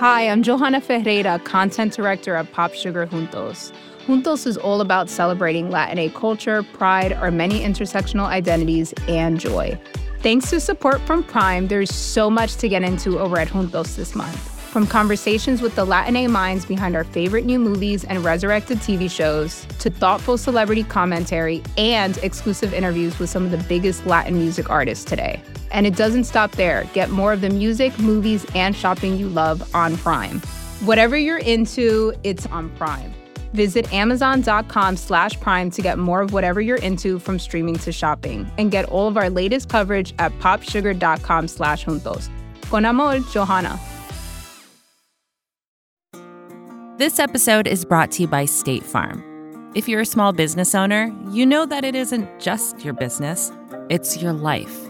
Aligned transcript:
Hi, 0.00 0.30
I'm 0.30 0.42
Johanna 0.42 0.80
Ferreira, 0.80 1.38
content 1.40 1.92
director 1.92 2.34
at 2.34 2.50
Pop 2.52 2.72
Sugar 2.72 3.06
Juntos. 3.06 3.70
Juntos 4.06 4.46
is 4.46 4.56
all 4.56 4.80
about 4.80 5.10
celebrating 5.10 5.70
Latina 5.70 6.08
culture, 6.08 6.62
pride, 6.62 7.12
our 7.12 7.30
many 7.30 7.60
intersectional 7.60 8.24
identities, 8.24 8.94
and 9.08 9.38
joy. 9.38 9.78
Thanks 10.20 10.48
to 10.48 10.58
support 10.58 11.02
from 11.02 11.22
Prime, 11.22 11.68
there's 11.68 11.94
so 11.94 12.30
much 12.30 12.56
to 12.56 12.68
get 12.70 12.82
into 12.82 13.18
over 13.18 13.38
at 13.38 13.48
Juntos 13.48 13.96
this 13.96 14.14
month. 14.14 14.38
From 14.70 14.86
conversations 14.86 15.60
with 15.60 15.74
the 15.74 15.84
Latina 15.84 16.30
minds 16.30 16.64
behind 16.64 16.96
our 16.96 17.04
favorite 17.04 17.44
new 17.44 17.58
movies 17.58 18.04
and 18.04 18.24
resurrected 18.24 18.78
TV 18.78 19.10
shows, 19.10 19.66
to 19.80 19.90
thoughtful 19.90 20.38
celebrity 20.38 20.82
commentary 20.82 21.62
and 21.76 22.16
exclusive 22.22 22.72
interviews 22.72 23.18
with 23.18 23.28
some 23.28 23.44
of 23.44 23.50
the 23.50 23.62
biggest 23.68 24.06
Latin 24.06 24.38
music 24.38 24.70
artists 24.70 25.04
today. 25.04 25.42
And 25.70 25.86
it 25.86 25.96
doesn't 25.96 26.24
stop 26.24 26.52
there. 26.52 26.84
Get 26.94 27.10
more 27.10 27.32
of 27.32 27.40
the 27.40 27.50
music, 27.50 27.98
movies, 27.98 28.46
and 28.54 28.74
shopping 28.74 29.16
you 29.16 29.28
love 29.28 29.74
on 29.74 29.96
Prime. 29.96 30.40
Whatever 30.80 31.16
you're 31.16 31.38
into, 31.38 32.12
it's 32.24 32.46
on 32.46 32.70
Prime. 32.70 33.12
Visit 33.52 33.92
amazon.com 33.92 34.96
slash 34.96 35.38
prime 35.40 35.70
to 35.70 35.82
get 35.82 35.98
more 35.98 36.20
of 36.20 36.32
whatever 36.32 36.60
you're 36.60 36.78
into 36.78 37.18
from 37.18 37.38
streaming 37.38 37.76
to 37.78 37.92
shopping 37.92 38.50
and 38.58 38.70
get 38.70 38.84
all 38.86 39.08
of 39.08 39.16
our 39.16 39.28
latest 39.28 39.68
coverage 39.68 40.14
at 40.18 40.32
popsugar.com 40.38 41.48
slash 41.48 41.84
juntos. 41.84 42.28
Con 42.70 42.84
amor, 42.84 43.18
Johanna. 43.32 43.78
This 46.98 47.18
episode 47.18 47.66
is 47.66 47.84
brought 47.84 48.10
to 48.12 48.22
you 48.22 48.28
by 48.28 48.44
State 48.44 48.84
Farm. 48.84 49.24
If 49.74 49.88
you're 49.88 50.02
a 50.02 50.06
small 50.06 50.32
business 50.32 50.74
owner, 50.74 51.10
you 51.30 51.46
know 51.46 51.64
that 51.64 51.84
it 51.84 51.94
isn't 51.94 52.28
just 52.40 52.84
your 52.84 52.92
business, 52.92 53.50
it's 53.88 54.20
your 54.20 54.32
life. 54.32 54.89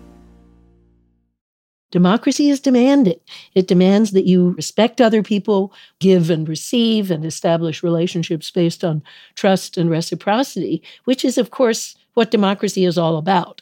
Democracy 1.91 2.49
is 2.49 2.61
demanding. 2.61 3.19
It 3.53 3.67
demands 3.67 4.11
that 4.11 4.25
you 4.25 4.51
respect 4.51 5.01
other 5.01 5.21
people, 5.21 5.73
give 5.99 6.29
and 6.29 6.47
receive, 6.47 7.11
and 7.11 7.25
establish 7.25 7.83
relationships 7.83 8.49
based 8.49 8.85
on 8.85 9.03
trust 9.35 9.77
and 9.77 9.89
reciprocity, 9.89 10.81
which 11.03 11.25
is, 11.25 11.37
of 11.37 11.51
course, 11.51 11.97
what 12.13 12.31
democracy 12.31 12.85
is 12.85 12.97
all 12.97 13.17
about. 13.17 13.61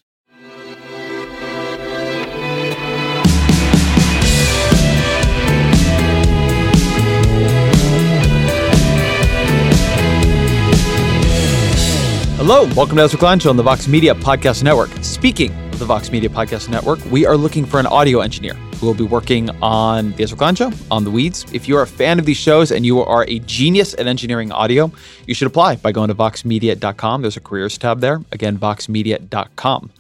Hello, 12.38 12.66
welcome 12.76 12.98
to 12.98 13.04
Ezra 13.04 13.18
Klein 13.18 13.40
Show 13.40 13.50
on 13.50 13.58
the 13.58 13.64
Vox 13.64 13.88
Media 13.88 14.14
Podcast 14.14 14.62
Network. 14.62 14.92
Speaking 15.02 15.69
the 15.80 15.86
Vox 15.86 16.12
Media 16.12 16.28
Podcast 16.28 16.68
Network, 16.68 17.00
we 17.06 17.26
are 17.26 17.38
looking 17.38 17.66
for 17.66 17.80
an 17.80 17.86
audio 17.86 18.20
engineer 18.20 18.54
who 18.54 18.86
will 18.86 18.94
be 18.94 19.06
working 19.06 19.50
on 19.62 20.12
the 20.14 20.24
Ezra 20.24 20.54
Show, 20.54 20.72
on 20.92 21.06
The 21.06 21.10
Weeds. 21.10 21.46
If 21.54 21.70
you 21.70 21.78
are 21.78 21.84
a 21.84 21.88
fan 21.88 22.20
of 22.20 22.26
these 22.26 22.38
shows 22.38 22.70
and 22.70 22.86
you 22.86 23.02
are 23.02 23.24
a 23.30 23.40
genius 23.40 23.94
at 23.94 24.06
engineering 24.06 24.52
audio, 24.52 24.92
you 25.26 25.34
should 25.34 25.48
apply 25.48 25.78
by 25.78 25.94
going 25.94 26.10
to 26.10 26.16
voxmedia.com. 26.16 27.22
There's 27.22 27.38
a 27.38 27.40
careers 27.40 27.78
tab 27.78 28.02
there. 28.02 28.22
Again, 28.34 28.58
voxmedia.com. 28.58 29.92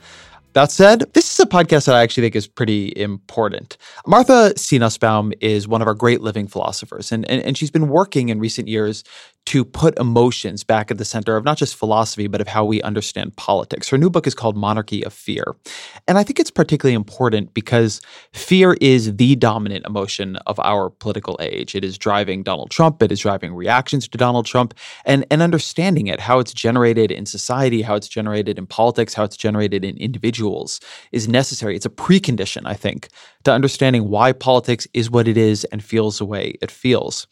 That 0.53 0.71
said, 0.71 1.05
this 1.13 1.31
is 1.31 1.39
a 1.39 1.45
podcast 1.45 1.85
that 1.85 1.95
I 1.95 2.01
actually 2.01 2.23
think 2.23 2.35
is 2.35 2.47
pretty 2.47 2.91
important. 2.97 3.77
Martha 4.05 4.51
C. 4.57 4.79
Nussbaum 4.79 5.31
is 5.39 5.67
one 5.67 5.81
of 5.81 5.87
our 5.87 5.93
great 5.93 6.21
living 6.21 6.47
philosophers, 6.47 7.11
and, 7.11 7.29
and, 7.29 7.41
and 7.43 7.57
she's 7.57 7.71
been 7.71 7.87
working 7.87 8.29
in 8.29 8.39
recent 8.39 8.67
years 8.67 9.03
to 9.49 9.65
put 9.65 9.97
emotions 9.97 10.63
back 10.63 10.91
at 10.91 10.99
the 10.99 11.05
center 11.05 11.35
of 11.35 11.43
not 11.43 11.57
just 11.57 11.75
philosophy, 11.75 12.27
but 12.27 12.39
of 12.39 12.47
how 12.47 12.63
we 12.63 12.83
understand 12.83 13.35
politics. 13.35 13.89
Her 13.89 13.97
new 13.97 14.11
book 14.11 14.27
is 14.27 14.35
called 14.35 14.55
Monarchy 14.55 15.03
of 15.03 15.11
Fear. 15.11 15.55
And 16.07 16.19
I 16.19 16.23
think 16.23 16.39
it's 16.39 16.51
particularly 16.51 16.93
important 16.93 17.55
because 17.55 17.99
fear 18.31 18.77
is 18.79 19.15
the 19.15 19.35
dominant 19.37 19.87
emotion 19.87 20.35
of 20.45 20.59
our 20.59 20.91
political 20.91 21.35
age. 21.41 21.73
It 21.73 21.83
is 21.83 21.97
driving 21.97 22.43
Donald 22.43 22.69
Trump, 22.69 23.01
it 23.01 23.11
is 23.11 23.21
driving 23.21 23.55
reactions 23.55 24.07
to 24.09 24.19
Donald 24.19 24.45
Trump, 24.45 24.75
and, 25.03 25.25
and 25.31 25.41
understanding 25.41 26.05
it, 26.05 26.19
how 26.19 26.37
it's 26.37 26.53
generated 26.53 27.09
in 27.09 27.25
society, 27.25 27.81
how 27.81 27.95
it's 27.95 28.07
generated 28.07 28.59
in 28.59 28.67
politics, 28.67 29.15
how 29.15 29.23
it's 29.23 29.35
generated 29.35 29.83
in 29.83 29.97
individuals 29.97 30.79
is 31.11 31.27
necessary. 31.27 31.75
It's 31.75 31.87
a 31.87 31.89
precondition, 31.89 32.67
I 32.67 32.75
think, 32.75 33.09
to 33.45 33.51
understanding 33.51 34.09
why 34.09 34.31
politics 34.31 34.87
is 34.93 35.09
what 35.09 35.27
it 35.27 35.37
is 35.37 35.63
and 35.71 35.83
feels 35.83 36.19
the 36.19 36.25
way 36.25 36.53
it 36.61 36.69
feels 36.69 37.25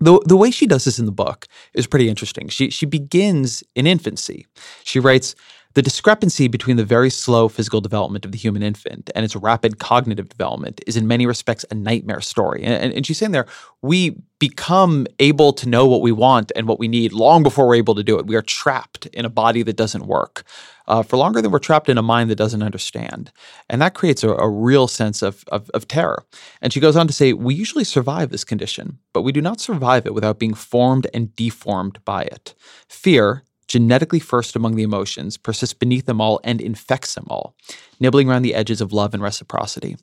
the 0.00 0.20
the 0.26 0.36
way 0.36 0.50
she 0.50 0.66
does 0.66 0.84
this 0.84 0.98
in 0.98 1.06
the 1.06 1.12
book 1.12 1.46
is 1.74 1.86
pretty 1.86 2.08
interesting. 2.08 2.48
She 2.48 2.70
she 2.70 2.86
begins 2.86 3.62
in 3.74 3.86
infancy. 3.86 4.46
She 4.82 4.98
writes 4.98 5.34
the 5.74 5.82
discrepancy 5.82 6.46
between 6.48 6.76
the 6.76 6.84
very 6.84 7.10
slow 7.10 7.48
physical 7.48 7.80
development 7.80 8.24
of 8.24 8.32
the 8.32 8.38
human 8.38 8.62
infant 8.62 9.10
and 9.14 9.24
its 9.24 9.34
rapid 9.34 9.78
cognitive 9.80 10.28
development 10.28 10.80
is 10.86 10.96
in 10.96 11.06
many 11.06 11.26
respects 11.26 11.64
a 11.70 11.74
nightmare 11.74 12.20
story. 12.20 12.62
And, 12.62 12.92
and, 12.92 13.04
she's 13.04 13.18
saying 13.18 13.32
there, 13.32 13.46
we 13.82 14.16
become 14.38 15.06
able 15.18 15.52
to 15.54 15.68
know 15.68 15.86
what 15.86 16.00
we 16.00 16.12
want 16.12 16.52
and 16.54 16.68
what 16.68 16.78
we 16.78 16.86
need 16.86 17.12
long 17.12 17.42
before 17.42 17.66
we're 17.66 17.74
able 17.74 17.96
to 17.96 18.04
do 18.04 18.18
it. 18.18 18.26
We 18.26 18.36
are 18.36 18.42
trapped 18.42 19.06
in 19.06 19.24
a 19.24 19.30
body 19.30 19.64
that 19.64 19.76
doesn't 19.76 20.06
work 20.06 20.44
uh, 20.86 21.02
for 21.02 21.16
longer 21.16 21.40
than 21.40 21.50
we're 21.50 21.58
trapped 21.58 21.88
in 21.88 21.98
a 21.98 22.02
mind 22.02 22.30
that 22.30 22.36
doesn't 22.36 22.62
understand. 22.62 23.32
And 23.68 23.80
that 23.80 23.94
creates 23.94 24.22
a, 24.22 24.30
a 24.30 24.48
real 24.48 24.86
sense 24.88 25.22
of, 25.22 25.44
of, 25.48 25.70
of 25.70 25.88
terror. 25.88 26.24
And 26.60 26.72
she 26.72 26.80
goes 26.80 26.96
on 26.96 27.06
to 27.06 27.12
say, 27.12 27.32
we 27.32 27.54
usually 27.54 27.84
survive 27.84 28.30
this 28.30 28.44
condition, 28.44 28.98
but 29.12 29.22
we 29.22 29.32
do 29.32 29.40
not 29.40 29.60
survive 29.60 30.06
it 30.06 30.14
without 30.14 30.38
being 30.38 30.54
formed 30.54 31.06
and 31.14 31.34
deformed 31.36 32.04
by 32.04 32.22
it. 32.24 32.54
Fear, 32.88 33.42
genetically 33.66 34.20
first 34.20 34.56
among 34.56 34.76
the 34.76 34.82
emotions, 34.82 35.36
persists 35.36 35.74
beneath 35.74 36.06
them 36.06 36.20
all 36.20 36.40
and 36.44 36.60
infects 36.60 37.14
them 37.14 37.26
all, 37.28 37.54
nibbling 37.98 38.28
around 38.28 38.42
the 38.42 38.54
edges 38.54 38.80
of 38.80 38.92
love 38.92 39.14
and 39.14 39.22
reciprocity. 39.22 39.96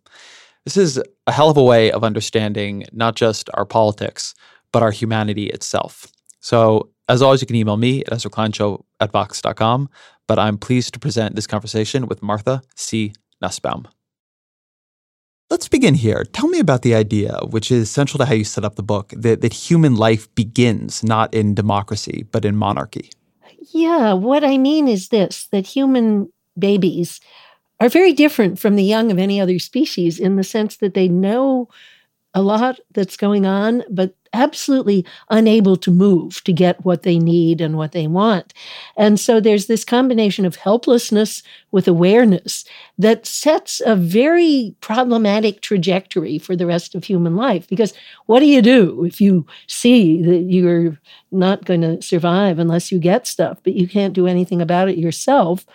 This 0.65 0.77
is 0.77 1.01
a 1.25 1.31
hell 1.31 1.49
of 1.49 1.57
a 1.57 1.63
way 1.63 1.91
of 1.91 2.03
understanding 2.03 2.85
not 2.91 3.15
just 3.15 3.49
our 3.53 3.65
politics, 3.65 4.35
but 4.71 4.83
our 4.83 4.91
humanity 4.91 5.47
itself. 5.47 6.07
So, 6.41 6.89
as 7.07 7.21
always, 7.21 7.41
you 7.41 7.47
can 7.47 7.55
email 7.55 7.77
me 7.77 8.01
at 8.01 8.11
ezrakleinshow 8.11 8.83
at 8.99 9.11
vox.com, 9.11 9.89
but 10.27 10.39
I'm 10.39 10.57
pleased 10.57 10.93
to 10.93 10.99
present 10.99 11.35
this 11.35 11.47
conversation 11.47 12.07
with 12.07 12.21
Martha 12.21 12.61
C. 12.75 13.13
Nussbaum. 13.41 13.87
Let's 15.49 15.67
begin 15.67 15.95
here. 15.95 16.23
Tell 16.31 16.47
me 16.47 16.59
about 16.59 16.81
the 16.81 16.95
idea, 16.95 17.37
which 17.49 17.71
is 17.71 17.91
central 17.91 18.17
to 18.19 18.25
how 18.25 18.33
you 18.33 18.45
set 18.45 18.63
up 18.63 18.75
the 18.75 18.83
book, 18.83 19.13
that, 19.17 19.41
that 19.41 19.53
human 19.53 19.95
life 19.95 20.33
begins 20.33 21.03
not 21.03 21.33
in 21.33 21.53
democracy, 21.53 22.25
but 22.31 22.45
in 22.45 22.55
monarchy. 22.55 23.11
Yeah, 23.73 24.13
what 24.13 24.43
I 24.43 24.57
mean 24.57 24.87
is 24.87 25.09
this 25.09 25.47
that 25.47 25.67
human 25.67 26.31
babies 26.57 27.19
are 27.81 27.89
very 27.89 28.13
different 28.13 28.59
from 28.59 28.75
the 28.75 28.83
young 28.83 29.11
of 29.11 29.17
any 29.17 29.41
other 29.41 29.59
species 29.59 30.19
in 30.19 30.37
the 30.37 30.43
sense 30.43 30.77
that 30.77 30.93
they 30.93 31.09
know 31.09 31.67
a 32.33 32.41
lot 32.41 32.79
that's 32.91 33.17
going 33.17 33.45
on, 33.45 33.83
but 33.89 34.15
absolutely 34.33 35.05
unable 35.29 35.75
to 35.77 35.91
move 35.91 36.43
to 36.43 36.53
get 36.53 36.83
what 36.85 37.03
they 37.03 37.19
need 37.19 37.61
and 37.61 37.77
what 37.77 37.91
they 37.91 38.07
want. 38.07 38.53
And 38.95 39.19
so 39.19 39.39
there's 39.39 39.67
this 39.67 39.83
combination 39.83 40.45
of 40.45 40.55
helplessness 40.55 41.43
with 41.71 41.87
awareness 41.87 42.65
that 42.97 43.25
sets 43.25 43.81
a 43.85 43.95
very 43.95 44.75
problematic 44.81 45.61
trajectory 45.61 46.37
for 46.37 46.55
the 46.55 46.65
rest 46.65 46.95
of 46.95 47.03
human 47.03 47.35
life. 47.35 47.67
Because 47.67 47.93
what 48.25 48.39
do 48.39 48.45
you 48.45 48.61
do 48.61 49.03
if 49.05 49.19
you 49.19 49.45
see 49.67 50.21
that 50.21 50.43
you're 50.49 50.97
not 51.31 51.65
going 51.65 51.81
to 51.81 52.01
survive 52.01 52.59
unless 52.59 52.91
you 52.91 52.99
get 52.99 53.27
stuff, 53.27 53.59
but 53.63 53.73
you 53.73 53.87
can't 53.87 54.13
do 54.13 54.27
anything 54.27 54.61
about 54.61 54.89
it 54.89 54.97
yourself? 54.97 55.65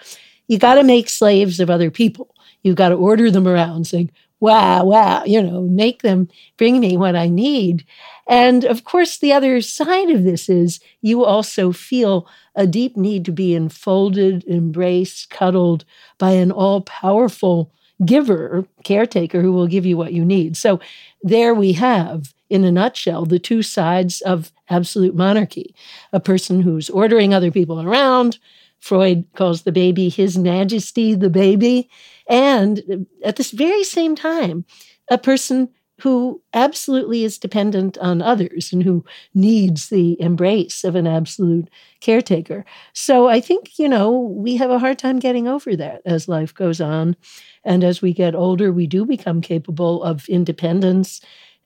You 0.49 0.59
got 0.59 0.75
to 0.77 0.85
make 0.85 1.09
slaves 1.09 1.61
of 1.61 1.71
other 1.71 1.91
people. 1.91 2.35
You've 2.63 2.77
got 2.77 2.89
to 2.91 2.95
order 2.95 3.31
them 3.31 3.47
around 3.47 3.87
saying, 3.87 4.11
wow, 4.41 4.85
wow, 4.85 5.25
you 5.25 5.43
know, 5.43 5.63
make 5.63 6.03
them 6.03 6.29
bring 6.57 6.81
me 6.81 6.97
what 6.97 7.17
I 7.17 7.29
need. 7.29 7.85
And 8.29 8.65
of 8.65 8.85
course, 8.85 9.19
the 9.19 9.33
other 9.33 9.61
side 9.61 10.11
of 10.11 10.25
this 10.25 10.49
is 10.49 10.81
you 11.01 11.25
also 11.25 11.73
feel 11.73 12.29
a 12.55 12.67
deep 12.67 12.97
need 12.97 13.25
to 13.27 13.33
be 13.33 13.55
enfolded, 13.55 14.45
embraced, 14.47 15.31
cuddled 15.31 15.85
by 16.19 16.33
an 16.33 16.51
all 16.51 16.83
powerful 16.83 17.73
giver, 18.05 18.67
caretaker 18.85 19.41
who 19.41 19.53
will 19.53 19.67
give 19.67 19.87
you 19.87 19.97
what 19.97 20.13
you 20.13 20.25
need. 20.25 20.57
So 20.57 20.81
there 21.23 21.55
we 21.55 21.73
have, 21.75 22.35
in 22.51 22.63
a 22.65 22.71
nutshell, 22.73 23.25
the 23.25 23.39
two 23.39 23.63
sides 23.63 24.21
of 24.21 24.53
absolute 24.69 25.15
monarchy 25.15 25.75
a 26.13 26.21
person 26.21 26.61
who's 26.61 26.91
ordering 26.91 27.33
other 27.33 27.51
people 27.51 27.81
around. 27.81 28.39
Freud 28.81 29.25
calls 29.35 29.63
the 29.63 29.73
baby 29.73 30.09
His 30.09 30.37
Majesty 30.37 31.15
the 31.15 31.31
baby 31.31 31.89
and 32.29 33.07
at 33.25 33.37
this 33.37 33.51
very 33.51 33.85
same 33.85 34.17
time, 34.17 34.65
a 35.11 35.19
person 35.19 35.69
who 36.03 36.43
absolutely 36.53 37.25
is 37.25 37.39
dependent 37.39 37.97
on 37.99 38.21
others 38.21 38.71
and 38.71 38.83
who 38.83 39.03
needs 39.35 39.89
the 39.89 40.21
embrace 40.21 40.85
of 40.85 40.95
an 40.95 41.07
absolute 41.07 41.71
caretaker. 42.01 42.67
So 42.93 43.29
I 43.29 43.41
think, 43.41 43.79
you 43.79 43.89
know, 43.89 44.11
we 44.11 44.57
have 44.57 44.71
a 44.71 44.79
hard 44.79 44.99
time 44.99 45.19
getting 45.19 45.49
over 45.49 45.75
that 45.77 46.03
as 46.05 46.29
life 46.29 46.53
goes 46.53 46.83
on. 46.83 47.17
And 47.65 47.83
as 47.83 48.03
we 48.03 48.13
get 48.13 48.35
older, 48.35 48.73
we 48.73 48.87
do 48.87 49.07
become 49.07 49.41
capable 49.41 50.03
of 50.03 50.29
independence 50.29 51.23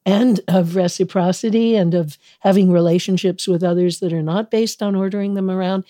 and 0.06 0.40
of 0.48 0.76
reciprocity 0.76 1.74
and 1.74 1.92
of 1.94 2.16
having 2.40 2.70
relationships 2.70 3.48
with 3.48 3.62
others 3.64 3.98
that 4.00 4.12
are 4.12 4.22
not 4.22 4.50
based 4.50 4.80
on 4.80 4.94
ordering 4.94 5.34
them 5.34 5.50
around. 5.50 5.84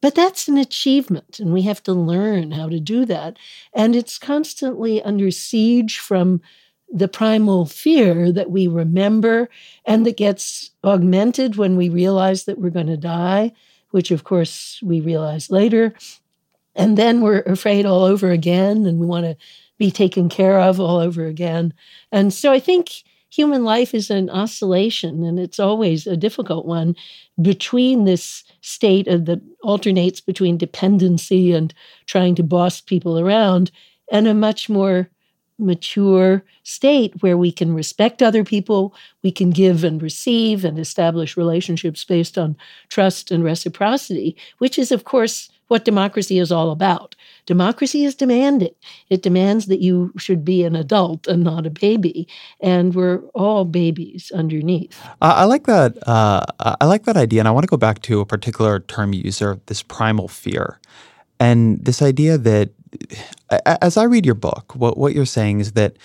But 0.00 0.14
that's 0.14 0.46
an 0.46 0.56
achievement, 0.58 1.40
and 1.40 1.52
we 1.52 1.62
have 1.62 1.82
to 1.84 1.92
learn 1.92 2.52
how 2.52 2.68
to 2.68 2.78
do 2.78 3.04
that. 3.06 3.36
And 3.72 3.96
it's 3.96 4.18
constantly 4.18 5.02
under 5.02 5.30
siege 5.30 5.98
from 5.98 6.40
the 6.90 7.08
primal 7.08 7.66
fear 7.66 8.32
that 8.32 8.50
we 8.50 8.66
remember 8.66 9.48
and 9.84 10.06
that 10.06 10.16
gets 10.16 10.70
augmented 10.84 11.56
when 11.56 11.76
we 11.76 11.88
realize 11.88 12.44
that 12.44 12.58
we're 12.58 12.70
going 12.70 12.86
to 12.86 12.96
die, 12.96 13.52
which 13.90 14.10
of 14.10 14.24
course 14.24 14.80
we 14.82 15.00
realize 15.00 15.50
later. 15.50 15.92
And 16.74 16.96
then 16.96 17.20
we're 17.20 17.40
afraid 17.40 17.84
all 17.84 18.04
over 18.04 18.30
again 18.30 18.86
and 18.86 18.98
we 18.98 19.06
want 19.06 19.26
to 19.26 19.36
be 19.78 19.90
taken 19.90 20.28
care 20.28 20.58
of 20.58 20.80
all 20.80 20.98
over 20.98 21.26
again. 21.26 21.74
And 22.10 22.32
so 22.32 22.52
I 22.52 22.60
think 22.60 23.02
human 23.30 23.64
life 23.64 23.94
is 23.94 24.10
an 24.10 24.30
oscillation 24.30 25.22
and 25.24 25.38
it's 25.38 25.60
always 25.60 26.06
a 26.06 26.16
difficult 26.16 26.66
one 26.66 26.96
between 27.40 28.04
this 28.04 28.44
state 28.60 29.06
of 29.08 29.26
that 29.26 29.40
alternates 29.62 30.20
between 30.20 30.56
dependency 30.56 31.52
and 31.52 31.74
trying 32.06 32.34
to 32.34 32.42
boss 32.42 32.80
people 32.80 33.18
around 33.18 33.70
and 34.10 34.26
a 34.26 34.34
much 34.34 34.68
more 34.68 35.10
mature 35.58 36.44
state 36.62 37.20
where 37.20 37.36
we 37.36 37.50
can 37.50 37.74
respect 37.74 38.22
other 38.22 38.44
people, 38.44 38.94
we 39.22 39.32
can 39.32 39.50
give 39.50 39.82
and 39.82 40.00
receive 40.00 40.64
and 40.64 40.78
establish 40.78 41.36
relationships 41.36 42.04
based 42.04 42.38
on 42.38 42.56
trust 42.88 43.30
and 43.30 43.42
reciprocity, 43.42 44.36
which 44.58 44.78
is, 44.78 44.92
of 44.92 45.04
course, 45.04 45.50
what 45.68 45.84
democracy 45.84 46.38
is 46.38 46.50
all 46.50 46.70
about. 46.70 47.14
Democracy 47.46 48.04
is 48.04 48.14
demanding. 48.14 48.74
It 49.08 49.22
demands 49.22 49.66
that 49.66 49.80
you 49.80 50.12
should 50.18 50.44
be 50.44 50.64
an 50.64 50.76
adult 50.76 51.26
and 51.26 51.44
not 51.44 51.66
a 51.66 51.70
baby, 51.70 52.28
and 52.60 52.94
we're 52.94 53.20
all 53.34 53.64
babies 53.64 54.30
underneath. 54.34 55.00
Uh, 55.22 55.34
I 55.36 55.44
like 55.44 55.64
that. 55.66 55.96
Uh, 56.06 56.44
I 56.58 56.84
like 56.84 57.04
that 57.04 57.16
idea, 57.16 57.40
and 57.40 57.48
I 57.48 57.52
want 57.52 57.64
to 57.64 57.70
go 57.70 57.76
back 57.76 58.02
to 58.02 58.20
a 58.20 58.26
particular 58.26 58.80
term 58.80 59.12
you 59.12 59.22
use, 59.22 59.42
this 59.66 59.82
primal 59.82 60.28
fear, 60.28 60.80
and 61.40 61.82
this 61.84 62.02
idea 62.02 62.36
that 62.38 62.70
as 63.64 63.96
I 63.96 64.04
read 64.04 64.26
your 64.26 64.34
book, 64.34 64.74
what, 64.74 64.96
what 64.98 65.14
you're 65.14 65.26
saying 65.26 65.60
is 65.60 65.72
that 65.72 65.96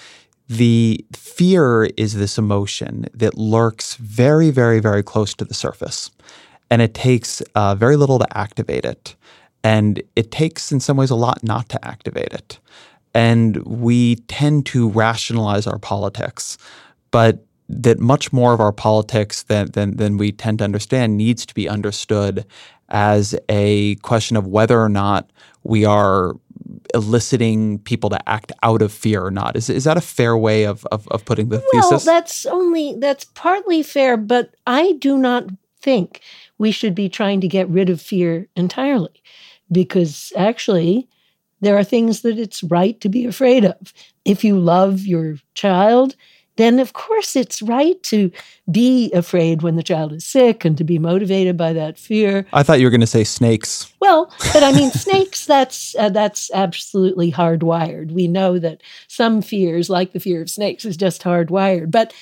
the 0.48 1.04
fear 1.14 1.86
is 1.98 2.14
this 2.14 2.38
emotion 2.38 3.06
that 3.14 3.38
lurks 3.38 3.96
very, 3.96 4.52
very, 4.52 4.80
very 4.80 5.04
close 5.04 5.34
to 5.36 5.46
the 5.46 5.54
surface. 5.54 6.12
And 6.70 6.82
it 6.82 6.94
takes 6.94 7.42
uh, 7.56 7.76
very 7.76 7.96
little 7.96 8.20
to 8.20 8.38
activate 8.38 8.86
it. 8.86 9.16
And 9.64 10.02
it 10.16 10.32
takes, 10.32 10.72
in 10.72 10.80
some 10.80 10.98
ways, 10.98 11.10
a 11.10 11.16
lot 11.16 11.44
not 11.44 11.70
to 11.70 11.86
activate 11.86 12.34
it. 12.34 12.60
And 13.14 13.58
we 13.66 14.16
tend 14.28 14.66
to 14.68 14.90
rationalize 14.90 15.68
our 15.68 15.80
politics, 15.80 16.58
but 17.12 17.46
that 17.70 18.00
much 18.00 18.34
more 18.34 18.54
of 18.54 18.60
our 18.60 18.74
politics 18.74 19.44
than, 19.44 19.72
than, 19.72 19.98
than 19.98 20.18
we 20.18 20.32
tend 20.32 20.60
to 20.60 20.64
understand 20.64 21.18
needs 21.18 21.46
to 21.46 21.54
be 21.54 21.70
understood 21.70 22.46
as 22.90 23.36
a 23.50 23.96
question 23.98 24.36
of 24.36 24.48
whether 24.48 24.82
or 24.82 24.90
not 24.90 25.30
we 25.64 25.86
are 25.86 26.34
eliciting 26.94 27.80
people 27.80 28.10
to 28.10 28.30
act 28.30 28.52
out 28.64 28.82
of 28.82 28.92
fear 28.92 29.26
or 29.26 29.32
not. 29.32 29.56
Is, 29.56 29.70
is 29.70 29.86
that 29.86 29.98
a 29.98 30.02
fair 30.02 30.38
way 30.38 30.66
of, 30.66 30.86
of, 30.92 31.08
of 31.08 31.24
putting 31.26 31.50
the 31.50 31.64
well, 31.74 31.90
thesis? 31.90 32.06
Well, 32.06 32.16
that's 32.16 32.46
only, 32.46 32.96
that's 33.00 33.26
partly 33.34 33.82
fair, 33.82 34.18
but 34.18 34.54
I 34.68 34.94
do 34.94 35.18
not 35.18 35.46
think 35.82 36.22
we 36.58 36.72
should 36.72 36.96
be 36.96 37.10
trying 37.10 37.42
to 37.42 37.48
get 37.48 37.68
rid 37.70 37.90
of 37.90 38.02
fear 38.02 38.48
entirely 38.56 39.22
because 39.74 40.32
actually 40.36 41.08
there 41.62 41.78
are 41.78 41.84
things 41.84 42.22
that 42.22 42.38
it's 42.38 42.64
right 42.64 43.00
to 43.02 43.10
be 43.10 43.26
afraid 43.26 43.66
of. 43.66 43.94
If 44.26 44.44
you 44.44 44.60
love 44.60 45.02
your 45.02 45.38
child, 45.54 46.16
then 46.56 46.80
of 46.80 46.94
course 46.94 47.36
it's 47.36 47.62
right 47.62 48.02
to 48.04 48.32
be 48.70 49.12
afraid 49.12 49.62
when 49.62 49.76
the 49.76 49.84
child 49.84 50.14
is 50.14 50.26
sick 50.26 50.66
and 50.66 50.78
to 50.78 50.84
be 50.84 51.00
motivated 51.00 51.58
by 51.58 51.74
that 51.74 51.98
fear. 51.98 52.46
I 52.54 52.64
thought 52.64 52.80
you 52.80 52.86
were 52.86 52.92
going 52.92 53.02
to 53.02 53.08
say 53.08 53.24
snakes. 53.24 53.92
Well, 54.00 54.32
but 54.54 54.62
I 54.64 54.72
mean 54.72 54.92
snakes 54.92 55.46
that's 55.46 55.96
uh, 55.98 56.10
that's 56.10 56.52
absolutely 56.54 57.32
hardwired. 57.32 58.12
We 58.12 58.28
know 58.28 58.60
that 58.60 58.82
some 59.08 59.42
fears 59.42 59.90
like 59.90 60.14
the 60.14 60.20
fear 60.20 60.42
of 60.42 60.50
snakes 60.50 60.86
is 60.86 60.98
just 60.98 61.24
hardwired. 61.24 61.92
But 61.92 62.14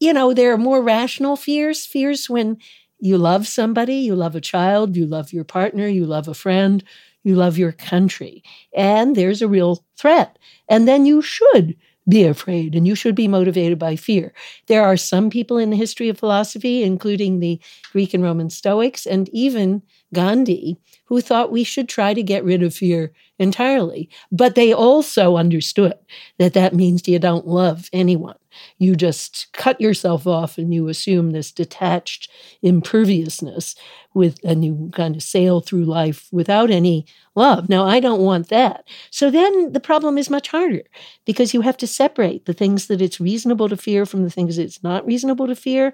you 0.00 0.12
know, 0.12 0.34
there 0.34 0.52
are 0.52 0.58
more 0.58 0.82
rational 0.82 1.36
fears, 1.36 1.86
fears 1.86 2.28
when 2.28 2.58
you 3.04 3.18
love 3.18 3.46
somebody, 3.46 3.96
you 3.96 4.16
love 4.16 4.34
a 4.34 4.40
child, 4.40 4.96
you 4.96 5.06
love 5.06 5.32
your 5.32 5.44
partner, 5.44 5.86
you 5.86 6.06
love 6.06 6.26
a 6.28 6.34
friend, 6.34 6.82
you 7.22 7.34
love 7.36 7.58
your 7.58 7.72
country. 7.72 8.42
And 8.74 9.14
there's 9.14 9.42
a 9.42 9.48
real 9.48 9.84
threat. 9.98 10.38
And 10.68 10.88
then 10.88 11.06
you 11.06 11.22
should 11.22 11.76
be 12.08 12.24
afraid 12.24 12.74
and 12.74 12.86
you 12.86 12.94
should 12.94 13.14
be 13.14 13.28
motivated 13.28 13.78
by 13.78 13.96
fear. 13.96 14.34
There 14.66 14.82
are 14.84 14.96
some 14.96 15.30
people 15.30 15.58
in 15.58 15.70
the 15.70 15.76
history 15.76 16.08
of 16.08 16.18
philosophy, 16.18 16.82
including 16.82 17.40
the 17.40 17.60
Greek 17.92 18.14
and 18.14 18.22
Roman 18.22 18.50
Stoics 18.50 19.06
and 19.06 19.28
even 19.30 19.82
Gandhi, 20.12 20.76
who 21.06 21.20
thought 21.20 21.52
we 21.52 21.64
should 21.64 21.88
try 21.88 22.14
to 22.14 22.22
get 22.22 22.44
rid 22.44 22.62
of 22.62 22.74
fear 22.74 23.12
entirely. 23.38 24.08
But 24.30 24.54
they 24.54 24.72
also 24.72 25.36
understood 25.36 25.94
that 26.38 26.54
that 26.54 26.74
means 26.74 27.06
you 27.08 27.18
don't 27.18 27.46
love 27.46 27.88
anyone. 27.92 28.36
You 28.78 28.94
just 28.94 29.52
cut 29.52 29.80
yourself 29.80 30.26
off 30.26 30.58
and 30.58 30.72
you 30.72 30.88
assume 30.88 31.30
this 31.30 31.50
detached 31.50 32.30
imperviousness 32.62 33.74
with 34.14 34.38
and 34.44 34.64
you 34.64 34.90
kind 34.94 35.16
of 35.16 35.22
sail 35.22 35.60
through 35.60 35.84
life 35.84 36.28
without 36.30 36.70
any 36.70 37.04
love. 37.34 37.68
Now 37.68 37.84
I 37.84 37.98
don't 37.98 38.20
want 38.20 38.48
that. 38.50 38.84
So 39.10 39.30
then 39.30 39.72
the 39.72 39.80
problem 39.80 40.16
is 40.18 40.30
much 40.30 40.48
harder 40.48 40.84
because 41.24 41.52
you 41.52 41.62
have 41.62 41.76
to 41.78 41.86
separate 41.86 42.46
the 42.46 42.52
things 42.52 42.86
that 42.86 43.02
it's 43.02 43.20
reasonable 43.20 43.68
to 43.68 43.76
fear 43.76 44.06
from 44.06 44.22
the 44.22 44.30
things 44.30 44.56
it's 44.56 44.82
not 44.84 45.04
reasonable 45.04 45.48
to 45.48 45.56
fear. 45.56 45.92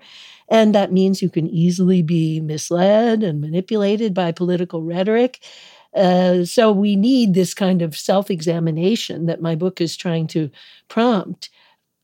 And 0.48 0.74
that 0.74 0.92
means 0.92 1.22
you 1.22 1.30
can 1.30 1.48
easily 1.48 2.02
be 2.02 2.40
misled 2.40 3.22
and 3.22 3.40
manipulated 3.40 4.12
by 4.12 4.32
political 4.32 4.82
rhetoric. 4.82 5.40
Uh, 5.94 6.44
so 6.44 6.70
we 6.70 6.96
need 6.96 7.34
this 7.34 7.54
kind 7.54 7.82
of 7.82 7.96
self 7.96 8.30
examination 8.30 9.26
that 9.26 9.42
my 9.42 9.54
book 9.54 9.80
is 9.80 9.96
trying 9.96 10.26
to 10.28 10.50
prompt, 10.88 11.50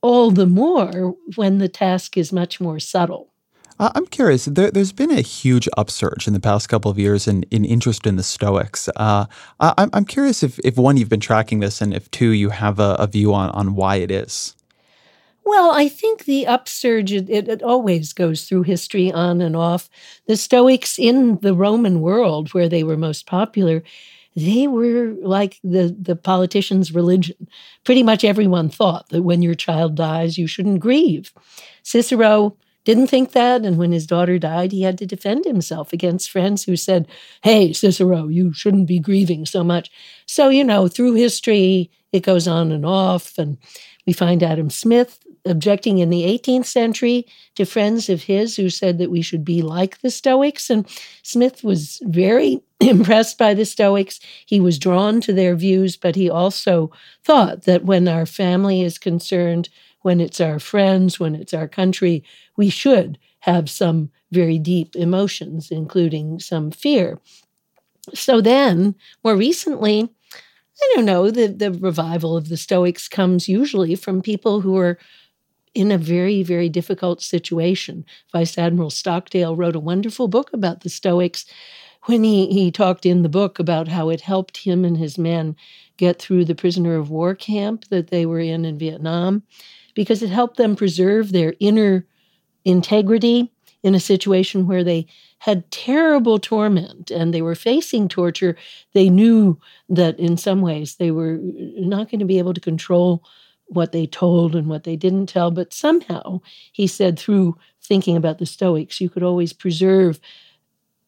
all 0.02 0.30
the 0.30 0.46
more 0.46 1.14
when 1.36 1.58
the 1.58 1.68
task 1.68 2.16
is 2.16 2.32
much 2.32 2.60
more 2.60 2.80
subtle. 2.80 3.30
I'm 3.78 4.06
curious. 4.06 4.46
There, 4.46 4.70
has 4.74 4.92
been 4.92 5.10
a 5.10 5.20
huge 5.20 5.68
upsurge 5.76 6.26
in 6.26 6.32
the 6.32 6.40
past 6.40 6.68
couple 6.68 6.90
of 6.90 6.98
years 6.98 7.28
in, 7.28 7.42
in 7.44 7.64
interest 7.64 8.06
in 8.06 8.16
the 8.16 8.22
Stoics. 8.22 8.88
Uh, 8.96 9.26
I, 9.60 9.88
am 9.92 10.06
curious 10.06 10.42
if, 10.42 10.58
if 10.60 10.78
one, 10.78 10.96
you've 10.96 11.10
been 11.10 11.20
tracking 11.20 11.60
this, 11.60 11.82
and 11.82 11.92
if 11.92 12.10
two, 12.10 12.30
you 12.30 12.48
have 12.50 12.80
a, 12.80 12.96
a 12.98 13.06
view 13.06 13.34
on, 13.34 13.50
on 13.50 13.74
why 13.74 13.96
it 13.96 14.10
is. 14.10 14.55
Well, 15.46 15.70
I 15.70 15.88
think 15.88 16.24
the 16.24 16.44
upsurge, 16.44 17.12
it, 17.12 17.30
it, 17.30 17.62
always 17.62 18.12
goes 18.12 18.42
through 18.42 18.64
history 18.64 19.12
on 19.12 19.40
and 19.40 19.54
off. 19.54 19.88
The 20.26 20.36
Stoics 20.36 20.98
in 20.98 21.38
the 21.38 21.54
Roman 21.54 22.00
world, 22.00 22.52
where 22.52 22.68
they 22.68 22.82
were 22.82 22.96
most 22.96 23.26
popular, 23.26 23.84
they 24.34 24.66
were 24.66 25.14
like 25.22 25.60
the, 25.62 25.96
the 25.96 26.16
politicians' 26.16 26.92
religion. 26.92 27.46
Pretty 27.84 28.02
much 28.02 28.24
everyone 28.24 28.68
thought 28.68 29.08
that 29.10 29.22
when 29.22 29.40
your 29.40 29.54
child 29.54 29.94
dies, 29.94 30.36
you 30.36 30.48
shouldn't 30.48 30.80
grieve. 30.80 31.32
Cicero 31.84 32.56
didn't 32.84 33.06
think 33.06 33.30
that. 33.30 33.64
And 33.64 33.78
when 33.78 33.92
his 33.92 34.04
daughter 34.04 34.40
died, 34.40 34.72
he 34.72 34.82
had 34.82 34.98
to 34.98 35.06
defend 35.06 35.44
himself 35.44 35.92
against 35.92 36.28
friends 36.28 36.64
who 36.64 36.74
said, 36.74 37.06
Hey, 37.44 37.72
Cicero, 37.72 38.26
you 38.26 38.52
shouldn't 38.52 38.88
be 38.88 38.98
grieving 38.98 39.46
so 39.46 39.62
much. 39.62 39.92
So, 40.26 40.48
you 40.48 40.64
know, 40.64 40.88
through 40.88 41.14
history, 41.14 41.88
it 42.10 42.24
goes 42.24 42.48
on 42.48 42.72
and 42.72 42.84
off. 42.84 43.38
And 43.38 43.58
we 44.08 44.12
find 44.12 44.42
Adam 44.42 44.70
Smith 44.70 45.20
objecting 45.46 45.98
in 45.98 46.10
the 46.10 46.22
18th 46.22 46.66
century 46.66 47.26
to 47.54 47.64
friends 47.64 48.08
of 48.08 48.22
his 48.22 48.56
who 48.56 48.68
said 48.68 48.98
that 48.98 49.10
we 49.10 49.22
should 49.22 49.44
be 49.44 49.62
like 49.62 50.00
the 50.00 50.10
Stoics. 50.10 50.68
And 50.70 50.86
Smith 51.22 51.64
was 51.64 52.00
very 52.04 52.62
impressed 52.80 53.38
by 53.38 53.54
the 53.54 53.64
Stoics. 53.64 54.20
He 54.44 54.60
was 54.60 54.78
drawn 54.78 55.20
to 55.22 55.32
their 55.32 55.54
views, 55.54 55.96
but 55.96 56.16
he 56.16 56.28
also 56.28 56.90
thought 57.24 57.62
that 57.62 57.84
when 57.84 58.08
our 58.08 58.26
family 58.26 58.82
is 58.82 58.98
concerned, 58.98 59.68
when 60.02 60.20
it's 60.20 60.40
our 60.40 60.58
friends, 60.58 61.18
when 61.18 61.34
it's 61.34 61.54
our 61.54 61.68
country, 61.68 62.22
we 62.56 62.68
should 62.68 63.18
have 63.40 63.70
some 63.70 64.10
very 64.32 64.58
deep 64.58 64.94
emotions, 64.96 65.70
including 65.70 66.40
some 66.40 66.70
fear. 66.70 67.18
So 68.14 68.40
then, 68.40 68.94
more 69.24 69.36
recently, 69.36 70.08
I 70.82 70.92
don't 70.94 71.06
know, 71.06 71.30
the, 71.30 71.48
the 71.48 71.72
revival 71.72 72.36
of 72.36 72.48
the 72.48 72.56
Stoics 72.56 73.08
comes 73.08 73.48
usually 73.48 73.94
from 73.94 74.20
people 74.22 74.60
who 74.60 74.76
are 74.76 74.98
in 75.76 75.92
a 75.92 75.98
very, 75.98 76.42
very 76.42 76.68
difficult 76.70 77.22
situation. 77.22 78.04
Vice 78.32 78.56
Admiral 78.56 78.90
Stockdale 78.90 79.54
wrote 79.54 79.76
a 79.76 79.80
wonderful 79.80 80.26
book 80.26 80.50
about 80.54 80.80
the 80.80 80.88
Stoics 80.88 81.44
when 82.04 82.24
he, 82.24 82.46
he 82.48 82.70
talked 82.70 83.04
in 83.04 83.22
the 83.22 83.28
book 83.28 83.58
about 83.58 83.88
how 83.88 84.08
it 84.08 84.22
helped 84.22 84.58
him 84.58 84.84
and 84.84 84.96
his 84.96 85.18
men 85.18 85.56
get 85.98 86.18
through 86.20 86.44
the 86.46 86.54
prisoner 86.54 86.96
of 86.96 87.10
war 87.10 87.34
camp 87.34 87.84
that 87.90 88.08
they 88.08 88.24
were 88.26 88.40
in 88.40 88.64
in 88.64 88.78
Vietnam. 88.78 89.42
because 89.94 90.22
it 90.22 90.30
helped 90.30 90.56
them 90.58 90.76
preserve 90.76 91.32
their 91.32 91.54
inner 91.60 92.06
integrity 92.64 93.52
in 93.82 93.94
a 93.94 94.00
situation 94.00 94.66
where 94.66 94.84
they 94.84 95.06
had 95.40 95.70
terrible 95.70 96.38
torment 96.38 97.10
and 97.10 97.32
they 97.32 97.42
were 97.42 97.54
facing 97.54 98.08
torture. 98.08 98.56
They 98.94 99.08
knew 99.10 99.58
that 99.88 100.18
in 100.18 100.36
some 100.36 100.60
ways 100.62 100.96
they 100.96 101.10
were 101.10 101.38
not 101.40 102.10
going 102.10 102.20
to 102.20 102.26
be 102.26 102.38
able 102.38 102.54
to 102.54 102.60
control 102.60 103.24
what 103.66 103.92
they 103.92 104.06
told 104.06 104.54
and 104.54 104.68
what 104.68 104.84
they 104.84 104.96
didn't 104.96 105.26
tell. 105.26 105.50
But 105.50 105.74
somehow, 105.74 106.40
he 106.72 106.86
said, 106.86 107.18
through 107.18 107.56
thinking 107.82 108.16
about 108.16 108.38
the 108.38 108.46
Stoics, 108.46 109.00
you 109.00 109.08
could 109.08 109.22
always 109.22 109.52
preserve 109.52 110.20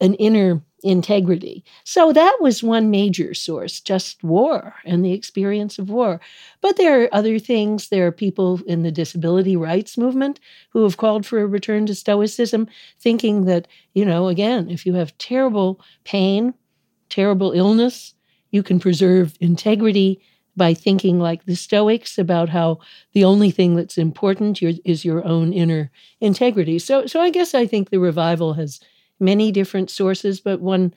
an 0.00 0.14
inner 0.14 0.62
integrity. 0.84 1.64
So 1.82 2.12
that 2.12 2.36
was 2.40 2.62
one 2.62 2.90
major 2.90 3.34
source, 3.34 3.80
just 3.80 4.22
war 4.22 4.74
and 4.84 5.04
the 5.04 5.12
experience 5.12 5.78
of 5.78 5.90
war. 5.90 6.20
But 6.60 6.76
there 6.76 7.02
are 7.02 7.08
other 7.12 7.40
things. 7.40 7.88
There 7.88 8.06
are 8.06 8.12
people 8.12 8.60
in 8.66 8.82
the 8.82 8.92
disability 8.92 9.56
rights 9.56 9.98
movement 9.98 10.38
who 10.70 10.84
have 10.84 10.96
called 10.96 11.26
for 11.26 11.40
a 11.40 11.46
return 11.46 11.86
to 11.86 11.96
Stoicism, 11.96 12.68
thinking 13.00 13.44
that, 13.46 13.66
you 13.94 14.04
know, 14.04 14.28
again, 14.28 14.70
if 14.70 14.86
you 14.86 14.94
have 14.94 15.18
terrible 15.18 15.80
pain, 16.04 16.54
terrible 17.08 17.50
illness, 17.50 18.14
you 18.52 18.62
can 18.62 18.78
preserve 18.78 19.36
integrity 19.40 20.20
by 20.58 20.74
thinking 20.74 21.20
like 21.20 21.46
the 21.46 21.56
Stoics 21.56 22.18
about 22.18 22.50
how 22.50 22.80
the 23.14 23.24
only 23.24 23.50
thing 23.52 23.76
that's 23.76 23.98
important 23.98 24.62
is 24.62 25.04
your 25.04 25.26
own 25.26 25.52
inner 25.54 25.90
integrity. 26.20 26.78
So, 26.80 27.06
so 27.06 27.20
I 27.20 27.30
guess 27.30 27.54
I 27.54 27.66
think 27.66 27.90
the 27.90 28.00
revival 28.00 28.54
has 28.54 28.80
many 29.20 29.52
different 29.52 29.90
sources, 29.90 30.40
but 30.40 30.60
one 30.60 30.94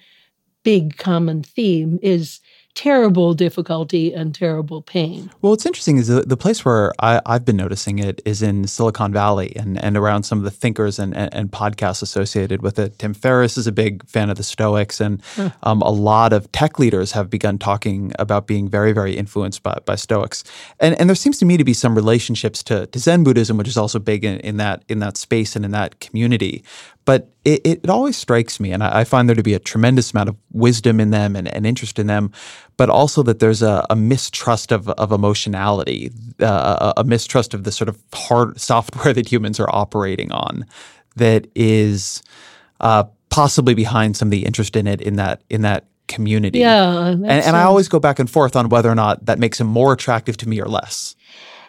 big 0.64 0.98
common 0.98 1.44
theme 1.44 2.00
is 2.02 2.40
terrible 2.76 3.34
difficulty 3.34 4.14
and 4.14 4.34
terrible 4.34 4.82
pain. 4.82 5.30
Well, 5.42 5.52
what's 5.52 5.66
interesting 5.66 5.98
is 5.98 6.08
the, 6.08 6.22
the 6.22 6.38
place 6.38 6.64
where 6.64 6.94
I, 7.00 7.22
have 7.26 7.46
been 7.46 7.58
noticing 7.58 8.00
it 8.00 8.22
is 8.26 8.42
in 8.42 8.68
Silicon 8.68 9.12
Valley 9.12 9.54
and, 9.56 9.82
and 9.84 9.98
around 9.98 10.24
some 10.24 10.38
of 10.38 10.44
the 10.44 10.52
thinkers 10.52 11.00
and, 11.00 11.16
and, 11.16 11.34
and 11.34 11.52
podcasts 11.52 12.02
associated 12.02 12.62
with 12.62 12.80
it. 12.80 12.98
Tim 13.00 13.14
Ferriss 13.14 13.58
is 13.58 13.68
a 13.68 13.72
big 13.72 14.08
fan 14.08 14.30
of 14.30 14.38
the 14.38 14.44
Stoics, 14.44 15.02
and 15.02 15.22
huh. 15.36 15.50
um, 15.64 15.82
a 15.82 15.92
lot 15.92 16.34
of 16.34 16.52
tech 16.52 16.80
leaders 16.80 17.12
have 17.12 17.30
begun 17.30 17.58
talking 17.58 18.12
about 18.20 18.48
being 18.48 18.70
very, 18.70 18.94
very 18.94 19.16
influenced 19.16 19.64
by, 19.64 19.78
by 19.86 19.96
Stoics. 19.96 20.44
And, 20.80 21.00
and 21.00 21.10
there 21.10 21.16
seems 21.16 21.38
to 21.40 21.46
me 21.46 21.58
to 21.58 21.64
be 21.64 21.74
some 21.74 21.96
relationships 21.96 22.64
to, 22.64 22.88
to 22.88 23.00
Zen 23.00 23.24
Buddhism, 23.24 23.58
which 23.58 23.68
is 23.68 23.78
also 23.78 24.00
big 24.00 24.24
in, 24.24 24.40
in 24.40 24.58
that 24.58 24.84
in 24.88 25.00
that 25.00 25.18
space 25.18 25.56
and 25.56 25.66
in 25.66 25.72
that 25.72 26.00
community. 26.00 26.64
But 27.06 27.30
it, 27.44 27.62
it, 27.66 27.90
always 27.90 28.16
strikes 28.16 28.60
me, 28.60 28.72
and 28.72 28.84
I, 28.84 29.04
find 29.04 29.28
there 29.28 29.36
to 29.36 29.42
be 29.42 29.56
a 29.56 29.60
tremendous 29.60 30.12
amount 30.12 30.30
of 30.30 30.36
wisdom 30.52 31.00
in 31.00 31.10
them 31.10 31.36
and, 31.36 31.48
and 31.48 31.66
interest 31.66 31.98
in 31.98 32.06
them, 32.06 32.32
but 32.78 32.90
also 32.90 33.24
that 33.24 33.40
there's 33.40 33.64
a, 33.64 33.86
a 33.90 33.96
mistrust 33.96 34.72
of, 34.72 34.88
of 34.90 35.12
emotionality, 35.12 36.12
uh, 36.40 36.94
a, 36.96 37.02
a 37.02 37.04
mistrust 37.04 37.56
of 37.56 37.64
the 37.64 37.72
sort 37.72 37.90
of 37.90 37.98
hard 38.14 38.60
software 38.62 39.14
that 39.14 39.32
humans 39.32 39.60
are 39.60 39.70
operating 39.70 40.32
on 40.32 40.66
that 41.16 41.48
is 41.56 42.22
uh, 42.82 43.04
possibly 43.30 43.74
behind 43.74 44.16
some 44.16 44.28
of 44.28 44.32
the 44.32 44.46
interest 44.46 44.76
in 44.76 44.86
it 44.86 45.02
in 45.02 45.16
that 45.16 45.42
in 45.50 45.62
that 45.62 45.86
community. 46.08 46.60
Yeah, 46.60 47.08
and, 47.08 47.26
and 47.26 47.56
I 47.56 47.64
always 47.64 47.88
go 47.88 48.00
back 48.00 48.20
and 48.20 48.30
forth 48.30 48.56
on 48.56 48.70
whether 48.70 48.90
or 48.90 48.96
not 48.96 49.26
that 49.26 49.40
makes 49.40 49.60
him 49.60 49.68
more 49.68 49.94
attractive 49.94 50.38
to 50.38 50.50
me 50.50 50.62
or 50.62 50.68
less. 50.68 51.16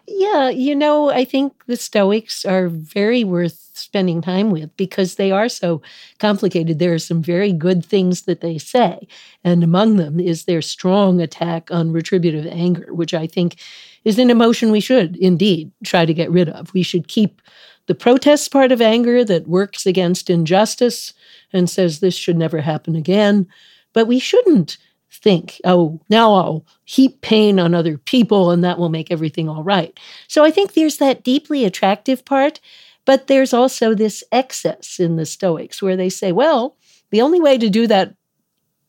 Yeah, 0.06 0.48
you 0.50 0.74
know, 0.74 1.10
I 1.10 1.24
think 1.24 1.52
the 1.66 1.76
Stoics 1.76 2.44
are 2.44 2.68
very 2.68 3.22
worth 3.22 3.70
spending 3.74 4.20
time 4.20 4.50
with 4.50 4.76
because 4.76 5.14
they 5.14 5.30
are 5.30 5.48
so 5.48 5.80
complicated. 6.18 6.78
There 6.78 6.92
are 6.92 6.98
some 6.98 7.22
very 7.22 7.52
good 7.52 7.84
things 7.84 8.22
that 8.22 8.40
they 8.40 8.58
say, 8.58 9.06
and 9.44 9.62
among 9.62 9.96
them 9.96 10.18
is 10.18 10.44
their 10.44 10.60
strong 10.60 11.20
attack 11.20 11.70
on 11.70 11.92
retributive 11.92 12.46
anger, 12.46 12.92
which 12.92 13.14
I 13.14 13.26
think 13.28 13.56
is 14.04 14.18
an 14.18 14.28
emotion 14.30 14.72
we 14.72 14.80
should 14.80 15.16
indeed 15.18 15.70
try 15.84 16.04
to 16.04 16.14
get 16.14 16.30
rid 16.30 16.48
of. 16.48 16.74
We 16.74 16.82
should 16.82 17.06
keep 17.06 17.40
the 17.86 17.94
protest 17.94 18.50
part 18.50 18.72
of 18.72 18.80
anger 18.82 19.24
that 19.24 19.48
works 19.48 19.86
against 19.86 20.28
injustice 20.30 21.14
and 21.52 21.70
says 21.70 22.00
this 22.00 22.14
should 22.16 22.36
never 22.36 22.60
happen 22.60 22.96
again, 22.96 23.46
but 23.92 24.06
we 24.08 24.18
shouldn't 24.18 24.78
think, 25.22 25.60
oh, 25.64 26.00
now 26.10 26.34
I'll 26.34 26.66
heap 26.84 27.20
pain 27.20 27.60
on 27.60 27.74
other 27.74 27.96
people 27.96 28.50
and 28.50 28.62
that 28.64 28.78
will 28.78 28.88
make 28.88 29.10
everything 29.10 29.48
all 29.48 29.62
right. 29.62 29.98
So 30.28 30.44
I 30.44 30.50
think 30.50 30.72
there's 30.72 30.98
that 30.98 31.22
deeply 31.22 31.64
attractive 31.64 32.24
part, 32.24 32.60
but 33.04 33.28
there's 33.28 33.52
also 33.52 33.94
this 33.94 34.24
excess 34.32 34.98
in 34.98 35.16
the 35.16 35.26
Stoics 35.26 35.80
where 35.80 35.96
they 35.96 36.08
say, 36.08 36.32
well, 36.32 36.76
the 37.10 37.22
only 37.22 37.40
way 37.40 37.56
to 37.58 37.70
do 37.70 37.86
that 37.86 38.14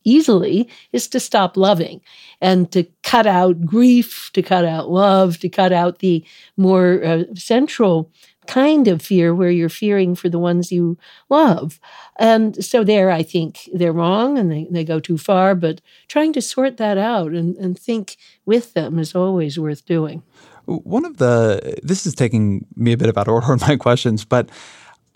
easily 0.04 0.70
is 0.92 1.08
to 1.08 1.20
stop 1.20 1.56
loving 1.56 2.02
and 2.42 2.72
to 2.72 2.84
cut 3.04 3.28
out 3.28 3.66
grief, 3.66 4.30
to 4.34 4.42
cut 4.42 4.66
out 4.66 4.90
love, 4.90 5.40
to 5.40 5.50
cut 5.50 5.72
out 5.72 6.00
the 6.00 6.24
more 6.58 7.04
uh, 7.04 7.24
central 7.36 8.12
kind 8.48 8.88
of 8.88 9.02
fear 9.02 9.34
where 9.34 9.52
you're 9.52 9.70
fearing 9.70 10.16
for 10.16 10.30
the 10.30 10.40
ones 10.40 10.72
you 10.72 10.98
love. 11.30 11.80
And 12.18 12.64
so 12.64 12.84
there, 12.84 13.10
I 13.12 13.24
think 13.24 13.70
they're 13.74 13.94
wrong 13.94 14.38
and 14.38 14.52
they, 14.52 14.68
they 14.70 14.84
go 14.84 15.00
too 15.00 15.18
far, 15.18 15.56
but 15.56 15.82
trying 16.08 16.34
to 16.34 16.42
sort 16.42 16.78
that 16.78 16.98
out 16.98 17.32
and, 17.32 17.56
and 17.58 17.78
think 17.78 18.18
with 18.46 18.74
them 18.74 19.00
is 19.00 19.16
always 19.16 19.60
worth 19.60 19.86
doing. 19.86 20.24
One 20.66 21.06
of 21.06 21.18
the, 21.18 21.80
this 21.84 22.06
is 22.06 22.16
taking 22.16 22.66
me 22.76 22.94
a 22.94 22.98
bit 22.98 23.10
about 23.10 23.28
order 23.28 23.54
in 23.54 23.60
my 23.60 23.76
questions, 23.76 24.24
but 24.24 24.50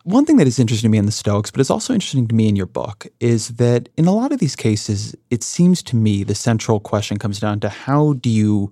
one 0.04 0.26
thing 0.26 0.38
that 0.38 0.48
is 0.48 0.58
interesting 0.58 0.88
to 0.88 0.92
me 0.92 0.98
in 0.98 1.06
the 1.06 1.12
Stoics, 1.12 1.52
but 1.52 1.60
it's 1.60 1.70
also 1.70 1.94
interesting 1.94 2.30
to 2.30 2.36
me 2.36 2.48
in 2.48 2.56
your 2.56 2.66
book, 2.66 3.08
is 3.20 3.50
that 3.50 3.90
in 3.98 4.08
a 4.08 4.14
lot 4.14 4.32
of 4.32 4.40
these 4.40 4.56
cases, 4.56 5.16
it 5.30 5.44
seems 5.44 5.84
to 5.84 5.98
me 5.98 6.24
the 6.24 6.34
central 6.36 6.80
question 6.80 7.18
comes 7.18 7.42
down 7.42 7.60
to 7.60 7.68
how 7.68 8.14
do 8.14 8.30
you 8.30 8.72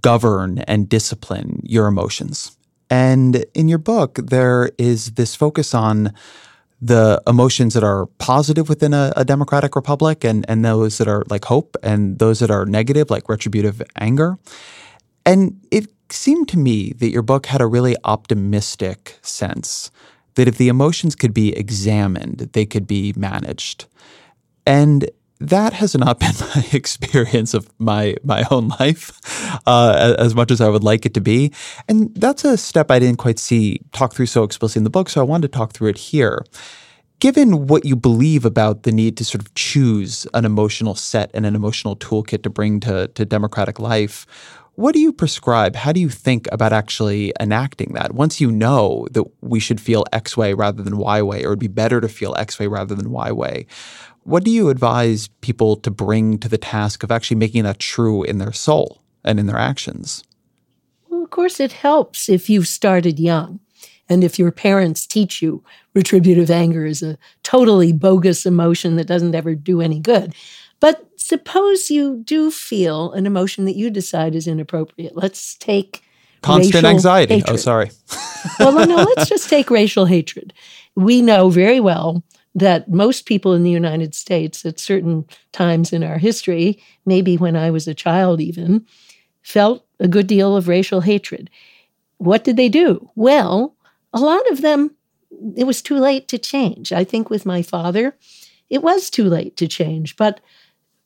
govern 0.00 0.60
and 0.60 0.88
discipline 0.88 1.60
your 1.64 1.88
emotions? 1.88 2.56
And 2.90 3.46
in 3.54 3.68
your 3.68 3.78
book, 3.78 4.18
there 4.22 4.70
is 4.76 5.12
this 5.12 5.34
focus 5.34 5.74
on 5.74 6.12
the 6.82 7.22
emotions 7.26 7.74
that 7.74 7.84
are 7.84 8.06
positive 8.18 8.68
within 8.68 8.94
a, 8.94 9.12
a, 9.16 9.24
democratic 9.24 9.76
republic 9.76 10.24
and, 10.24 10.46
and 10.48 10.64
those 10.64 10.96
that 10.98 11.06
are 11.06 11.24
like 11.28 11.44
hope 11.44 11.76
and 11.82 12.18
those 12.18 12.38
that 12.38 12.50
are 12.50 12.64
negative, 12.64 13.10
like 13.10 13.28
retributive 13.28 13.82
anger. 13.96 14.38
And 15.26 15.60
it 15.70 15.88
seemed 16.10 16.48
to 16.48 16.58
me 16.58 16.92
that 16.94 17.10
your 17.10 17.22
book 17.22 17.46
had 17.46 17.60
a 17.60 17.66
really 17.66 17.96
optimistic 18.04 19.18
sense 19.20 19.90
that 20.34 20.48
if 20.48 20.56
the 20.56 20.68
emotions 20.68 21.14
could 21.14 21.34
be 21.34 21.54
examined, 21.54 22.48
they 22.52 22.64
could 22.64 22.86
be 22.86 23.12
managed. 23.16 23.86
And 24.66 25.10
that 25.40 25.72
has 25.72 25.96
not 25.96 26.20
been 26.20 26.34
my 26.54 26.66
experience 26.72 27.54
of 27.54 27.70
my 27.78 28.14
my 28.22 28.44
own 28.50 28.68
life 28.80 29.20
uh, 29.66 30.14
as 30.18 30.34
much 30.34 30.50
as 30.50 30.60
I 30.60 30.68
would 30.68 30.84
like 30.84 31.06
it 31.06 31.14
to 31.14 31.20
be, 31.20 31.52
and 31.88 32.14
that's 32.14 32.44
a 32.44 32.56
step 32.56 32.90
I 32.90 32.98
didn't 32.98 33.18
quite 33.18 33.38
see 33.38 33.80
talked 33.92 34.16
through 34.16 34.26
so 34.26 34.44
explicitly 34.44 34.80
in 34.80 34.84
the 34.84 34.90
book. 34.90 35.08
So 35.08 35.20
I 35.20 35.24
wanted 35.24 35.52
to 35.52 35.58
talk 35.58 35.72
through 35.72 35.88
it 35.88 35.98
here. 35.98 36.44
Given 37.18 37.66
what 37.66 37.84
you 37.84 37.96
believe 37.96 38.46
about 38.46 38.84
the 38.84 38.92
need 38.92 39.18
to 39.18 39.26
sort 39.26 39.42
of 39.42 39.52
choose 39.54 40.26
an 40.32 40.46
emotional 40.46 40.94
set 40.94 41.30
and 41.34 41.44
an 41.44 41.54
emotional 41.54 41.94
toolkit 41.94 42.42
to 42.44 42.50
bring 42.50 42.80
to, 42.80 43.08
to 43.08 43.26
democratic 43.26 43.78
life, 43.78 44.26
what 44.80 44.94
do 44.94 45.00
you 45.00 45.12
prescribe? 45.12 45.76
How 45.76 45.92
do 45.92 46.00
you 46.00 46.08
think 46.08 46.48
about 46.50 46.72
actually 46.72 47.34
enacting 47.38 47.92
that? 47.92 48.14
Once 48.14 48.40
you 48.40 48.50
know 48.50 49.06
that 49.10 49.24
we 49.42 49.60
should 49.60 49.78
feel 49.78 50.06
X 50.14 50.38
way 50.38 50.54
rather 50.54 50.82
than 50.82 50.96
Y 50.96 51.20
way, 51.20 51.42
or 51.42 51.48
it 51.48 51.50
would 51.50 51.58
be 51.58 51.68
better 51.68 52.00
to 52.00 52.08
feel 52.08 52.34
X 52.38 52.58
way 52.58 52.66
rather 52.66 52.94
than 52.94 53.10
Y 53.10 53.30
way, 53.30 53.66
what 54.24 54.44
do 54.44 54.50
you 54.50 54.68
advise 54.68 55.28
people 55.40 55.76
to 55.76 55.90
bring 55.90 56.38
to 56.38 56.48
the 56.48 56.58
task 56.58 57.02
of 57.02 57.10
actually 57.10 57.36
making 57.36 57.64
that 57.64 57.78
true 57.78 58.22
in 58.22 58.38
their 58.38 58.52
soul 58.52 59.02
and 59.24 59.40
in 59.40 59.46
their 59.46 59.58
actions? 59.58 60.24
Well, 61.08 61.22
of 61.22 61.30
course, 61.30 61.60
it 61.60 61.72
helps 61.72 62.28
if 62.28 62.50
you've 62.50 62.68
started 62.68 63.18
young. 63.18 63.60
And 64.08 64.24
if 64.24 64.40
your 64.40 64.50
parents 64.50 65.06
teach 65.06 65.40
you 65.40 65.62
retributive 65.94 66.50
anger 66.50 66.84
is 66.84 67.00
a 67.00 67.16
totally 67.44 67.92
bogus 67.92 68.44
emotion 68.44 68.96
that 68.96 69.06
doesn't 69.06 69.36
ever 69.36 69.54
do 69.54 69.80
any 69.80 70.00
good. 70.00 70.34
But 70.80 71.08
suppose 71.16 71.90
you 71.90 72.22
do 72.24 72.50
feel 72.50 73.12
an 73.12 73.24
emotion 73.24 73.66
that 73.66 73.76
you 73.76 73.88
decide 73.88 74.34
is 74.34 74.48
inappropriate. 74.48 75.16
Let's 75.16 75.54
take 75.54 76.02
constant 76.42 76.84
anxiety. 76.84 77.34
Oh, 77.34 77.36
hatred. 77.36 77.54
Oh, 77.54 77.56
sorry. 77.56 77.90
well, 78.58 78.86
no, 78.86 78.96
let's 78.96 79.28
just 79.28 79.48
take 79.48 79.70
racial 79.70 80.06
hatred. 80.06 80.52
We 80.96 81.22
know 81.22 81.48
very 81.48 81.78
well 81.78 82.24
that 82.54 82.88
most 82.90 83.26
people 83.26 83.54
in 83.54 83.62
the 83.62 83.70
United 83.70 84.14
States 84.14 84.64
at 84.64 84.80
certain 84.80 85.24
times 85.52 85.92
in 85.92 86.02
our 86.02 86.18
history, 86.18 86.82
maybe 87.06 87.36
when 87.36 87.56
I 87.56 87.70
was 87.70 87.86
a 87.86 87.94
child 87.94 88.40
even, 88.40 88.86
felt 89.42 89.86
a 90.00 90.08
good 90.08 90.26
deal 90.26 90.56
of 90.56 90.68
racial 90.68 91.00
hatred. 91.00 91.50
What 92.18 92.44
did 92.44 92.56
they 92.56 92.68
do? 92.68 93.10
Well, 93.14 93.76
a 94.12 94.20
lot 94.20 94.50
of 94.50 94.62
them, 94.62 94.94
it 95.56 95.64
was 95.64 95.80
too 95.80 95.96
late 95.96 96.28
to 96.28 96.38
change. 96.38 96.92
I 96.92 97.04
think 97.04 97.30
with 97.30 97.46
my 97.46 97.62
father, 97.62 98.16
it 98.68 98.82
was 98.82 99.10
too 99.10 99.24
late 99.24 99.56
to 99.58 99.68
change. 99.68 100.16
But 100.16 100.40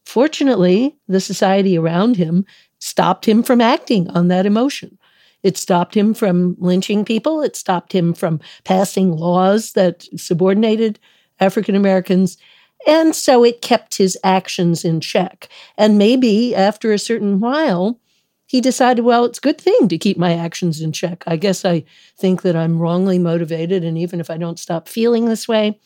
fortunately, 0.05 0.97
the 1.09 1.21
society 1.21 1.77
around 1.77 2.17
him 2.17 2.47
stopped 2.79 3.27
him 3.27 3.43
from 3.43 3.61
acting 3.61 4.09
on 4.11 4.29
that 4.29 4.47
emotion. 4.47 4.99
It 5.43 5.59
stopped 5.59 5.95
him 5.95 6.15
from 6.15 6.57
lynching 6.59 7.05
people. 7.05 7.43
It 7.43 7.55
stopped 7.55 7.93
him 7.93 8.15
from 8.15 8.41
passing 8.65 9.13
laws 9.13 9.73
that 9.73 10.07
subordinated 10.17 10.99
African 11.45 11.75
Americans. 11.75 12.37
And 12.87 13.15
so 13.15 13.45
it 13.45 13.63
kept 13.63 13.97
his 13.97 14.19
actions 14.25 14.85
in 14.85 15.01
check. 15.01 15.49
And 15.79 15.97
maybe 15.99 16.55
after 16.55 16.93
a 16.93 16.99
certain 16.99 17.41
while, 17.41 17.99
he 18.47 18.61
decided, 18.61 19.05
well, 19.05 19.25
it's 19.25 19.39
a 19.39 19.43
good 19.49 19.61
thing 19.61 19.89
to 19.89 19.99
keep 19.99 20.19
my 20.19 20.35
actions 20.35 20.81
in 20.81 20.93
check. 20.93 21.25
I 21.27 21.37
guess 21.37 21.65
I 21.65 21.85
think 22.17 22.43
that 22.43 22.57
I'm 22.57 22.79
wrongly 22.79 23.19
motivated. 23.19 23.85
And 23.85 23.97
even 23.97 24.21
if 24.21 24.31
I 24.31 24.37
don't 24.37 24.59
stop 24.59 24.89
feeling 24.89 25.27
this 25.27 25.49
way, 25.49 25.81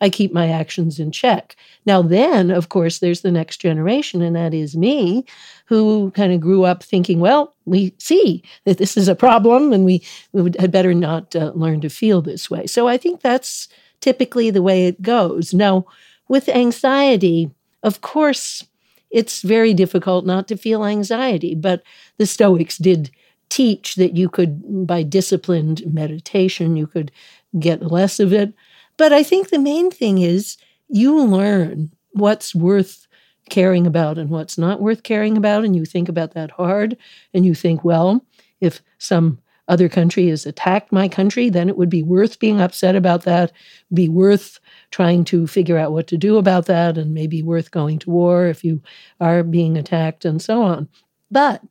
I 0.00 0.08
keep 0.08 0.32
my 0.32 0.48
actions 0.48 0.98
in 0.98 1.12
check. 1.12 1.56
Now, 1.84 2.02
then, 2.02 2.50
of 2.50 2.68
course, 2.68 2.98
there's 2.98 3.20
the 3.20 3.30
next 3.30 3.58
generation, 3.58 4.22
and 4.22 4.34
that 4.34 4.54
is 4.54 4.76
me, 4.76 5.24
who 5.66 6.10
kind 6.12 6.32
of 6.32 6.40
grew 6.40 6.64
up 6.64 6.82
thinking, 6.82 7.20
well, 7.20 7.54
we 7.66 7.94
see 7.98 8.42
that 8.64 8.78
this 8.78 8.96
is 8.96 9.08
a 9.08 9.14
problem 9.14 9.72
and 9.72 9.84
we, 9.84 10.02
we 10.32 10.50
had 10.58 10.72
better 10.72 10.94
not 10.94 11.36
uh, 11.36 11.52
learn 11.54 11.80
to 11.82 11.90
feel 11.90 12.22
this 12.22 12.50
way. 12.50 12.66
So 12.66 12.88
I 12.88 12.96
think 12.96 13.20
that's 13.20 13.68
typically 14.00 14.50
the 14.50 14.62
way 14.62 14.86
it 14.86 15.02
goes. 15.02 15.52
Now, 15.54 15.86
with 16.28 16.48
anxiety, 16.48 17.50
of 17.82 18.00
course, 18.00 18.64
it's 19.10 19.42
very 19.42 19.74
difficult 19.74 20.24
not 20.24 20.46
to 20.48 20.56
feel 20.56 20.84
anxiety, 20.84 21.54
but 21.54 21.82
the 22.18 22.26
Stoics 22.26 22.78
did 22.78 23.10
teach 23.48 23.96
that 23.96 24.16
you 24.16 24.28
could, 24.28 24.86
by 24.86 25.02
disciplined 25.02 25.82
meditation, 25.92 26.76
you 26.76 26.86
could 26.86 27.10
get 27.58 27.90
less 27.90 28.20
of 28.20 28.32
it. 28.32 28.54
But 28.96 29.12
I 29.12 29.22
think 29.22 29.48
the 29.48 29.58
main 29.58 29.90
thing 29.90 30.18
is 30.18 30.56
you 30.88 31.20
learn 31.24 31.90
what's 32.12 32.54
worth 32.54 33.08
caring 33.48 33.86
about 33.86 34.18
and 34.18 34.30
what's 34.30 34.56
not 34.56 34.80
worth 34.80 35.02
caring 35.02 35.36
about. 35.36 35.64
And 35.64 35.74
you 35.74 35.84
think 35.84 36.08
about 36.08 36.34
that 36.34 36.52
hard. 36.52 36.96
And 37.34 37.44
you 37.44 37.54
think, 37.54 37.82
well, 37.82 38.24
if 38.60 38.80
some 38.98 39.40
other 39.70 39.88
country 39.88 40.28
has 40.28 40.44
attacked 40.46 40.92
my 40.92 41.08
country, 41.08 41.48
then 41.48 41.68
it 41.68 41.76
would 41.76 41.90
be 41.90 42.02
worth 42.02 42.38
being 42.38 42.60
upset 42.60 42.96
about 42.96 43.22
that, 43.22 43.52
be 43.92 44.08
worth 44.08 44.60
trying 44.90 45.24
to 45.24 45.46
figure 45.46 45.78
out 45.78 45.92
what 45.92 46.06
to 46.08 46.18
do 46.18 46.36
about 46.36 46.66
that, 46.66 46.98
and 46.98 47.14
maybe 47.14 47.42
worth 47.42 47.70
going 47.70 47.98
to 48.00 48.10
war 48.10 48.46
if 48.46 48.64
you 48.64 48.82
are 49.20 49.42
being 49.42 49.78
attacked, 49.78 50.24
and 50.24 50.42
so 50.42 50.62
on. 50.62 50.88
But 51.30 51.62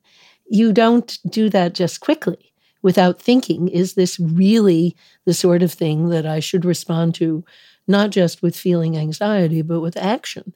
you 0.50 0.74
don't 0.74 1.20
do 1.30 1.50
that 1.50 1.74
just 1.74 2.00
quickly 2.00 2.54
without 2.82 3.22
thinking 3.22 3.68
is 3.68 3.94
this 3.94 4.20
really 4.20 4.96
the 5.26 5.34
sort 5.34 5.62
of 5.62 5.72
thing 5.72 6.10
that 6.10 6.26
I 6.26 6.40
should 6.40 6.66
respond 6.66 7.16
to, 7.16 7.44
not 7.88 8.10
just 8.12 8.42
with 8.42 8.56
feeling 8.56 8.98
anxiety, 8.98 9.62
but 9.62 9.82
with 9.82 9.98
action? 9.98 10.54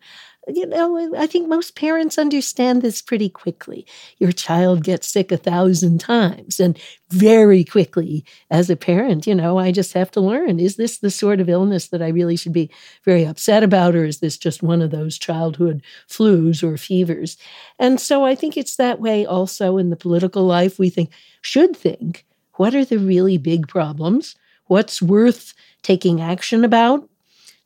You 0.48 0.66
know, 0.66 1.16
I 1.18 1.26
think 1.28 1.48
most 1.48 1.76
parents 1.76 2.18
understand 2.18 2.82
this 2.82 3.02
pretty 3.02 3.30
quickly. 3.30 3.86
Your 4.18 4.32
child 4.32 4.84
gets 4.84 5.08
sick 5.08 5.32
a 5.32 5.38
thousand 5.38 6.00
times, 6.00 6.60
and 6.60 6.78
very 7.10 7.64
quickly, 7.64 8.26
as 8.52 8.70
a 8.70 8.76
parent, 8.76 9.26
you 9.26 9.36
know, 9.36 9.58
I 9.58 9.72
just 9.72 9.94
have 9.94 10.12
to 10.12 10.22
learn 10.22 10.60
is 10.60 10.76
this 10.76 10.98
the 10.98 11.12
sort 11.12 11.40
of 11.40 11.50
illness 11.50 11.88
that 11.90 12.02
I 12.02 12.10
really 12.10 12.36
should 12.36 12.54
be 12.54 12.70
very 13.06 13.24
upset 13.24 13.64
about, 13.64 13.96
or 13.96 14.04
is 14.06 14.20
this 14.20 14.38
just 14.38 14.62
one 14.62 14.82
of 14.82 14.92
those 14.92 15.18
childhood 15.18 15.82
flus 16.10 16.64
or 16.64 16.78
fevers? 16.78 17.38
And 17.80 18.00
so 18.00 18.26
I 18.26 18.36
think 18.36 18.58
it's 18.58 18.76
that 18.76 19.00
way 19.00 19.26
also 19.26 19.78
in 19.78 19.90
the 19.92 19.96
political 19.96 20.44
life. 20.46 20.78
We 20.78 20.90
think, 20.90 21.12
should 21.42 21.76
think, 21.76 22.26
what 22.56 22.76
are 22.76 22.86
the 22.86 23.00
really 23.00 23.38
big 23.38 23.68
problems? 23.68 24.36
What's 24.68 25.02
worth 25.02 25.54
taking 25.84 26.22
action 26.22 26.64
about? 26.66 27.08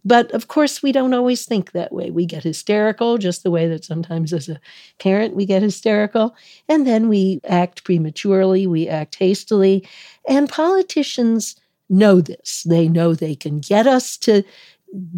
But 0.07 0.31
of 0.31 0.47
course, 0.47 0.81
we 0.81 0.93
don't 0.93 1.13
always 1.13 1.45
think 1.45 1.73
that 1.73 1.91
way. 1.91 2.11
We 2.11 2.25
get 2.25 2.43
hysterical, 2.43 3.17
just 3.17 3.43
the 3.43 3.51
way 3.51 3.67
that 3.67 3.83
sometimes 3.83 4.31
as 4.31 4.47
a 4.47 4.61
parent 4.99 5.35
we 5.35 5.45
get 5.45 5.61
hysterical. 5.61 6.33
And 6.69 6.87
then 6.87 7.09
we 7.09 7.41
act 7.43 7.83
prematurely, 7.83 8.67
we 8.67 8.87
act 8.87 9.15
hastily. 9.15 9.85
And 10.25 10.47
politicians 10.47 11.57
know 11.89 12.21
this. 12.21 12.63
They 12.63 12.87
know 12.87 13.13
they 13.13 13.35
can 13.35 13.59
get 13.59 13.85
us 13.85 14.15
to 14.19 14.43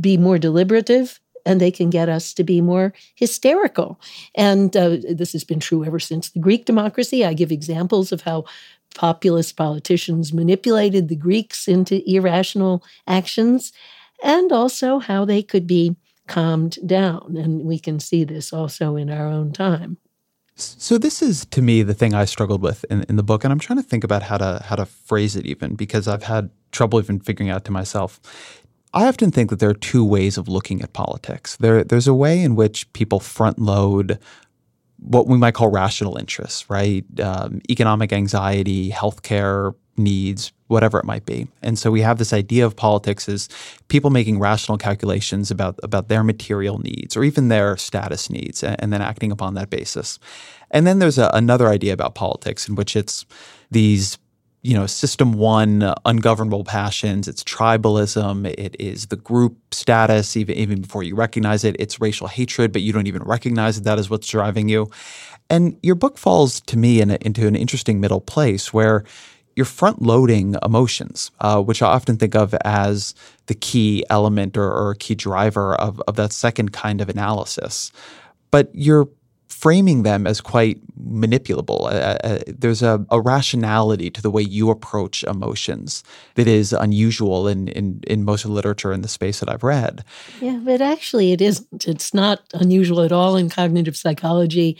be 0.02 0.18
more 0.18 0.40
deliberative 0.40 1.20
and 1.46 1.62
they 1.62 1.72
can 1.72 1.92
get 1.92 2.10
us 2.10 2.34
to 2.34 2.44
be 2.44 2.60
more 2.60 2.92
hysterical. 3.14 4.02
And 4.34 4.76
uh, 4.76 4.98
this 5.08 5.34
has 5.34 5.44
been 5.44 5.60
true 5.60 5.86
ever 5.86 6.00
since 6.00 6.32
the 6.32 6.40
Greek 6.40 6.66
democracy. 6.66 7.24
I 7.24 7.34
give 7.34 7.52
examples 7.52 8.12
of 8.12 8.22
how 8.22 8.46
populist 8.96 9.56
politicians 9.56 10.34
manipulated 10.34 11.10
the 11.10 11.16
Greeks 11.16 11.68
into 11.68 12.02
irrational 12.10 12.84
actions 13.08 13.72
and 14.24 14.52
also 14.52 15.00
how 15.00 15.26
they 15.26 15.42
could 15.42 15.68
be 15.68 15.96
calmed 16.28 16.78
down. 16.86 17.36
And 17.38 17.66
we 17.66 17.80
can 17.80 18.00
see 18.00 18.24
this 18.24 18.54
also 18.54 18.96
in 18.96 19.10
our 19.10 19.28
own 19.28 19.52
time. 19.52 19.98
So 20.56 20.98
this 20.98 21.22
is 21.22 21.46
to 21.52 21.62
me 21.62 21.84
the 21.84 21.94
thing 21.94 22.14
I 22.14 22.26
struggled 22.26 22.62
with 22.62 22.84
in, 22.90 23.04
in 23.08 23.16
the 23.16 23.24
book, 23.24 23.44
and 23.44 23.54
I'm 23.54 23.60
trying 23.60 23.78
to 23.78 23.84
think 23.84 24.04
about 24.04 24.24
how 24.24 24.38
to 24.38 24.62
how 24.66 24.76
to 24.76 24.86
phrase 24.86 25.38
it 25.38 25.46
even 25.46 25.76
because 25.76 26.08
I've 26.08 26.24
had 26.24 26.50
trouble 26.72 27.00
even 27.00 27.20
figuring 27.20 27.50
out 27.50 27.64
to 27.66 27.72
myself. 27.72 28.20
I 28.94 29.08
often 29.08 29.32
think 29.32 29.52
that 29.52 29.60
there 29.60 29.70
are 29.70 29.76
two 29.76 30.04
ways 30.04 30.38
of 30.38 30.48
looking 30.48 30.82
at 30.82 30.94
politics. 30.94 31.56
There, 31.58 31.84
there's 31.84 32.08
a 32.08 32.14
way 32.14 32.42
in 32.42 32.56
which 32.56 32.92
people 32.94 33.20
front 33.20 33.60
load 33.60 34.20
what 35.02 35.28
we 35.28 35.38
might 35.38 35.54
call 35.54 35.70
rational 35.70 36.18
interests, 36.18 36.70
right? 36.70 37.06
Um, 37.22 37.62
economic 37.70 38.12
anxiety, 38.12 38.90
healthcare 38.92 39.74
needs, 40.00 40.52
whatever 40.68 40.98
it 40.98 41.06
might 41.06 41.26
be. 41.26 41.48
And 41.62 41.78
so 41.78 41.92
we 41.92 42.02
have 42.02 42.18
this 42.18 42.34
idea 42.34 42.66
of 42.66 42.76
politics 42.76 43.30
as 43.30 43.50
people 43.88 44.10
making 44.10 44.40
rational 44.40 44.78
calculations 44.78 45.52
about 45.52 45.80
about 45.84 46.08
their 46.08 46.24
material 46.24 46.80
needs 46.80 47.16
or 47.16 47.24
even 47.24 47.50
their 47.50 47.78
status 47.78 48.30
needs, 48.30 48.64
and, 48.64 48.76
and 48.80 48.94
then 48.94 49.02
acting 49.02 49.32
upon 49.32 49.54
that 49.56 49.70
basis. 49.70 50.18
And 50.72 50.88
then 50.88 51.00
there's 51.00 51.18
a, 51.18 51.30
another 51.34 51.68
idea 51.68 51.94
about 51.94 52.16
politics 52.16 52.68
in 52.68 52.76
which 52.76 52.96
it's 52.96 53.26
these 53.70 54.18
you 54.62 54.74
know, 54.74 54.86
system 54.86 55.34
one 55.34 55.84
uh, 55.84 55.96
ungovernable 56.06 56.66
passions. 56.66 57.28
It's 57.28 57.44
tribalism. 57.44 58.46
It 58.58 58.76
is 58.78 59.08
the 59.08 59.16
group 59.16 59.58
status, 59.72 60.36
even 60.36 60.56
even 60.56 60.82
before 60.82 61.04
you 61.04 61.16
recognize 61.16 61.64
it. 61.64 61.76
It's 61.80 62.02
racial 62.02 62.28
hatred, 62.28 62.74
but 62.74 62.82
you 62.82 62.92
don't 62.92 63.08
even 63.08 63.24
recognize 63.24 63.76
that 63.78 63.86
that 63.86 64.00
is 64.00 64.10
what's 64.10 64.28
driving 64.28 64.68
you. 64.68 64.90
And 65.50 65.78
your 65.82 65.96
book 65.96 66.18
falls 66.18 66.60
to 66.62 66.78
me 66.78 67.02
in 67.02 67.10
a, 67.10 67.18
into 67.22 67.48
an 67.48 67.56
interesting 67.56 68.00
middle 68.00 68.22
place 68.22 68.74
where 68.74 69.06
you're 69.60 69.66
front 69.66 70.02
loading 70.02 70.56
emotions, 70.64 71.32
uh, 71.42 71.62
which 71.62 71.82
I 71.82 71.88
often 71.88 72.16
think 72.16 72.34
of 72.34 72.54
as 72.64 73.14
the 73.48 73.54
key 73.54 74.06
element 74.10 74.56
or, 74.56 74.72
or 74.72 74.96
key 74.96 75.16
driver 75.16 75.76
of, 75.76 76.02
of 76.08 76.16
that 76.16 76.32
second 76.32 76.72
kind 76.72 77.02
of 77.02 77.10
analysis. 77.10 77.92
But 78.52 78.70
you're 78.74 79.10
framing 79.50 80.04
them 80.04 80.26
as 80.26 80.40
quite 80.40 80.80
manipulable. 80.98 81.92
Uh, 81.92 82.18
uh, 82.24 82.40
there's 82.48 82.82
a, 82.82 83.06
a, 83.12 83.20
rationality 83.20 84.10
to 84.10 84.22
the 84.22 84.32
way 84.32 84.42
you 84.42 84.70
approach 84.70 85.24
emotions 85.26 86.06
that 86.36 86.48
is 86.48 86.72
unusual 86.72 87.46
in, 87.46 87.68
in, 87.68 88.00
in 88.08 88.24
most 88.24 88.46
of 88.46 88.52
the 88.52 88.56
literature 88.56 88.94
in 88.94 89.02
the 89.02 89.10
space 89.10 89.42
that 89.42 89.50
I've 89.50 89.64
read. 89.64 90.06
Yeah, 90.40 90.62
but 90.64 90.80
actually, 90.82 91.34
it 91.34 91.42
isn't. 91.42 91.86
It's 91.86 92.14
not 92.14 92.40
unusual 92.54 93.02
at 93.02 93.12
all 93.12 93.36
in 93.36 93.50
cognitive 93.50 93.98
psychology 93.98 94.78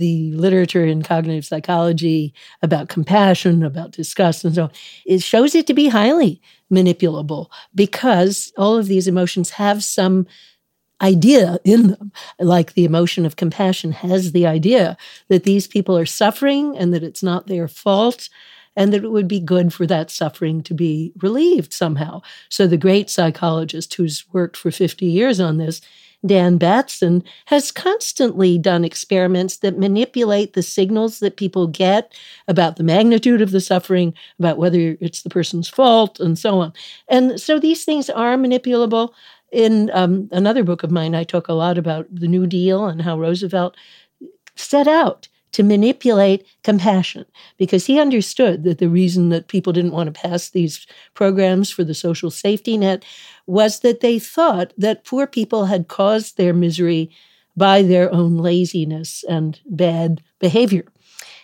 the 0.00 0.32
literature 0.32 0.84
in 0.84 1.02
cognitive 1.02 1.44
psychology 1.44 2.34
about 2.62 2.88
compassion, 2.88 3.62
about 3.62 3.92
disgust, 3.92 4.44
and 4.44 4.54
so 4.54 4.64
on, 4.64 4.70
it 5.06 5.22
shows 5.22 5.54
it 5.54 5.66
to 5.68 5.74
be 5.74 5.88
highly 5.88 6.40
manipulable 6.72 7.48
because 7.74 8.52
all 8.56 8.76
of 8.76 8.86
these 8.86 9.06
emotions 9.06 9.50
have 9.50 9.84
some 9.84 10.26
idea 11.02 11.58
in 11.64 11.88
them. 11.88 12.12
Like 12.38 12.72
the 12.72 12.84
emotion 12.84 13.26
of 13.26 13.36
compassion 13.36 13.92
has 13.92 14.32
the 14.32 14.46
idea 14.46 14.96
that 15.28 15.44
these 15.44 15.66
people 15.66 15.96
are 15.96 16.06
suffering 16.06 16.76
and 16.76 16.92
that 16.94 17.02
it's 17.02 17.22
not 17.22 17.46
their 17.46 17.68
fault 17.68 18.28
and 18.76 18.92
that 18.92 19.04
it 19.04 19.10
would 19.10 19.28
be 19.28 19.40
good 19.40 19.72
for 19.72 19.86
that 19.86 20.10
suffering 20.10 20.62
to 20.62 20.74
be 20.74 21.12
relieved 21.20 21.72
somehow. 21.72 22.22
So 22.48 22.66
the 22.66 22.76
great 22.76 23.10
psychologist 23.10 23.94
who's 23.94 24.24
worked 24.32 24.56
for 24.56 24.70
50 24.70 25.06
years 25.06 25.40
on 25.40 25.58
this 25.58 25.80
Dan 26.24 26.58
Batson, 26.58 27.24
has 27.46 27.72
constantly 27.72 28.58
done 28.58 28.84
experiments 28.84 29.58
that 29.58 29.78
manipulate 29.78 30.52
the 30.52 30.62
signals 30.62 31.20
that 31.20 31.36
people 31.36 31.66
get 31.66 32.14
about 32.46 32.76
the 32.76 32.82
magnitude 32.82 33.40
of 33.40 33.52
the 33.52 33.60
suffering, 33.60 34.12
about 34.38 34.58
whether 34.58 34.96
it's 35.00 35.22
the 35.22 35.30
person's 35.30 35.68
fault, 35.68 36.20
and 36.20 36.38
so 36.38 36.60
on. 36.60 36.72
And 37.08 37.40
so 37.40 37.58
these 37.58 37.84
things 37.84 38.10
are 38.10 38.36
manipulable. 38.36 39.10
In 39.50 39.90
um, 39.94 40.28
another 40.30 40.62
book 40.62 40.82
of 40.82 40.90
mine, 40.90 41.14
I 41.14 41.24
talk 41.24 41.48
a 41.48 41.54
lot 41.54 41.78
about 41.78 42.06
the 42.14 42.28
New 42.28 42.46
Deal 42.46 42.86
and 42.86 43.02
how 43.02 43.18
Roosevelt 43.18 43.76
set 44.56 44.86
out 44.86 45.28
to 45.52 45.62
manipulate 45.62 46.46
compassion 46.62 47.24
because 47.56 47.86
he 47.86 47.98
understood 47.98 48.64
that 48.64 48.78
the 48.78 48.88
reason 48.88 49.30
that 49.30 49.48
people 49.48 49.72
didn't 49.72 49.92
want 49.92 50.12
to 50.12 50.20
pass 50.20 50.50
these 50.50 50.86
programs 51.14 51.70
for 51.70 51.84
the 51.84 51.94
social 51.94 52.30
safety 52.30 52.76
net 52.76 53.04
was 53.46 53.80
that 53.80 54.00
they 54.00 54.18
thought 54.18 54.72
that 54.78 55.04
poor 55.04 55.26
people 55.26 55.66
had 55.66 55.88
caused 55.88 56.36
their 56.36 56.54
misery 56.54 57.10
by 57.56 57.82
their 57.82 58.12
own 58.12 58.36
laziness 58.36 59.24
and 59.28 59.60
bad 59.66 60.22
behavior. 60.38 60.84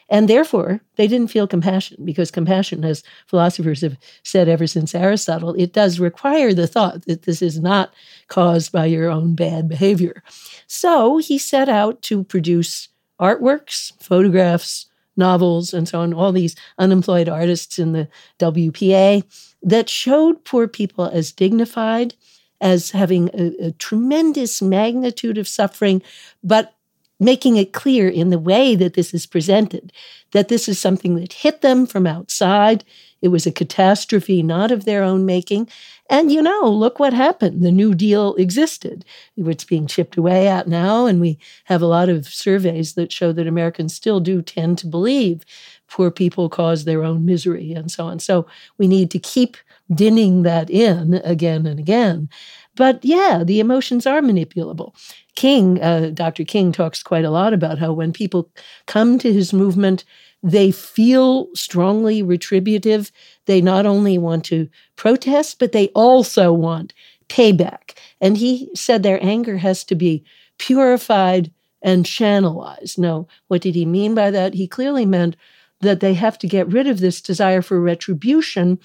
And 0.09 0.29
therefore, 0.29 0.81
they 0.95 1.09
didn't 1.09 1.33
feel 1.33 1.49
compassion 1.49 2.05
because 2.05 2.31
compassion, 2.31 2.85
as 2.85 3.03
philosophers 3.27 3.81
have 3.81 3.99
said 4.23 4.49
ever 4.49 4.66
since 4.66 4.95
Aristotle, 4.95 5.55
it 5.55 5.73
does 5.73 5.99
require 5.99 6.55
the 6.55 6.69
thought 6.69 7.07
that 7.07 7.23
this 7.23 7.42
is 7.42 7.59
not 7.59 7.92
caused 8.29 8.71
by 8.71 8.87
your 8.87 9.11
own 9.11 9.35
bad 9.35 9.69
behavior. 9.69 10.23
So 10.69 11.19
he 11.19 11.38
set 11.38 11.69
out 11.69 12.03
to 12.03 12.23
produce 12.23 12.88
artworks, 13.21 13.93
photographs, 14.03 14.87
novels, 15.17 15.73
and 15.73 15.89
so 15.89 16.01
on, 16.01 16.13
all 16.13 16.33
these 16.33 16.57
unemployed 16.79 17.29
artists 17.29 17.79
in 17.79 17.93
the 17.93 18.09
WPA 18.39 19.25
that 19.63 19.89
showed 19.89 20.45
poor 20.45 20.69
people 20.69 21.07
as 21.07 21.33
dignified, 21.33 22.15
as 22.61 22.91
having 22.91 23.31
a, 23.35 23.67
a 23.67 23.73
tremendous 23.73 24.61
magnitude 24.61 25.39
of 25.39 25.49
suffering, 25.49 26.03
but 26.45 26.75
making 27.19 27.57
it 27.57 27.73
clear 27.73 28.09
in 28.09 28.29
the 28.29 28.39
way 28.39 28.75
that 28.75 28.95
this 28.95 29.15
is 29.15 29.27
presented 29.27 29.91
that 30.33 30.49
this 30.49 30.69
is 30.69 30.79
something 30.79 31.15
that 31.17 31.33
hit 31.33 31.63
them 31.63 31.87
from 31.87 32.07
outside. 32.07 32.85
It 33.23 33.29
was 33.29 33.47
a 33.47 33.53
catastrophe, 33.53 34.43
not 34.43 34.71
of 34.71 34.85
their 34.85 35.03
own 35.03 35.25
making. 35.25 35.69
And 36.09 36.31
you 36.31 36.40
know, 36.40 36.69
look 36.69 37.01
what 37.01 37.12
happened. 37.12 37.62
The 37.62 37.73
New 37.73 37.95
Deal 37.95 38.35
existed. 38.37 39.05
It's 39.37 39.64
being 39.64 39.87
chipped 39.87 40.16
away 40.16 40.47
at 40.47 40.69
now. 40.69 41.07
And 41.07 41.21
we 41.21 41.38
have 41.64 41.83
a 41.83 41.87
lot 41.87 42.09
of 42.09 42.27
surveys 42.27 42.95
that 42.95 43.12
show 43.12 43.33
that 43.33 43.47
Americans 43.47 43.95
still 43.95 44.21
do 44.21 44.40
tend 44.40 44.79
to 44.79 44.87
believe 44.87 45.45
poor 45.88 46.11
people 46.11 46.49
cause 46.49 46.85
their 46.85 47.03
own 47.03 47.25
misery 47.25 47.73
and 47.73 47.90
so 47.90 48.07
on. 48.07 48.21
So 48.21 48.47
we 48.79 48.87
need 48.87 49.11
to 49.12 49.19
keep 49.19 49.57
dinning 49.92 50.42
that 50.42 50.71
in 50.71 51.14
again 51.25 51.66
and 51.66 51.79
again. 51.79 52.29
But 52.77 53.05
yeah, 53.05 53.42
the 53.45 53.59
emotions 53.61 54.07
are 54.07 54.21
manipulable. 54.21 54.95
King, 55.35 55.83
uh, 55.83 56.11
Dr. 56.12 56.45
King 56.45 56.73
talks 56.73 57.03
quite 57.03 57.25
a 57.25 57.31
lot 57.31 57.53
about 57.53 57.79
how 57.79 57.92
when 57.92 58.12
people 58.12 58.51
come 58.87 59.19
to 59.19 59.33
his 59.33 59.53
movement, 59.53 60.05
they 60.42 60.70
feel 60.70 61.49
strongly 61.55 62.22
retributive. 62.22 63.11
They 63.46 63.61
not 63.61 63.87
only 63.87 64.18
want 64.18 64.44
to 64.46 64.68
protest, 64.96 65.59
but 65.59 65.72
they 65.72 65.88
also 65.88 66.53
want 66.53 66.92
payback. 67.29 67.96
And 68.20 68.37
he 68.37 68.70
said 68.75 69.03
their 69.03 69.22
anger 69.25 69.59
has 69.59 69.85
to 69.85 69.94
be 69.94 70.25
purified 70.59 71.51
and 71.83 72.05
channelized. 72.05 72.99
Now, 72.99 73.27
what 73.49 73.62
did 73.62 73.75
he 73.75 73.85
mean 73.85 74.14
by 74.14 74.31
that? 74.31 74.55
He 74.55 74.66
clearly 74.66 75.07
meant 75.07 75.37
that 75.81 76.01
they 76.01 76.14
have 76.14 76.38
to 76.38 76.49
get 76.49 76.72
rid 76.72 76.87
of 76.87 77.01
this 77.01 77.20
desire 77.20 77.62
for 77.62 77.81
retribution 77.81 78.79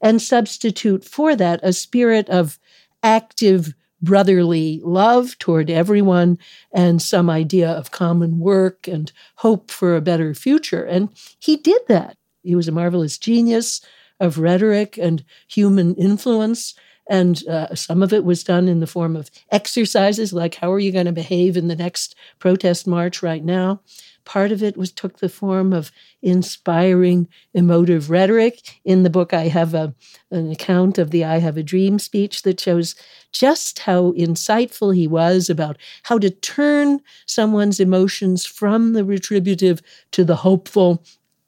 and 0.00 0.22
substitute 0.22 1.04
for 1.04 1.36
that 1.36 1.60
a 1.62 1.72
spirit 1.72 2.28
of 2.30 2.58
active 3.02 3.74
brotherly 4.00 4.80
love 4.84 5.38
toward 5.38 5.70
everyone 5.70 6.38
and 6.72 7.02
some 7.02 7.28
idea 7.28 7.70
of 7.70 7.90
common 7.90 8.38
work 8.38 8.86
and 8.86 9.12
hope 9.36 9.70
for 9.70 9.96
a 9.96 10.00
better 10.00 10.34
future. 10.34 10.84
And 10.84 11.08
he 11.38 11.56
did 11.56 11.82
that. 11.88 12.16
He 12.42 12.54
was 12.54 12.68
a 12.68 12.72
marvelous 12.72 13.18
genius 13.18 13.80
of 14.20 14.38
rhetoric 14.38 14.98
and 14.98 15.24
human 15.48 15.94
influence. 15.96 16.74
And 17.10 17.46
uh, 17.48 17.74
some 17.74 18.02
of 18.02 18.12
it 18.12 18.24
was 18.24 18.44
done 18.44 18.68
in 18.68 18.80
the 18.80 18.86
form 18.86 19.16
of 19.16 19.30
exercises, 19.50 20.32
like 20.32 20.56
how 20.56 20.72
are 20.72 20.78
you 20.78 20.92
going 20.92 21.06
to 21.06 21.12
behave 21.12 21.56
in 21.56 21.68
the 21.68 21.76
next 21.76 22.14
protest 22.38 22.86
march 22.86 23.22
right 23.22 23.44
now? 23.44 23.80
Part 24.28 24.52
of 24.52 24.62
it 24.62 24.76
was 24.76 24.92
took 24.92 25.20
the 25.20 25.30
form 25.30 25.72
of 25.72 25.90
inspiring 26.20 27.28
emotive 27.54 28.10
rhetoric. 28.10 28.78
In 28.84 29.02
the 29.02 29.08
book, 29.08 29.32
I 29.32 29.48
have 29.48 29.72
a, 29.72 29.94
an 30.30 30.50
account 30.50 30.98
of 30.98 31.10
the 31.10 31.24
I 31.24 31.38
Have 31.38 31.56
a 31.56 31.62
Dream 31.62 31.98
speech 31.98 32.42
that 32.42 32.60
shows 32.60 32.94
just 33.32 33.78
how 33.78 34.12
insightful 34.12 34.94
he 34.94 35.08
was 35.08 35.48
about 35.48 35.78
how 36.02 36.18
to 36.18 36.28
turn 36.28 37.00
someone's 37.24 37.80
emotions 37.80 38.44
from 38.44 38.92
the 38.92 39.02
retributive 39.02 39.80
to 40.10 40.24
the 40.24 40.36
hopeful. 40.36 41.02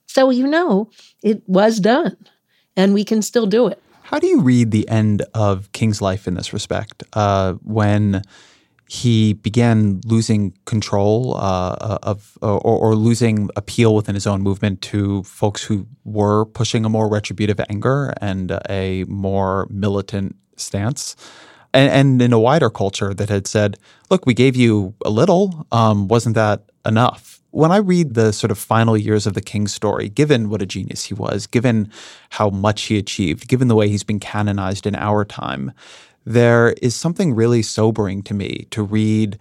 So, 0.06 0.30
you 0.30 0.46
know, 0.46 0.88
it 1.22 1.46
was 1.46 1.80
done, 1.80 2.16
and 2.76 2.94
we 2.94 3.04
can 3.04 3.20
still 3.20 3.46
do 3.46 3.66
it. 3.66 3.82
How 4.04 4.18
do 4.18 4.26
you 4.26 4.40
read 4.40 4.70
the 4.70 4.88
end 4.88 5.20
of 5.34 5.70
King's 5.72 6.00
life 6.00 6.26
in 6.26 6.32
this 6.32 6.54
respect? 6.54 7.02
Uh, 7.12 7.52
when 7.62 8.22
he 8.90 9.34
began 9.34 10.00
losing 10.04 10.52
control 10.64 11.36
uh, 11.36 11.98
of 12.02 12.36
or, 12.42 12.60
or, 12.60 12.96
losing 12.96 13.48
appeal 13.54 13.94
within 13.94 14.16
his 14.16 14.26
own 14.26 14.42
movement 14.42 14.82
to 14.82 15.22
folks 15.22 15.62
who 15.62 15.86
were 16.02 16.44
pushing 16.46 16.84
a 16.84 16.88
more 16.88 17.08
retributive 17.08 17.60
anger 17.70 18.12
and 18.20 18.58
a 18.68 19.04
more 19.04 19.68
militant 19.70 20.34
stance. 20.56 21.14
And, 21.72 21.88
and 21.92 22.20
in 22.20 22.32
a 22.32 22.40
wider 22.40 22.68
culture 22.68 23.14
that 23.14 23.28
had 23.28 23.46
said, 23.46 23.76
look, 24.10 24.26
we 24.26 24.34
gave 24.34 24.56
you 24.56 24.92
a 25.04 25.10
little, 25.10 25.68
um, 25.70 26.08
wasn't 26.08 26.34
that 26.34 26.64
enough? 26.84 27.40
When 27.52 27.70
I 27.70 27.76
read 27.76 28.14
the 28.14 28.32
sort 28.32 28.50
of 28.50 28.58
final 28.58 28.96
years 28.96 29.24
of 29.24 29.34
the 29.34 29.40
King's 29.40 29.72
story, 29.72 30.08
given 30.08 30.50
what 30.50 30.62
a 30.62 30.66
genius 30.66 31.04
he 31.04 31.14
was, 31.14 31.46
given 31.46 31.92
how 32.30 32.50
much 32.50 32.82
he 32.82 32.98
achieved, 32.98 33.46
given 33.46 33.68
the 33.68 33.76
way 33.76 33.88
he's 33.88 34.02
been 34.02 34.18
canonized 34.18 34.84
in 34.84 34.96
our 34.96 35.24
time, 35.24 35.70
there 36.24 36.74
is 36.82 36.94
something 36.94 37.34
really 37.34 37.62
sobering 37.62 38.22
to 38.22 38.34
me 38.34 38.66
to 38.70 38.82
read. 38.82 39.38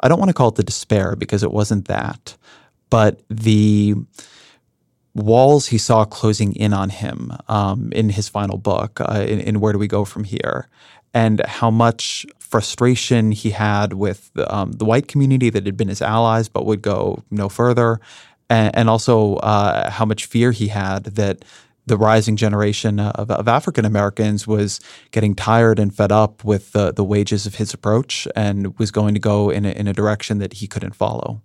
I 0.00 0.08
don't 0.08 0.18
want 0.18 0.28
to 0.28 0.34
call 0.34 0.48
it 0.48 0.56
the 0.56 0.62
despair 0.62 1.16
because 1.16 1.42
it 1.42 1.52
wasn't 1.52 1.88
that, 1.88 2.36
but 2.90 3.20
the 3.28 3.94
walls 5.14 5.66
he 5.66 5.78
saw 5.78 6.04
closing 6.04 6.54
in 6.56 6.72
on 6.72 6.90
him 6.90 7.32
um, 7.48 7.92
in 7.92 8.10
his 8.10 8.28
final 8.28 8.56
book, 8.56 9.00
uh, 9.00 9.24
in, 9.28 9.40
in, 9.40 9.60
Where 9.60 9.72
Do 9.72 9.78
We 9.78 9.86
Go 9.86 10.04
From 10.04 10.24
Here, 10.24 10.68
and 11.12 11.44
how 11.46 11.70
much 11.70 12.24
frustration 12.38 13.32
he 13.32 13.50
had 13.50 13.92
with 13.92 14.30
um, 14.48 14.72
the 14.72 14.84
white 14.84 15.08
community 15.08 15.50
that 15.50 15.66
had 15.66 15.76
been 15.76 15.88
his 15.88 16.02
allies 16.02 16.48
but 16.48 16.66
would 16.66 16.82
go 16.82 17.22
no 17.30 17.48
further, 17.48 18.00
and, 18.48 18.74
and 18.74 18.90
also 18.90 19.36
uh, 19.36 19.90
how 19.90 20.04
much 20.04 20.26
fear 20.26 20.52
he 20.52 20.68
had 20.68 21.04
that 21.04 21.44
the 21.86 21.96
rising 21.96 22.36
generation 22.36 23.00
of, 23.00 23.30
of 23.30 23.48
African 23.48 23.84
Americans 23.84 24.46
was 24.46 24.80
getting 25.10 25.34
tired 25.34 25.78
and 25.78 25.94
fed 25.94 26.12
up 26.12 26.44
with 26.44 26.72
the, 26.72 26.92
the 26.92 27.04
wages 27.04 27.46
of 27.46 27.56
his 27.56 27.74
approach 27.74 28.28
and 28.36 28.78
was 28.78 28.90
going 28.90 29.14
to 29.14 29.20
go 29.20 29.50
in 29.50 29.64
a, 29.64 29.70
in 29.70 29.88
a 29.88 29.92
direction 29.92 30.38
that 30.38 30.54
he 30.54 30.66
couldn't 30.66 30.94
follow. 30.94 31.42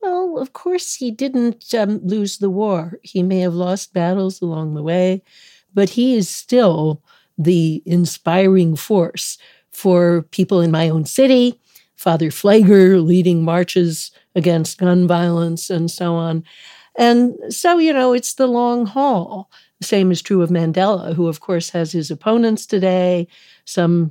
Well, 0.00 0.38
of 0.38 0.52
course, 0.52 0.94
he 0.94 1.10
didn't 1.10 1.74
um, 1.74 2.00
lose 2.04 2.38
the 2.38 2.50
war. 2.50 2.98
He 3.02 3.22
may 3.22 3.40
have 3.40 3.54
lost 3.54 3.92
battles 3.92 4.40
along 4.40 4.74
the 4.74 4.82
way, 4.82 5.22
but 5.74 5.90
he 5.90 6.14
is 6.14 6.28
still 6.28 7.02
the 7.36 7.82
inspiring 7.84 8.76
force 8.76 9.38
for 9.72 10.22
people 10.30 10.60
in 10.60 10.70
my 10.70 10.88
own 10.88 11.04
city. 11.04 11.60
Father 11.96 12.30
Pfleger 12.30 13.04
leading 13.04 13.44
marches 13.44 14.12
against 14.36 14.78
gun 14.78 15.08
violence 15.08 15.68
and 15.68 15.90
so 15.90 16.14
on. 16.14 16.44
And 16.98 17.36
so, 17.48 17.78
you 17.78 17.92
know, 17.92 18.12
it's 18.12 18.34
the 18.34 18.48
long 18.48 18.84
haul. 18.84 19.50
The 19.80 19.86
same 19.86 20.10
is 20.10 20.20
true 20.20 20.42
of 20.42 20.50
Mandela, 20.50 21.14
who, 21.14 21.28
of 21.28 21.38
course, 21.38 21.70
has 21.70 21.92
his 21.92 22.10
opponents 22.10 22.66
today, 22.66 23.28
some 23.64 24.10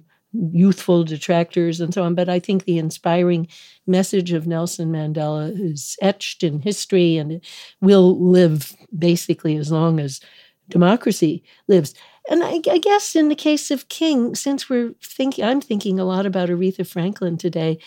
youthful 0.52 1.04
detractors 1.04 1.82
and 1.82 1.94
so 1.94 2.04
on. 2.04 2.16
But 2.16 2.30
I 2.30 2.40
think 2.40 2.64
the 2.64 2.78
inspiring 2.78 3.50
message 3.88 4.32
of 4.32 4.48
Nelson 4.48 4.92
Mandela 4.92 5.52
is 5.60 5.98
etched 6.02 6.44
in 6.44 6.62
history 6.62 7.18
and 7.18 7.44
will 7.82 8.18
live 8.26 8.74
basically 8.98 9.58
as 9.58 9.70
long 9.70 10.00
as 10.00 10.22
democracy 10.70 11.44
lives. 11.68 11.94
And 12.30 12.42
I, 12.42 12.62
I, 12.70 12.78
guess 12.78 13.16
in 13.16 13.28
the 13.28 13.36
case 13.36 13.70
of 13.70 13.90
King, 13.90 14.34
since 14.36 14.70
we're 14.70 14.94
thinking, 15.02 15.44
I'm 15.44 15.62
thinking 15.62 16.00
a 16.00 16.06
lot 16.06 16.26
about 16.26 16.50
Aretha 16.50 16.88
Franklin 16.88 17.38
today, 17.38 17.80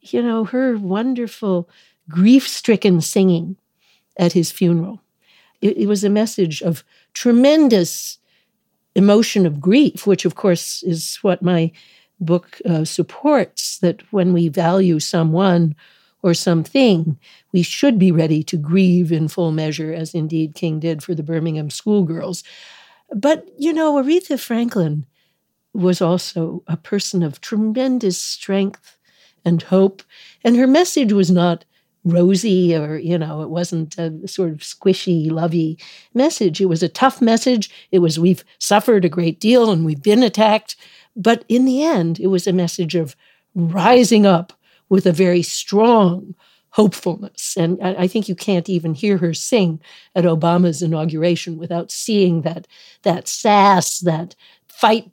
you 0.00 0.22
know, 0.22 0.44
her 0.44 0.76
wonderful 0.76 1.68
grief 2.08 2.48
stricken 2.48 3.00
singing 3.00 3.56
at 4.16 4.32
his 4.32 4.50
funeral. 4.50 5.00
It, 5.60 5.76
it 5.78 5.86
was 5.86 6.04
a 6.04 6.10
message 6.10 6.62
of 6.62 6.84
tremendous 7.12 8.18
emotion 8.94 9.46
of 9.46 9.60
grief, 9.60 10.06
which, 10.06 10.24
of 10.24 10.34
course, 10.34 10.82
is 10.82 11.18
what 11.22 11.42
my 11.42 11.72
book 12.20 12.60
uh, 12.64 12.84
supports 12.84 13.78
that 13.78 14.02
when 14.12 14.32
we 14.32 14.48
value 14.48 15.00
someone 15.00 15.74
or 16.22 16.32
something, 16.32 17.18
we 17.52 17.62
should 17.62 17.98
be 17.98 18.12
ready 18.12 18.42
to 18.42 18.56
grieve 18.56 19.12
in 19.12 19.28
full 19.28 19.52
measure, 19.52 19.92
as 19.92 20.14
indeed 20.14 20.54
King 20.54 20.80
did 20.80 21.02
for 21.02 21.14
the 21.14 21.22
Birmingham 21.22 21.70
schoolgirls. 21.70 22.42
But, 23.14 23.48
you 23.58 23.72
know, 23.72 24.02
Aretha 24.02 24.38
Franklin 24.38 25.06
was 25.74 26.00
also 26.00 26.62
a 26.66 26.76
person 26.76 27.22
of 27.22 27.40
tremendous 27.40 28.16
strength 28.16 28.96
and 29.44 29.62
hope. 29.62 30.02
And 30.42 30.56
her 30.56 30.66
message 30.66 31.12
was 31.12 31.30
not 31.30 31.64
rosy 32.04 32.76
or, 32.76 32.96
you 32.96 33.18
know, 33.18 33.42
it 33.42 33.50
wasn't 33.50 33.98
a 33.98 34.28
sort 34.28 34.50
of 34.50 34.58
squishy, 34.58 35.30
lovey 35.30 35.78
message. 36.12 36.60
It 36.60 36.66
was 36.66 36.82
a 36.82 36.88
tough 36.88 37.22
message. 37.22 37.70
It 37.90 38.00
was, 38.00 38.18
we've 38.18 38.44
suffered 38.58 39.04
a 39.04 39.08
great 39.08 39.40
deal 39.40 39.70
and 39.70 39.84
we've 39.84 40.02
been 40.02 40.22
attacked. 40.22 40.76
But 41.16 41.44
in 41.48 41.64
the 41.64 41.82
end, 41.82 42.20
it 42.20 42.26
was 42.26 42.46
a 42.46 42.52
message 42.52 42.94
of 42.94 43.16
rising 43.54 44.26
up 44.26 44.52
with 44.88 45.06
a 45.06 45.12
very 45.12 45.42
strong 45.42 46.34
hopefulness. 46.70 47.56
And 47.56 47.80
I, 47.80 48.08
think 48.08 48.28
you 48.28 48.34
can't 48.34 48.68
even 48.68 48.94
hear 48.94 49.16
her 49.18 49.32
sing 49.32 49.80
at 50.16 50.24
Obama's 50.24 50.82
inauguration 50.82 51.56
without 51.56 51.92
seeing 51.92 52.42
that, 52.42 52.66
that 53.02 53.28
sass, 53.28 54.00
that 54.00 54.34
fight, 54.66 55.08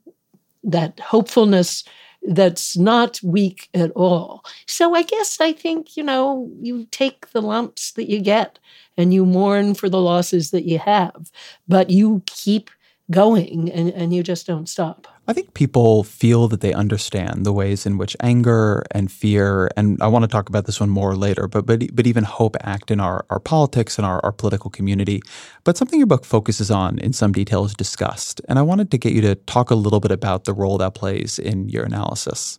that 0.64 1.00
hopefulness 1.00 1.84
that's 2.24 2.78
not 2.78 3.20
weak 3.24 3.70
at 3.74 3.92
all. 3.92 4.44
So 4.68 4.94
I 4.96 5.04
guess 5.04 5.42
I 5.42 5.54
think, 5.54 5.98
you 5.98 6.04
know, 6.04 6.52
you 6.62 6.86
take 6.92 7.32
the 7.32 7.42
lumps 7.42 7.92
that 7.94 8.10
you 8.10 8.20
get 8.22 8.60
and 8.98 9.14
you 9.14 9.26
mourn 9.26 9.74
for 9.74 9.90
the 9.90 10.00
losses 10.02 10.52
that 10.52 10.66
you 10.66 10.80
have, 10.80 11.32
but 11.68 11.90
you 11.90 12.22
keep 12.28 12.70
going 13.10 13.72
and, 13.72 13.90
and 13.92 14.14
you 14.14 14.24
just 14.24 14.46
don't 14.48 14.70
stop. 14.70 15.08
I 15.28 15.34
think 15.34 15.54
people 15.54 16.04
feel 16.04 16.48
that 16.48 16.62
they 16.62 16.74
understand 16.74 17.46
the 17.46 17.54
ways 17.54 17.86
in 17.86 17.98
which 17.98 18.18
anger 18.22 18.84
and 18.90 19.12
fear, 19.12 19.70
and 19.78 20.02
I 20.02 20.08
want 20.08 20.24
to 20.24 20.28
talk 20.28 20.50
about 20.50 20.66
this 20.66 20.80
one 20.80 20.90
more 20.90 21.16
later, 21.16 21.48
but 21.48 21.66
but, 21.66 21.84
but 21.96 22.08
even 22.08 22.24
hope 22.24 22.58
act 22.62 22.90
in 22.90 23.00
our, 23.00 23.26
our 23.30 23.40
politics 23.40 23.98
and 23.98 24.06
our, 24.06 24.20
our 24.26 24.32
political 24.32 24.72
community. 24.72 25.22
But 25.64 25.78
something 25.78 26.00
your 26.00 26.08
book 26.08 26.26
focuses 26.26 26.72
on 26.72 26.98
in 27.00 27.14
some 27.14 27.34
detail 27.34 27.64
is 27.66 27.76
disgust. 27.76 28.42
And 28.50 28.58
I 28.58 28.64
wanted 28.64 28.90
to 28.92 28.98
get 28.98 29.14
you 29.14 29.22
to 29.22 29.36
talk 29.36 29.70
a 29.70 29.76
little 29.76 30.00
bit 30.00 30.12
about 30.12 30.46
the 30.46 30.54
role 30.54 30.80
that 30.80 30.96
plays 30.96 31.38
in 31.38 31.70
your 31.70 31.84
analysis. 31.84 32.58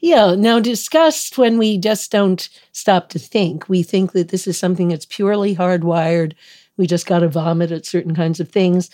Yeah. 0.00 0.34
Now, 0.34 0.58
disgust, 0.58 1.38
when 1.38 1.58
we 1.58 1.78
just 1.78 2.10
don't 2.10 2.48
stop 2.72 3.10
to 3.10 3.18
think, 3.18 3.68
we 3.68 3.82
think 3.82 4.12
that 4.12 4.30
this 4.30 4.46
is 4.46 4.58
something 4.58 4.88
that's 4.88 5.06
purely 5.06 5.54
hardwired. 5.54 6.32
We 6.76 6.86
just 6.86 7.06
got 7.06 7.20
to 7.20 7.28
vomit 7.28 7.70
at 7.70 7.86
certain 7.86 8.16
kinds 8.16 8.40
of 8.40 8.48
things. 8.48 8.90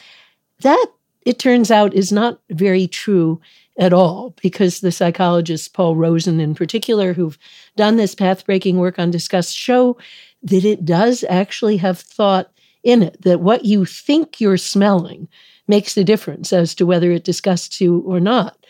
That 0.60 0.86
it 1.26 1.40
turns 1.40 1.72
out 1.72 1.92
is 1.92 2.12
not 2.12 2.40
very 2.50 2.86
true 2.86 3.40
at 3.78 3.92
all 3.92 4.32
because 4.40 4.80
the 4.80 4.92
psychologists, 4.92 5.66
Paul 5.66 5.96
Rozin 5.96 6.40
in 6.40 6.54
particular, 6.54 7.12
who've 7.12 7.36
done 7.76 7.96
this 7.96 8.14
path 8.14 8.46
breaking 8.46 8.78
work 8.78 8.98
on 8.98 9.10
disgust, 9.10 9.54
show 9.54 9.98
that 10.44 10.64
it 10.64 10.84
does 10.84 11.24
actually 11.28 11.78
have 11.78 11.98
thought 11.98 12.50
in 12.84 13.02
it, 13.02 13.20
that 13.22 13.40
what 13.40 13.64
you 13.64 13.84
think 13.84 14.40
you're 14.40 14.56
smelling 14.56 15.28
makes 15.66 15.96
a 15.96 16.04
difference 16.04 16.52
as 16.52 16.76
to 16.76 16.86
whether 16.86 17.10
it 17.10 17.24
disgusts 17.24 17.80
you 17.80 17.98
or 18.06 18.20
not. 18.20 18.64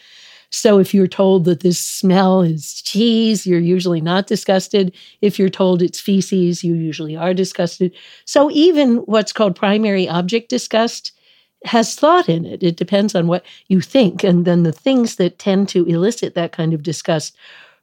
So 0.49 0.79
if 0.79 0.95
you're 0.95 1.07
told 1.07 1.45
that 1.45 1.61
this 1.61 1.79
smell 1.79 2.41
is 2.41 2.81
cheese, 2.81 3.47
you're 3.47 3.61
usually 3.61 4.01
not 4.01 4.29
disgusted. 4.29 4.95
If 5.21 5.39
you're 5.39 5.51
told 5.51 5.83
it's 5.83 6.01
feces, 6.01 6.65
you 6.65 6.75
usually 6.75 7.17
are 7.17 7.35
disgusted. 7.35 7.95
So 8.25 8.51
even 8.51 8.99
what's 8.99 9.35
called 9.35 9.57
primary 9.57 10.09
object 10.09 10.49
disgust 10.49 11.13
has 11.67 11.95
thought 11.95 12.29
in 12.29 12.45
it. 12.45 12.63
It 12.63 12.77
depends 12.77 13.15
on 13.15 13.27
what 13.27 13.45
you 13.69 13.81
think. 13.81 14.25
And 14.25 14.45
then 14.45 14.63
the 14.63 14.73
things 14.73 15.17
that 15.17 15.39
tend 15.39 15.69
to 15.71 15.85
elicit 15.87 16.35
that 16.35 16.53
kind 16.53 16.73
of 16.73 16.83
disgust 16.83 17.37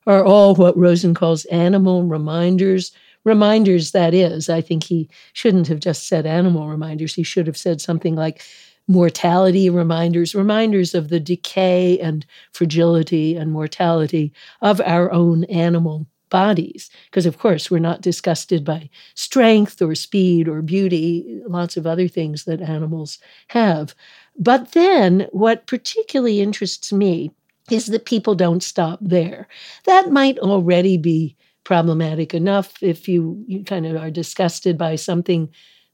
are 0.06 0.24
all 0.24 0.56
what 0.56 0.78
Rozin 0.78 1.14
calls 1.14 1.46
animal 1.46 2.04
reminders. 2.04 2.92
Reminders, 3.24 3.92
that 3.92 4.14
is. 4.14 4.50
I 4.50 4.62
think 4.62 4.84
he 4.84 5.10
shouldn't 5.34 5.68
have 5.68 5.80
just 5.80 6.08
said 6.08 6.26
animal 6.26 6.68
reminders. 6.68 7.14
He 7.14 7.24
should 7.24 7.48
have 7.48 7.58
said 7.58 7.80
something 7.80 8.16
like 8.16 8.44
mortality 8.88 9.70
reminders, 9.70 10.36
reminders 10.36 10.94
of 10.94 11.08
the 11.08 11.20
decay 11.20 11.98
and 12.00 12.26
fragility 12.52 13.36
and 13.36 13.52
mortality 13.52 14.34
of 14.62 14.82
our 14.82 15.12
own 15.12 15.46
animal 15.46 16.06
bodies. 16.34 16.90
Because, 17.06 17.28
of 17.28 17.38
course, 17.38 17.70
we're 17.70 17.78
not 17.78 18.02
disgusted 18.02 18.66
by 18.66 18.90
strength 19.14 19.82
or 19.84 19.94
speed 19.94 20.50
or 20.50 20.64
beauty, 20.64 21.40
lots 21.48 21.78
of 21.78 21.86
other 21.86 22.08
things 22.08 22.46
that 22.46 22.60
animals 22.60 23.20
have. 23.50 23.94
But 24.36 24.72
then, 24.72 25.28
what 25.32 25.68
particularly 25.68 26.42
interests 26.42 26.92
me 26.92 27.32
is 27.70 27.86
that 27.86 28.06
people 28.06 28.34
don't 28.34 28.64
stop 28.64 28.98
there. 29.00 29.48
That 29.86 30.12
might 30.12 30.40
already 30.40 30.98
be 30.98 31.38
problematic 31.66 32.34
enough 32.34 32.82
if 32.82 33.08
you, 33.08 33.46
you 33.48 33.64
kind 33.64 33.86
of 33.86 33.96
are 33.96 34.12
disgusted 34.12 34.76
by 34.76 34.96
something 34.96 35.50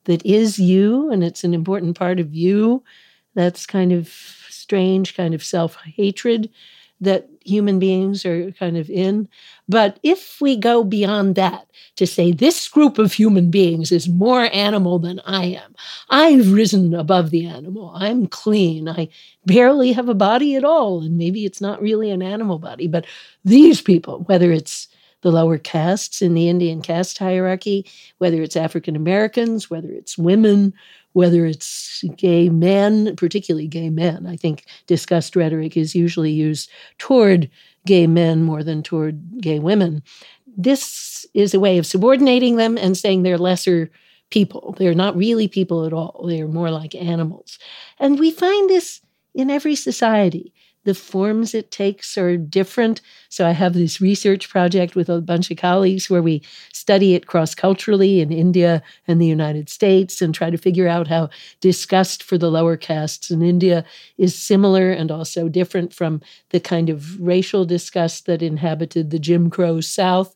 that 0.05 0.25
is 0.25 0.57
you 0.57 1.11
and 1.11 1.21
it's 1.21 1.43
an 1.43 1.53
important 1.53 1.97
part 1.97 2.17
of 2.21 2.33
you. 2.33 2.81
That's 3.35 3.65
kind 3.65 3.91
of 3.91 4.07
strange, 4.49 5.17
kind 5.17 5.33
of 5.33 5.43
self 5.43 5.75
hatred 5.83 6.49
that 7.01 7.29
human 7.45 7.79
beings 7.79 8.25
are 8.25 8.51
kind 8.51 8.77
of 8.77 8.89
in. 8.89 9.27
But 9.67 9.99
if 10.03 10.39
we 10.41 10.57
go 10.57 10.83
beyond 10.83 11.35
that 11.35 11.67
to 11.95 12.05
say 12.05 12.31
this 12.31 12.67
group 12.67 12.97
of 12.97 13.13
human 13.13 13.49
beings 13.49 13.91
is 13.91 14.09
more 14.09 14.49
animal 14.53 14.99
than 14.99 15.19
I 15.25 15.45
am, 15.45 15.75
I've 16.09 16.51
risen 16.51 16.93
above 16.93 17.29
the 17.29 17.45
animal, 17.45 17.93
I'm 17.95 18.27
clean, 18.27 18.89
I 18.89 19.09
barely 19.45 19.93
have 19.93 20.09
a 20.09 20.13
body 20.13 20.55
at 20.55 20.63
all, 20.63 21.01
and 21.01 21.17
maybe 21.17 21.45
it's 21.45 21.61
not 21.61 21.81
really 21.81 22.11
an 22.11 22.21
animal 22.21 22.59
body, 22.59 22.87
but 22.87 23.05
these 23.45 23.81
people, 23.81 24.19
whether 24.27 24.51
it's 24.51 24.87
the 25.21 25.31
lower 25.31 25.57
castes 25.57 26.21
in 26.21 26.33
the 26.33 26.47
Indian 26.47 26.81
caste 26.81 27.17
hierarchy, 27.17 27.85
whether 28.19 28.41
it's 28.41 28.55
African 28.55 28.95
Americans, 28.95 29.69
whether 29.69 29.89
it's 29.89 30.17
women, 30.17 30.73
whether 31.13 31.45
it's 31.45 32.03
gay 32.15 32.49
men, 32.49 33.15
particularly 33.15 33.67
gay 33.67 33.89
men. 33.89 34.27
I 34.27 34.35
think 34.35 34.65
disgust 34.87 35.35
rhetoric 35.35 35.75
is 35.75 35.95
usually 35.95 36.31
used 36.31 36.69
toward 36.97 37.49
gay 37.85 38.07
men 38.07 38.43
more 38.43 38.63
than 38.63 38.83
toward 38.83 39.41
gay 39.41 39.59
women. 39.59 40.03
This 40.57 41.25
is 41.33 41.53
a 41.53 41.59
way 41.59 41.77
of 41.77 41.85
subordinating 41.85 42.57
them 42.57 42.77
and 42.77 42.97
saying 42.97 43.23
they're 43.23 43.37
lesser 43.37 43.89
people. 44.29 44.75
They're 44.77 44.93
not 44.93 45.17
really 45.17 45.47
people 45.47 45.85
at 45.85 45.93
all, 45.93 46.25
they're 46.27 46.47
more 46.47 46.71
like 46.71 46.93
animals. 46.95 47.57
And 47.99 48.19
we 48.19 48.31
find 48.31 48.69
this 48.69 49.01
in 49.33 49.49
every 49.49 49.75
society 49.75 50.53
the 50.89 50.95
forms 50.95 51.53
it 51.53 51.69
takes 51.69 52.17
are 52.17 52.35
different. 52.35 52.99
So 53.29 53.45
I 53.45 53.51
have 53.51 53.75
this 53.75 54.01
research 54.01 54.49
project 54.49 54.95
with 54.95 55.07
a 55.07 55.21
bunch 55.21 55.51
of 55.51 55.57
colleagues 55.57 56.09
where 56.09 56.23
we 56.23 56.41
study 56.73 57.13
it 57.13 57.27
cross 57.27 57.53
culturally 57.53 58.21
in 58.21 58.31
India 58.31 58.81
and 59.07 59.21
the 59.21 59.27
United 59.27 59.69
States 59.69 60.19
and 60.19 60.33
try 60.33 60.49
to 60.49 60.57
figure 60.57 60.87
out 60.87 61.07
how 61.07 61.29
disgust 61.61 62.23
for 62.23 62.39
the 62.39 62.49
lower 62.49 62.75
castes 62.75 63.29
in 63.29 63.43
India 63.43 63.85
is 64.17 64.33
similar 64.33 64.89
and 64.89 65.11
also 65.11 65.47
different 65.47 65.93
from 65.93 66.21
the 66.49 66.59
kind 66.59 66.89
of 66.89 67.21
racial 67.21 67.65
disgust 67.65 68.25
that 68.25 68.41
inhabited 68.41 69.11
the 69.11 69.19
Jim 69.19 69.51
Crow 69.51 69.81
South. 69.81 70.35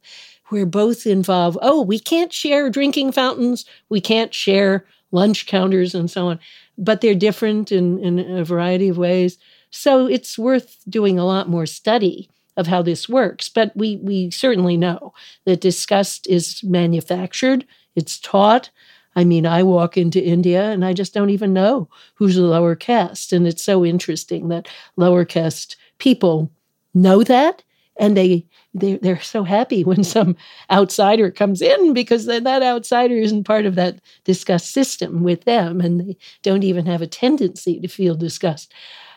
Where 0.49 0.67
both 0.67 1.07
involve, 1.07 1.57
oh, 1.63 1.81
we 1.81 1.97
can't 1.97 2.31
share 2.31 2.69
drinking 2.69 3.13
fountains, 3.13 3.65
we 3.89 3.99
can't 3.99 4.35
share 4.35 4.85
lunch 5.11 5.47
counters, 5.47 5.95
and 5.95 6.11
so 6.11 6.27
on. 6.27 6.39
But 6.77 7.01
they're 7.01 7.15
different 7.15 7.71
in, 7.71 7.97
in 7.97 8.19
a 8.19 8.43
variety 8.43 8.89
of 8.89 8.99
ways. 8.99 9.39
So 9.75 10.05
it's 10.05 10.37
worth 10.37 10.77
doing 10.87 11.17
a 11.17 11.25
lot 11.25 11.49
more 11.49 11.65
study 11.65 12.29
of 12.55 12.67
how 12.67 12.83
this 12.83 13.09
works. 13.09 13.49
But 13.49 13.75
we, 13.75 13.97
we 13.97 14.29
certainly 14.29 14.77
know 14.77 15.13
that 15.45 15.61
disgust 15.61 16.27
is 16.27 16.63
manufactured, 16.63 17.65
it's 17.95 18.19
taught. 18.19 18.69
I 19.15 19.23
mean, 19.23 19.47
I 19.47 19.63
walk 19.63 19.97
into 19.97 20.23
India 20.23 20.69
and 20.69 20.85
I 20.85 20.93
just 20.93 21.13
don't 21.13 21.31
even 21.31 21.53
know 21.53 21.89
who's 22.15 22.37
a 22.37 22.43
lower 22.43 22.75
caste. 22.75 23.33
And 23.33 23.47
it's 23.47 23.63
so 23.63 23.83
interesting 23.83 24.49
that 24.49 24.67
lower 24.95 25.25
caste 25.25 25.75
people 25.97 26.51
know 26.93 27.23
that 27.23 27.63
and 27.97 28.15
they 28.15 28.45
they're, 28.75 28.97
they're 28.99 29.21
so 29.21 29.43
happy 29.43 29.83
when 29.83 30.03
some 30.03 30.35
outsider 30.71 31.31
comes 31.31 31.61
in 31.61 31.93
because 31.93 32.25
then 32.25 32.43
that 32.43 32.63
outsider 32.63 33.15
isn't 33.15 33.43
part 33.43 33.65
of 33.65 33.75
that 33.75 33.99
disgust 34.23 34.71
system 34.71 35.23
with 35.23 35.43
them 35.45 35.81
and 35.81 35.99
they 36.01 36.17
don't 36.43 36.63
even 36.63 36.85
have 36.85 37.01
a 37.01 37.07
tendency 37.07 37.79
to 37.79 37.87
feel 37.87 38.15
disgust 38.15 38.73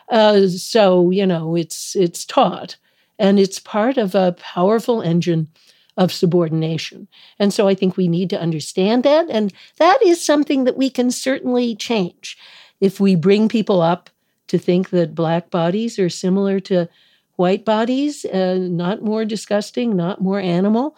uh, 0.09 0.47
so 0.47 1.09
you 1.11 1.25
know, 1.25 1.55
it's 1.55 1.95
it's 1.95 2.25
taught, 2.25 2.77
and 3.19 3.39
it's 3.39 3.59
part 3.59 3.97
of 3.97 4.15
a 4.15 4.35
powerful 4.39 5.01
engine 5.01 5.47
of 5.97 6.13
subordination. 6.13 7.07
And 7.39 7.53
so 7.53 7.67
I 7.67 7.73
think 7.73 7.97
we 7.97 8.07
need 8.07 8.29
to 8.29 8.39
understand 8.39 9.03
that, 9.03 9.27
and 9.29 9.53
that 9.77 10.01
is 10.03 10.23
something 10.23 10.63
that 10.65 10.77
we 10.77 10.89
can 10.89 11.11
certainly 11.11 11.75
change 11.75 12.37
if 12.79 12.99
we 12.99 13.15
bring 13.15 13.49
people 13.49 13.81
up 13.81 14.09
to 14.47 14.57
think 14.57 14.89
that 14.91 15.15
black 15.15 15.49
bodies 15.49 15.99
are 15.99 16.09
similar 16.09 16.59
to 16.61 16.87
white 17.35 17.65
bodies, 17.65 18.25
uh, 18.25 18.57
not 18.59 19.01
more 19.01 19.25
disgusting, 19.25 19.95
not 19.95 20.21
more 20.21 20.39
animal. 20.39 20.95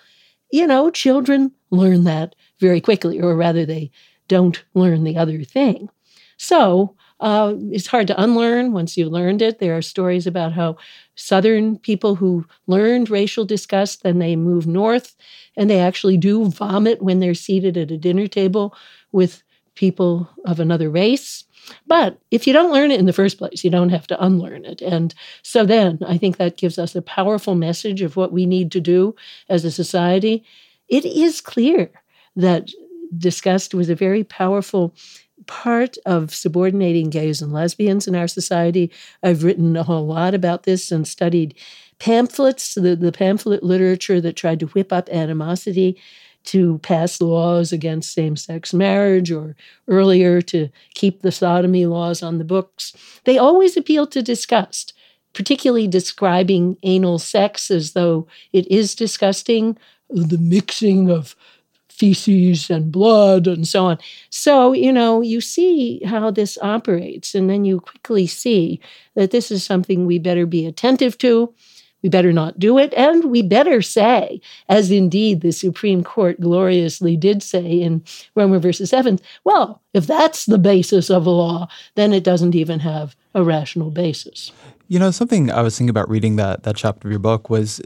You 0.52 0.68
know, 0.68 0.90
children 0.90 1.52
learn 1.72 2.04
that 2.06 2.36
very 2.60 2.82
quickly, 2.82 3.22
or 3.22 3.36
rather, 3.36 3.66
they 3.66 3.92
don't 4.28 4.64
learn 4.74 5.04
the 5.04 5.18
other 5.18 5.44
thing. 5.44 5.90
So 6.38 6.96
uh, 7.20 7.54
it's 7.72 7.88
hard 7.88 8.08
to 8.08 8.22
unlearn 8.22 8.72
once 8.72 8.98
you 8.98 9.10
learned 9.10 9.42
it. 9.42 9.60
There 9.60 9.76
are 9.76 9.82
stories 9.82 10.26
about 10.26 10.54
how 10.54 10.78
Southern 11.16 11.78
people 11.78 12.16
who 12.16 12.46
learned 12.68 13.10
racial 13.10 13.46
disgust, 13.46 14.04
then 14.04 14.20
they 14.20 14.36
move 14.36 14.66
north 14.66 15.16
and 15.58 15.70
they 15.70 15.80
actually 15.80 16.18
do 16.18 16.46
vomit 16.50 17.02
when 17.02 17.20
they're 17.20 17.34
seated 17.34 17.78
at 17.78 17.92
a 17.92 17.98
dinner 17.98 18.28
table 18.28 18.74
with 19.12 19.44
people 19.76 20.30
of 20.46 20.60
another 20.60 20.90
race. 20.90 21.44
But 21.88 22.20
if 22.32 22.48
you 22.48 22.54
don't 22.54 22.72
learn 22.74 22.92
it 22.92 23.00
in 23.00 23.06
the 23.06 23.14
first 23.14 23.38
place, 23.38 23.64
you 23.64 23.70
don't 23.70 23.90
have 23.90 24.08
to 24.08 24.24
unlearn 24.24 24.66
it. 24.66 24.82
And 24.82 25.14
so 25.44 25.66
then 25.66 26.00
I 26.08 26.18
think 26.18 26.38
that 26.38 26.58
gives 26.58 26.80
us 26.80 26.96
a 26.96 27.02
powerful 27.02 27.56
message 27.56 28.02
of 28.02 28.16
what 28.16 28.32
we 28.32 28.46
need 28.46 28.72
to 28.72 28.80
do 28.80 29.16
as 29.50 29.66
a 29.66 29.72
society. 29.72 30.44
It 30.88 31.06
is 31.06 31.42
clear 31.42 31.92
that 32.36 32.70
disgust 33.18 33.74
was 33.74 33.90
a 33.90 33.96
very 33.96 34.24
powerful 34.24 34.94
part 35.50 35.98
of 36.06 36.34
subordinating 36.34 37.10
gays 37.10 37.42
and 37.42 37.52
lesbians 37.52 38.08
in 38.08 38.16
our 38.16 38.28
society. 38.28 38.92
I've 39.24 39.44
written 39.44 39.76
a 39.76 39.84
whole 39.84 40.06
lot 40.06 40.36
about 40.36 40.64
this 40.64 40.92
and 40.92 41.08
studied 41.08 41.56
pamphlets, 41.98 42.76
the, 42.76 42.96
the 42.96 43.12
pamphlet 43.12 43.64
literature 43.64 44.22
that 44.22 44.36
tried 44.36 44.60
to 44.60 44.68
whip 44.68 44.94
up 44.94 45.10
animosity 45.10 45.98
to 46.46 46.78
pass 46.80 47.20
laws 47.20 47.74
against 47.74 48.14
same 48.14 48.36
sex 48.36 48.76
marriage 48.76 49.32
or 49.32 49.56
earlier 49.88 50.40
to 50.40 50.70
keep 50.94 51.24
the 51.24 51.32
sodomy 51.32 51.88
laws 51.88 52.22
on 52.22 52.38
the 52.38 52.46
books. 52.46 52.94
They 53.24 53.40
always 53.40 53.76
appeal 53.76 54.06
to 54.08 54.22
disgust, 54.22 54.94
particularly 55.34 55.88
describing 55.88 56.78
anal 56.84 57.18
sex 57.18 57.72
as 57.72 57.94
though 57.94 58.28
it 58.54 58.68
is 58.68 58.94
disgusting, 58.94 59.78
the 60.12 60.38
mixing 60.38 61.10
of 61.10 61.36
feces 62.00 62.70
and 62.70 62.92
blood 62.92 63.46
and 63.46 63.68
so 63.68 63.86
on. 63.86 63.98
So, 64.30 64.72
you 64.74 64.92
know, 64.92 65.22
you 65.22 65.42
see 65.42 66.02
how 66.06 66.32
this 66.32 66.58
operates, 66.62 67.36
and 67.36 67.50
then 67.50 67.66
you 67.66 67.82
quickly 67.82 68.26
see 68.26 68.80
that 69.16 69.32
this 69.32 69.52
is 69.52 69.64
something 69.64 70.06
we 70.06 70.18
better 70.18 70.46
be 70.46 70.66
attentive 70.66 71.18
to. 71.20 71.54
We 72.02 72.08
better 72.08 72.32
not 72.32 72.58
do 72.58 72.78
it. 72.78 72.94
And 72.94 73.26
we 73.26 73.42
better 73.42 73.82
say, 73.82 74.40
as 74.70 74.90
indeed 74.90 75.42
the 75.42 75.52
Supreme 75.52 76.02
Court 76.02 76.40
gloriously 76.40 77.18
did 77.18 77.44
say 77.44 77.82
in 77.82 78.06
Romer 78.36 78.60
versus 78.60 78.94
Evans, 78.94 79.22
well, 79.44 79.82
if 79.94 80.08
that's 80.08 80.46
the 80.46 80.58
basis 80.58 81.10
of 81.10 81.26
a 81.26 81.30
law, 81.30 81.68
then 81.96 82.14
it 82.14 82.24
doesn't 82.24 82.56
even 82.56 82.80
have 82.80 83.18
a 83.36 83.44
rational 83.44 83.92
basis. 83.92 84.54
You 84.88 84.98
know, 84.98 85.12
something 85.12 85.52
I 85.52 85.62
was 85.62 85.78
thinking 85.78 85.90
about 85.90 86.10
reading 86.10 86.38
that 86.38 86.64
that 86.64 86.78
chapter 86.78 87.10
of 87.10 87.12
your 87.12 87.20
book 87.20 87.50
was 87.50 87.82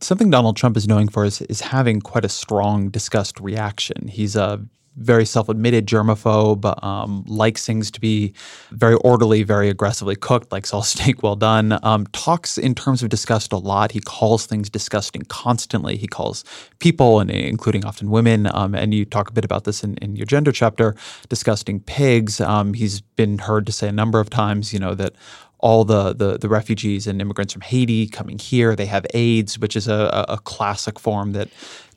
something 0.00 0.30
Donald 0.30 0.56
Trump 0.56 0.76
is 0.76 0.86
knowing 0.88 1.08
for 1.08 1.24
is, 1.24 1.42
is 1.42 1.60
having 1.60 2.00
quite 2.00 2.24
a 2.24 2.28
strong 2.28 2.90
disgust 2.90 3.40
reaction. 3.40 4.08
He's 4.08 4.36
a 4.36 4.60
very 4.96 5.26
self-admitted 5.26 5.86
germaphobe, 5.86 6.82
um, 6.82 7.22
likes 7.26 7.66
things 7.66 7.90
to 7.90 8.00
be 8.00 8.32
very 8.70 8.94
orderly, 8.96 9.42
very 9.42 9.68
aggressively 9.68 10.16
cooked, 10.16 10.50
likes 10.52 10.72
all 10.72 10.82
steak 10.96 11.22
well 11.22 11.36
done. 11.36 11.78
Um, 11.82 12.06
talks 12.12 12.58
in 12.58 12.74
terms 12.74 13.02
of 13.02 13.08
disgust 13.08 13.52
a 13.52 13.58
lot. 13.58 13.92
He 13.92 14.00
calls 14.00 14.46
things 14.46 14.70
disgusting 14.70 15.22
constantly. 15.28 15.96
He 15.96 16.06
calls 16.06 16.44
people, 16.78 17.20
and 17.20 17.30
including 17.30 17.84
often 17.84 18.10
women, 18.10 18.48
um, 18.54 18.74
and 18.74 18.94
you 18.94 19.04
talk 19.04 19.28
a 19.28 19.32
bit 19.32 19.44
about 19.44 19.64
this 19.64 19.84
in, 19.84 19.96
in 19.98 20.16
your 20.16 20.26
gender 20.26 20.52
chapter, 20.52 20.94
disgusting 21.28 21.80
pigs. 21.80 22.40
Um, 22.40 22.74
he's 22.74 23.00
been 23.00 23.38
heard 23.38 23.66
to 23.66 23.72
say 23.72 23.88
a 23.88 23.92
number 23.92 24.18
of 24.18 24.30
times, 24.30 24.72
you 24.72 24.78
know, 24.78 24.94
that 24.94 25.14
all 25.66 25.84
the, 25.84 26.12
the, 26.12 26.38
the 26.38 26.48
refugees 26.48 27.08
and 27.08 27.20
immigrants 27.20 27.52
from 27.52 27.62
Haiti 27.62 28.06
coming 28.06 28.38
here. 28.38 28.76
They 28.76 28.86
have 28.86 29.04
AIDS, 29.14 29.58
which 29.58 29.74
is 29.74 29.88
a, 29.88 30.24
a 30.28 30.38
classic 30.38 30.96
form 30.96 31.32
that 31.32 31.48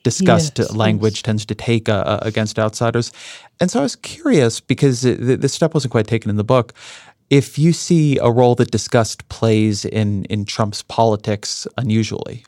disgust 0.02 0.58
yes, 0.58 0.74
language 0.74 1.18
yes. 1.18 1.22
tends 1.22 1.46
to 1.46 1.54
take 1.54 1.88
uh, 1.88 2.02
uh, 2.04 2.18
against 2.22 2.58
outsiders. 2.58 3.12
And 3.60 3.70
so 3.70 3.78
I 3.78 3.82
was 3.84 3.94
curious 3.94 4.58
because 4.58 5.04
it, 5.04 5.40
this 5.40 5.52
step 5.52 5.72
wasn't 5.72 5.92
quite 5.92 6.08
taken 6.08 6.30
in 6.30 6.36
the 6.36 6.42
book. 6.42 6.74
If 7.28 7.60
you 7.60 7.72
see 7.72 8.18
a 8.18 8.28
role 8.28 8.56
that 8.56 8.72
disgust 8.72 9.28
plays 9.28 9.84
in 9.84 10.24
in 10.24 10.46
Trump's 10.46 10.82
politics 10.82 11.68
unusually. 11.78 12.44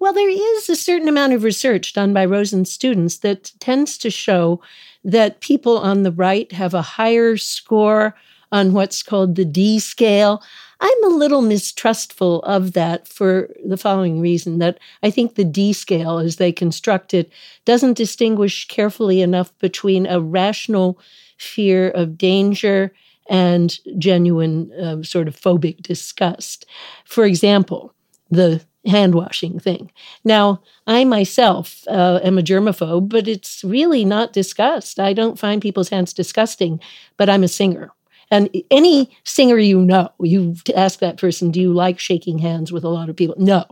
Well, 0.00 0.12
there 0.12 0.28
is 0.28 0.68
a 0.68 0.74
certain 0.74 1.08
amount 1.08 1.34
of 1.34 1.44
research 1.44 1.92
done 1.92 2.12
by 2.12 2.24
Rozin 2.24 2.64
students 2.64 3.18
that 3.18 3.52
tends 3.60 3.96
to 3.98 4.10
show 4.10 4.60
that 5.04 5.40
people 5.40 5.78
on 5.78 6.02
the 6.02 6.10
right 6.10 6.50
have 6.50 6.74
a 6.74 6.82
higher 6.82 7.36
score 7.36 8.16
on 8.52 8.72
what's 8.72 9.02
called 9.02 9.36
the 9.36 9.44
D 9.44 9.78
scale. 9.78 10.42
I'm 10.80 11.04
a 11.04 11.08
little 11.08 11.42
mistrustful 11.42 12.40
of 12.42 12.72
that 12.72 13.08
for 13.08 13.50
the 13.64 13.76
following 13.76 14.20
reason 14.20 14.58
that 14.58 14.78
I 15.02 15.10
think 15.10 15.34
the 15.34 15.44
D 15.44 15.72
scale, 15.72 16.18
as 16.18 16.36
they 16.36 16.52
construct 16.52 17.14
it, 17.14 17.30
doesn't 17.64 17.96
distinguish 17.96 18.68
carefully 18.68 19.20
enough 19.20 19.56
between 19.58 20.06
a 20.06 20.20
rational 20.20 21.00
fear 21.36 21.90
of 21.90 22.16
danger 22.16 22.92
and 23.28 23.78
genuine 23.98 24.72
uh, 24.72 25.02
sort 25.02 25.28
of 25.28 25.36
phobic 25.36 25.82
disgust. 25.82 26.64
For 27.04 27.24
example, 27.24 27.92
the 28.30 28.64
hand 28.86 29.14
washing 29.14 29.58
thing. 29.58 29.90
Now, 30.24 30.62
I 30.86 31.04
myself 31.04 31.82
uh, 31.88 32.20
am 32.22 32.38
a 32.38 32.42
germaphobe, 32.42 33.08
but 33.08 33.28
it's 33.28 33.62
really 33.64 34.04
not 34.04 34.32
disgust. 34.32 34.98
I 34.98 35.12
don't 35.12 35.38
find 35.38 35.60
people's 35.60 35.90
hands 35.90 36.12
disgusting, 36.12 36.80
but 37.16 37.28
I'm 37.28 37.44
a 37.44 37.48
singer. 37.48 37.92
And 38.30 38.50
any 38.70 39.10
singer 39.24 39.58
you 39.58 39.80
know, 39.80 40.10
you 40.20 40.54
ask 40.76 40.98
that 41.00 41.18
person, 41.18 41.50
do 41.50 41.60
you 41.60 41.72
like 41.72 41.98
shaking 41.98 42.38
hands 42.38 42.72
with 42.72 42.84
a 42.84 42.88
lot 42.88 43.08
of 43.08 43.16
people? 43.16 43.36
No, 43.38 43.64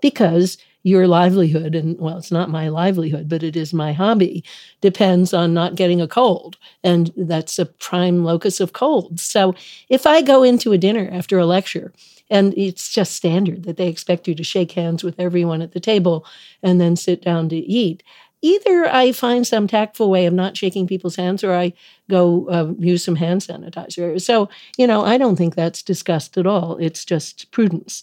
because 0.00 0.58
your 0.84 1.06
livelihood, 1.06 1.74
and 1.74 1.98
well, 1.98 2.16
it's 2.16 2.30
not 2.30 2.50
my 2.50 2.68
livelihood, 2.68 3.28
but 3.28 3.42
it 3.42 3.56
is 3.56 3.74
my 3.74 3.92
hobby, 3.92 4.44
depends 4.80 5.34
on 5.34 5.52
not 5.52 5.74
getting 5.74 6.00
a 6.00 6.08
cold. 6.08 6.56
And 6.82 7.12
that's 7.16 7.58
a 7.58 7.66
prime 7.66 8.24
locus 8.24 8.60
of 8.60 8.72
colds. 8.72 9.22
So 9.22 9.54
if 9.88 10.06
I 10.06 10.22
go 10.22 10.42
into 10.42 10.72
a 10.72 10.78
dinner 10.78 11.08
after 11.12 11.38
a 11.38 11.46
lecture, 11.46 11.92
and 12.30 12.54
it's 12.56 12.90
just 12.90 13.14
standard 13.14 13.64
that 13.64 13.76
they 13.76 13.88
expect 13.88 14.28
you 14.28 14.34
to 14.34 14.44
shake 14.44 14.72
hands 14.72 15.02
with 15.02 15.18
everyone 15.18 15.62
at 15.62 15.72
the 15.72 15.80
table 15.80 16.26
and 16.62 16.80
then 16.80 16.94
sit 16.94 17.22
down 17.22 17.48
to 17.48 17.56
eat 17.56 18.02
either 18.42 18.86
I 18.86 19.12
find 19.12 19.46
some 19.46 19.66
tactful 19.66 20.10
way 20.10 20.26
of 20.26 20.34
not 20.34 20.56
shaking 20.56 20.86
people's 20.86 21.16
hands 21.16 21.42
or 21.42 21.54
I 21.54 21.72
go 22.08 22.48
uh, 22.48 22.72
use 22.78 23.04
some 23.04 23.16
hand 23.16 23.40
sanitizer. 23.40 24.20
So, 24.20 24.48
you 24.76 24.86
know, 24.86 25.04
I 25.04 25.18
don't 25.18 25.36
think 25.36 25.54
that's 25.54 25.82
disgust 25.82 26.38
at 26.38 26.46
all. 26.46 26.76
It's 26.78 27.04
just 27.04 27.50
prudence. 27.50 28.02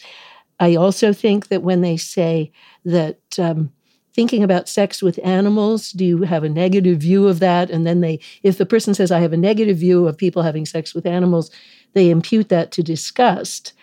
I 0.60 0.76
also 0.76 1.14
think 1.14 1.48
that 1.50 1.64
when 1.64 1.82
they 1.82 1.98
say 1.98 2.52
that 2.86 3.20
um, 3.40 3.72
thinking 4.14 4.44
about 4.44 4.70
sex 4.70 5.02
with 5.02 5.20
animals, 5.24 5.92
do 5.92 6.06
you 6.06 6.22
have 6.24 6.44
a 6.44 6.50
negative 6.50 7.00
view 7.00 7.28
of 7.28 7.40
that? 7.40 7.70
And 7.70 7.86
then 7.86 8.02
they, 8.02 8.20
if 8.44 8.58
the 8.58 8.66
person 8.66 8.94
says, 8.94 9.12
I 9.12 9.20
have 9.20 9.34
a 9.34 9.38
negative 9.38 9.78
view 9.78 10.08
of 10.08 10.18
people 10.18 10.42
having 10.42 10.66
sex 10.66 10.94
with 10.94 11.06
animals, 11.06 11.52
they 11.94 12.10
impute 12.10 12.50
that 12.50 12.72
to 12.74 12.84
disgust. 12.84 13.74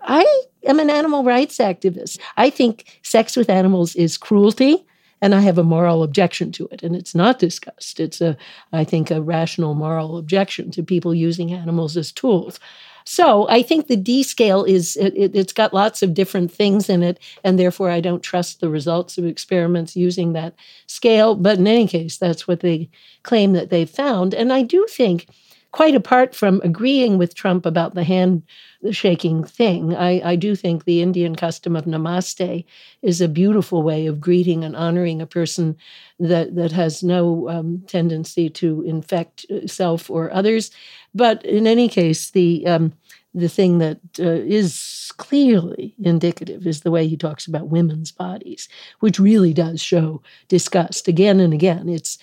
I 0.00 0.24
am 0.66 0.80
an 0.80 0.90
animal 0.90 1.24
rights 1.24 1.58
activist. 1.58 2.18
I 2.36 2.50
think 2.50 3.00
sex 3.02 3.36
with 3.36 3.50
animals 3.50 3.94
is 3.94 4.16
cruelty 4.16 4.86
and 5.24 5.34
I 5.34 5.40
have 5.40 5.56
a 5.56 5.64
moral 5.64 6.02
objection 6.02 6.52
to 6.52 6.68
it. 6.70 6.82
And 6.82 6.94
it's 6.94 7.14
not 7.14 7.38
discussed. 7.38 7.98
It's 7.98 8.20
a, 8.20 8.36
I 8.74 8.84
think, 8.84 9.10
a 9.10 9.22
rational 9.22 9.72
moral 9.72 10.18
objection 10.18 10.70
to 10.72 10.82
people 10.82 11.14
using 11.14 11.50
animals 11.50 11.96
as 11.96 12.12
tools. 12.12 12.60
So 13.06 13.48
I 13.48 13.62
think 13.62 13.86
the 13.86 13.96
D 13.96 14.22
scale 14.22 14.64
is 14.64 14.98
it, 15.00 15.34
has 15.34 15.54
got 15.54 15.72
lots 15.72 16.02
of 16.02 16.12
different 16.12 16.52
things 16.52 16.90
in 16.90 17.02
it, 17.02 17.18
and 17.42 17.58
therefore 17.58 17.88
I 17.88 18.02
don't 18.02 18.22
trust 18.22 18.60
the 18.60 18.68
results 18.68 19.16
of 19.16 19.24
experiments 19.24 19.96
using 19.96 20.34
that 20.34 20.54
scale. 20.88 21.34
But 21.34 21.58
in 21.58 21.66
any 21.66 21.88
case, 21.88 22.18
that's 22.18 22.46
what 22.46 22.60
they 22.60 22.90
claim 23.22 23.54
that 23.54 23.70
they've 23.70 23.88
found. 23.88 24.34
And 24.34 24.52
I 24.52 24.60
do 24.60 24.86
think 24.90 25.26
quite 25.74 25.96
apart 25.96 26.36
from 26.36 26.60
agreeing 26.62 27.18
with 27.18 27.34
Trump 27.34 27.66
about 27.66 27.96
the 27.96 28.04
handshaking 28.04 29.42
thing, 29.42 29.92
I, 29.92 30.30
I, 30.30 30.36
do 30.36 30.54
think 30.54 30.84
the 30.84 31.02
Indian 31.02 31.34
custom 31.34 31.74
of 31.74 31.84
namaste 31.84 32.64
is 33.02 33.20
a 33.20 33.26
beautiful 33.26 33.82
way 33.82 34.06
of 34.06 34.20
greeting 34.20 34.62
and 34.62 34.76
honoring 34.76 35.20
a 35.20 35.26
person 35.26 35.76
that, 36.20 36.54
that 36.54 36.70
has 36.70 37.02
no 37.02 37.48
um, 37.48 37.82
tendency 37.88 38.48
to 38.50 38.82
infect 38.82 39.46
uh, 39.50 39.66
self 39.66 40.08
or 40.08 40.32
others. 40.32 40.70
But 41.12 41.44
in 41.44 41.66
any 41.66 41.88
case, 41.88 42.30
the 42.30 42.64
um, 42.68 42.92
the 43.36 43.48
thing 43.48 43.78
that 43.78 43.98
uh, 44.20 44.46
is 44.46 45.10
clearly 45.16 45.92
indicative 46.00 46.68
is 46.68 46.82
the 46.82 46.92
way 46.92 47.08
he 47.08 47.16
talks 47.16 47.48
about 47.48 47.68
women's 47.68 48.12
bodies, 48.12 48.68
which 49.00 49.18
really 49.18 49.52
does 49.52 49.82
show 49.82 50.22
disgust 50.46 51.08
again 51.08 51.40
and 51.40 51.52
again. 51.52 51.88
It's 51.88 52.16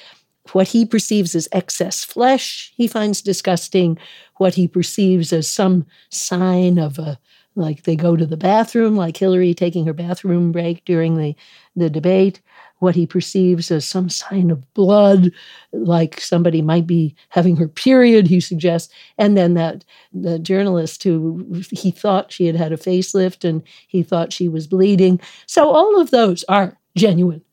what 0.54 0.68
he 0.68 0.86
perceives 0.86 1.36
as 1.36 1.48
excess 1.52 2.04
flesh, 2.04 2.74
he 2.76 2.88
finds 2.88 3.22
disgusting. 3.22 3.98
What 4.38 4.56
he 4.56 4.68
perceives 4.68 5.32
as 5.32 5.48
some 5.48 5.86
sign 6.10 6.78
of 6.78 6.98
a, 7.00 7.20
like 7.56 7.84
they 7.84 7.96
go 7.96 8.16
to 8.16 8.26
the 8.26 8.38
bathroom, 8.38 8.96
like 8.96 9.18
Hillary 9.18 9.54
taking 9.54 9.86
her 9.86 9.94
bathroom 9.94 10.52
break 10.52 10.84
during 10.86 11.18
the, 11.18 11.36
the 11.76 11.90
debate. 11.90 12.42
What 12.80 12.96
he 12.96 13.06
perceives 13.06 13.70
as 13.70 13.86
some 13.86 14.10
sign 14.10 14.50
of 14.50 14.74
blood, 14.74 15.32
like 15.72 16.20
somebody 16.20 16.64
might 16.64 16.88
be 16.88 17.16
having 17.30 17.56
her 17.58 17.68
period, 17.68 18.28
he 18.28 18.40
suggests. 18.40 18.92
And 19.20 19.38
then 19.38 19.54
that 19.54 19.86
the 20.12 20.40
journalist 20.40 21.04
who 21.04 21.62
he 21.72 21.92
thought 21.92 22.32
she 22.32 22.48
had 22.48 22.56
had 22.56 22.72
a 22.72 22.78
facelift 22.78 23.48
and 23.48 23.62
he 23.88 24.02
thought 24.02 24.34
she 24.34 24.50
was 24.50 24.66
bleeding. 24.66 25.20
So 25.46 25.70
all 25.70 26.02
of 26.02 26.10
those 26.10 26.44
are 26.50 26.78
genuine 26.98 27.44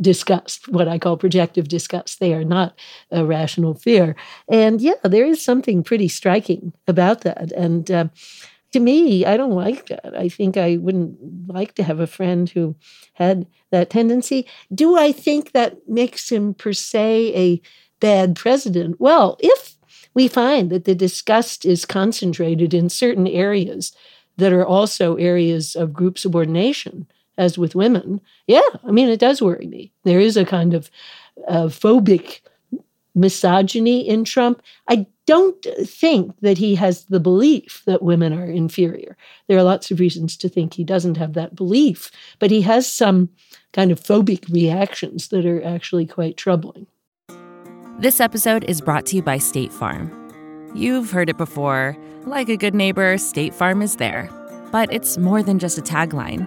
disgust, 0.00 0.68
what 0.68 0.88
I 0.88 0.98
call 0.98 1.16
projective 1.16 1.68
disgust. 1.68 2.20
They 2.20 2.34
are 2.34 2.44
not 2.44 2.78
a 3.10 3.24
rational 3.24 3.74
fear. 3.74 4.16
And 4.48 4.80
yeah, 4.80 4.94
there 5.02 5.26
is 5.26 5.44
something 5.44 5.82
pretty 5.82 6.08
striking 6.08 6.72
about 6.86 7.22
that. 7.22 7.52
And 7.52 7.90
uh, 7.90 8.08
to 8.72 8.80
me, 8.80 9.24
I 9.24 9.36
don't 9.36 9.52
like 9.52 9.86
that. 9.86 10.14
I 10.16 10.28
think 10.28 10.56
I 10.56 10.76
wouldn't 10.76 11.16
like 11.48 11.74
to 11.76 11.82
have 11.82 12.00
a 12.00 12.06
friend 12.06 12.48
who 12.48 12.76
had 13.14 13.46
that 13.70 13.90
tendency. 13.90 14.46
Do 14.74 14.98
I 14.98 15.12
think 15.12 15.52
that 15.52 15.88
makes 15.88 16.30
him, 16.30 16.54
per 16.54 16.72
se, 16.72 17.32
a 17.34 17.62
bad 18.00 18.36
president? 18.36 18.96
Well, 19.00 19.38
if 19.40 19.76
we 20.14 20.28
find 20.28 20.70
that 20.70 20.84
the 20.84 20.94
disgust 20.94 21.64
is 21.64 21.84
concentrated 21.84 22.74
in 22.74 22.88
certain 22.88 23.26
areas 23.26 23.92
that 24.36 24.52
are 24.52 24.66
also 24.66 25.16
areas 25.16 25.74
of 25.74 25.94
group 25.94 26.18
subordination, 26.18 27.06
as 27.38 27.58
with 27.58 27.74
women, 27.74 28.20
yeah, 28.46 28.68
I 28.84 28.90
mean, 28.90 29.08
it 29.08 29.20
does 29.20 29.42
worry 29.42 29.66
me. 29.66 29.92
There 30.04 30.20
is 30.20 30.36
a 30.36 30.44
kind 30.44 30.74
of 30.74 30.90
uh, 31.48 31.64
phobic 31.64 32.40
misogyny 33.14 34.06
in 34.06 34.24
Trump. 34.24 34.62
I 34.88 35.06
don't 35.26 35.66
think 35.82 36.38
that 36.40 36.58
he 36.58 36.74
has 36.76 37.04
the 37.06 37.18
belief 37.18 37.82
that 37.86 38.02
women 38.02 38.32
are 38.32 38.44
inferior. 38.44 39.16
There 39.48 39.58
are 39.58 39.64
lots 39.64 39.90
of 39.90 39.98
reasons 39.98 40.36
to 40.38 40.48
think 40.48 40.74
he 40.74 40.84
doesn't 40.84 41.16
have 41.16 41.32
that 41.32 41.56
belief, 41.56 42.10
but 42.38 42.50
he 42.50 42.62
has 42.62 42.86
some 42.86 43.30
kind 43.72 43.90
of 43.90 44.00
phobic 44.00 44.48
reactions 44.52 45.28
that 45.28 45.44
are 45.44 45.64
actually 45.64 46.06
quite 46.06 46.36
troubling. 46.36 46.86
This 47.98 48.20
episode 48.20 48.64
is 48.64 48.80
brought 48.80 49.06
to 49.06 49.16
you 49.16 49.22
by 49.22 49.38
State 49.38 49.72
Farm. 49.72 50.12
You've 50.74 51.10
heard 51.10 51.30
it 51.30 51.38
before. 51.38 51.96
Like 52.24 52.48
a 52.48 52.56
good 52.56 52.74
neighbor, 52.74 53.16
State 53.18 53.54
Farm 53.54 53.80
is 53.82 53.96
there. 53.96 54.28
But 54.70 54.92
it's 54.92 55.16
more 55.16 55.42
than 55.42 55.58
just 55.58 55.78
a 55.78 55.82
tagline. 55.82 56.46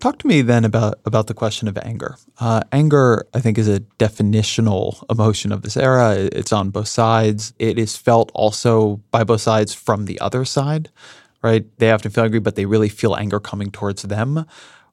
Talk 0.00 0.18
to 0.20 0.28
me 0.28 0.42
then 0.42 0.64
about 0.64 1.00
about 1.04 1.26
the 1.26 1.34
question 1.34 1.66
of 1.66 1.76
anger. 1.78 2.16
Uh, 2.38 2.60
anger, 2.70 3.26
I 3.34 3.40
think, 3.40 3.58
is 3.58 3.68
a 3.68 3.80
definitional 3.98 5.02
emotion 5.10 5.50
of 5.50 5.62
this 5.62 5.76
era. 5.76 6.14
It's 6.14 6.52
on 6.52 6.70
both 6.70 6.86
sides. 6.86 7.52
It 7.58 7.78
is 7.78 7.96
felt 7.96 8.30
also 8.32 9.00
by 9.10 9.24
both 9.24 9.40
sides 9.40 9.74
from 9.74 10.04
the 10.04 10.20
other 10.20 10.44
side, 10.44 10.88
right? 11.42 11.66
They 11.78 11.90
often 11.90 12.12
feel 12.12 12.24
angry, 12.24 12.38
but 12.38 12.54
they 12.54 12.64
really 12.64 12.88
feel 12.88 13.16
anger 13.16 13.40
coming 13.40 13.72
towards 13.72 14.02
them. 14.02 14.46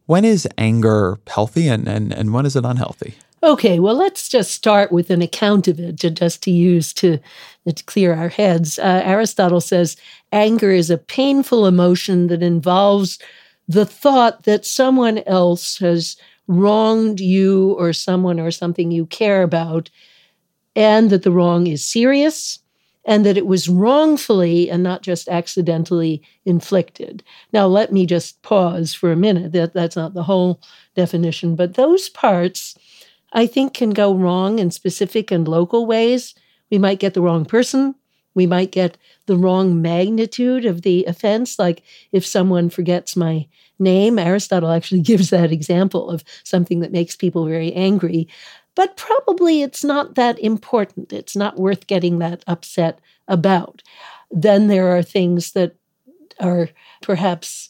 When 0.08 0.26
is 0.26 0.47
anger 0.58 1.20
healthy, 1.28 1.68
and 1.68 1.88
and, 1.88 2.12
and 2.12 2.34
when 2.34 2.47
is 2.47 2.56
it 2.56 2.66
unhealthy? 2.66 3.14
Okay, 3.43 3.80
well, 3.80 3.95
let's 3.95 4.28
just 4.28 4.53
start 4.53 4.91
with 4.91 5.12
an 5.12 5.22
account 5.22 5.68
of 5.68 5.80
it, 5.80 5.99
to, 5.99 6.10
just 6.10 6.41
to 6.43 6.51
use 6.51 6.93
to, 6.93 7.20
to 7.68 7.84
clear 7.84 8.16
our 8.16 8.30
heads. 8.30 8.80
Uh, 8.80 9.03
Aristotle 9.06 9.62
says 9.62 9.97
anger 10.32 10.72
is 10.72 10.89
a 10.89 10.97
painful 10.97 11.68
emotion 11.68 12.26
that 12.28 12.41
involves 12.41 13.20
the 13.68 13.86
thought 13.86 14.43
that 14.43 14.66
someone 14.66 15.20
else 15.26 15.78
has 15.80 16.18
wronged 16.47 17.20
you 17.20 17.72
or 17.74 17.93
someone 17.93 18.39
or 18.39 18.51
something 18.51 18.91
you 18.91 19.05
care 19.07 19.41
about, 19.41 19.89
and 20.76 21.09
that 21.09 21.24
the 21.24 21.32
wrong 21.32 21.68
is 21.68 21.86
serious 21.86 22.59
and 23.05 23.26
that 23.26 23.38
it 23.38 23.45
was 23.45 23.70
wrongfully 23.70 24.70
and 24.70 24.82
not 24.82 25.03
just 25.03 25.28
accidentally 25.30 26.22
inflicted. 26.43 27.24
Now, 27.53 27.68
let 27.68 27.93
me 27.93 28.05
just 28.05 28.41
pause 28.41 28.93
for 28.93 29.11
a 29.11 29.16
minute. 29.16 29.51
That, 29.51 29.74
that's 29.74 29.95
not 29.95 30.16
the 30.16 30.24
whole 30.24 30.59
definition, 30.95 31.55
but 31.55 31.76
those 31.76 32.09
parts 32.09 32.76
I 33.32 33.45
think 33.47 33.74
can 33.74 33.91
go 33.91 34.13
wrong 34.13 34.59
in 34.59 34.72
specific 34.72 35.30
and 35.30 35.47
local 35.47 35.86
ways. 35.86 36.34
We 36.72 36.80
might 36.80 36.99
get 36.99 37.13
the 37.13 37.22
wrong 37.22 37.45
person. 37.45 37.93
We 38.34 38.47
might 38.47 38.72
get 38.72 38.97
the 39.26 39.38
wrong 39.38 39.82
magnitude 39.82 40.65
of 40.65 40.82
the 40.82 41.05
offense. 41.05 41.57
Like 41.59 41.84
if 42.11 42.26
someone 42.26 42.69
forgets 42.69 43.15
my 43.15 43.47
name, 43.80 44.19
Aristotle 44.19 44.71
actually 44.71 45.01
gives 45.11 45.30
that 45.30 45.51
example 45.51 46.09
of 46.09 46.23
something 46.43 46.80
that 46.80 46.91
makes 46.91 47.15
people 47.15 47.45
very 47.45 47.73
angry. 47.73 48.28
But 48.76 48.97
probably 48.97 49.61
it's 49.61 49.84
not 49.84 50.15
that 50.15 50.38
important. 50.39 51.13
It's 51.13 51.36
not 51.36 51.57
worth 51.57 51.88
getting 51.88 52.19
that 52.19 52.43
upset 52.45 52.99
about. 53.28 53.82
Then 54.30 54.67
there 54.67 54.95
are 54.95 55.01
things 55.01 55.53
that 55.53 55.76
are 56.39 56.69
perhaps 57.01 57.69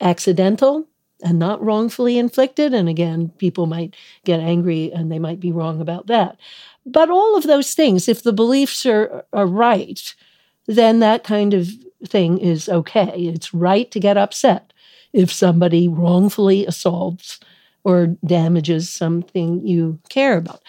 accidental 0.00 0.86
and 1.22 1.38
not 1.38 1.62
wrongfully 1.62 2.18
inflicted. 2.18 2.74
And 2.74 2.88
again, 2.88 3.30
people 3.38 3.66
might 3.66 3.96
get 4.24 4.40
angry 4.40 4.92
and 4.92 5.10
they 5.10 5.18
might 5.18 5.40
be 5.40 5.52
wrong 5.52 5.80
about 5.80 6.08
that. 6.08 6.36
But 6.84 7.10
all 7.10 7.36
of 7.36 7.44
those 7.44 7.74
things, 7.74 8.08
if 8.08 8.22
the 8.22 8.32
beliefs 8.32 8.84
are, 8.84 9.24
are 9.32 9.46
right, 9.46 10.14
then 10.66 11.00
that 11.00 11.24
kind 11.24 11.54
of 11.54 11.68
thing 12.06 12.38
is 12.38 12.68
okay. 12.68 13.12
It's 13.14 13.54
right 13.54 13.90
to 13.90 14.00
get 14.00 14.16
upset 14.16 14.72
if 15.12 15.32
somebody 15.32 15.88
wrongfully 15.88 16.66
assaults 16.66 17.40
or 17.84 18.16
damages 18.24 18.90
something 18.90 19.66
you 19.66 19.98
care 20.08 20.36
about. 20.36 20.62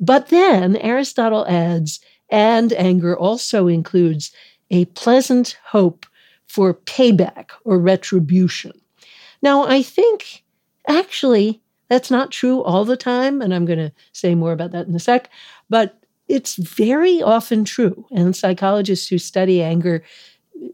But 0.00 0.28
then 0.28 0.76
Aristotle 0.76 1.46
adds, 1.46 2.00
and 2.30 2.72
anger 2.72 3.16
also 3.16 3.68
includes 3.68 4.32
a 4.70 4.86
pleasant 4.86 5.58
hope 5.64 6.06
for 6.46 6.74
payback 6.74 7.50
or 7.64 7.78
retribution. 7.78 8.72
Now, 9.42 9.66
I 9.66 9.82
think 9.82 10.44
actually 10.88 11.60
that's 11.88 12.10
not 12.10 12.30
true 12.30 12.62
all 12.62 12.84
the 12.84 12.96
time, 12.96 13.42
and 13.42 13.54
I'm 13.54 13.66
going 13.66 13.78
to 13.78 13.92
say 14.12 14.34
more 14.34 14.52
about 14.52 14.72
that 14.72 14.86
in 14.86 14.94
a 14.94 14.98
sec, 14.98 15.28
but 15.68 16.01
it's 16.28 16.56
very 16.56 17.22
often 17.22 17.64
true. 17.64 18.06
And 18.12 18.34
psychologists 18.36 19.08
who 19.08 19.18
study 19.18 19.62
anger 19.62 20.02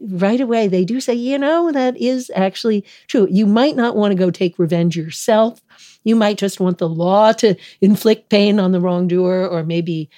right 0.01 0.41
away 0.41 0.67
they 0.67 0.85
do 0.85 0.99
say 0.99 1.13
you 1.13 1.37
know 1.37 1.71
that 1.71 1.97
is 1.97 2.31
actually 2.35 2.85
true 3.07 3.27
you 3.31 3.45
might 3.45 3.75
not 3.75 3.95
want 3.95 4.11
to 4.11 4.15
go 4.17 4.29
take 4.29 4.59
revenge 4.59 4.95
yourself 4.95 5.61
you 6.03 6.15
might 6.15 6.37
just 6.37 6.59
want 6.59 6.77
the 6.77 6.87
law 6.89 7.31
to 7.31 7.55
inflict 7.81 8.29
pain 8.29 8.59
on 8.59 8.71
the 8.71 8.79
wrongdoer 8.81 9.47
or 9.47 9.63
maybe 9.63 10.09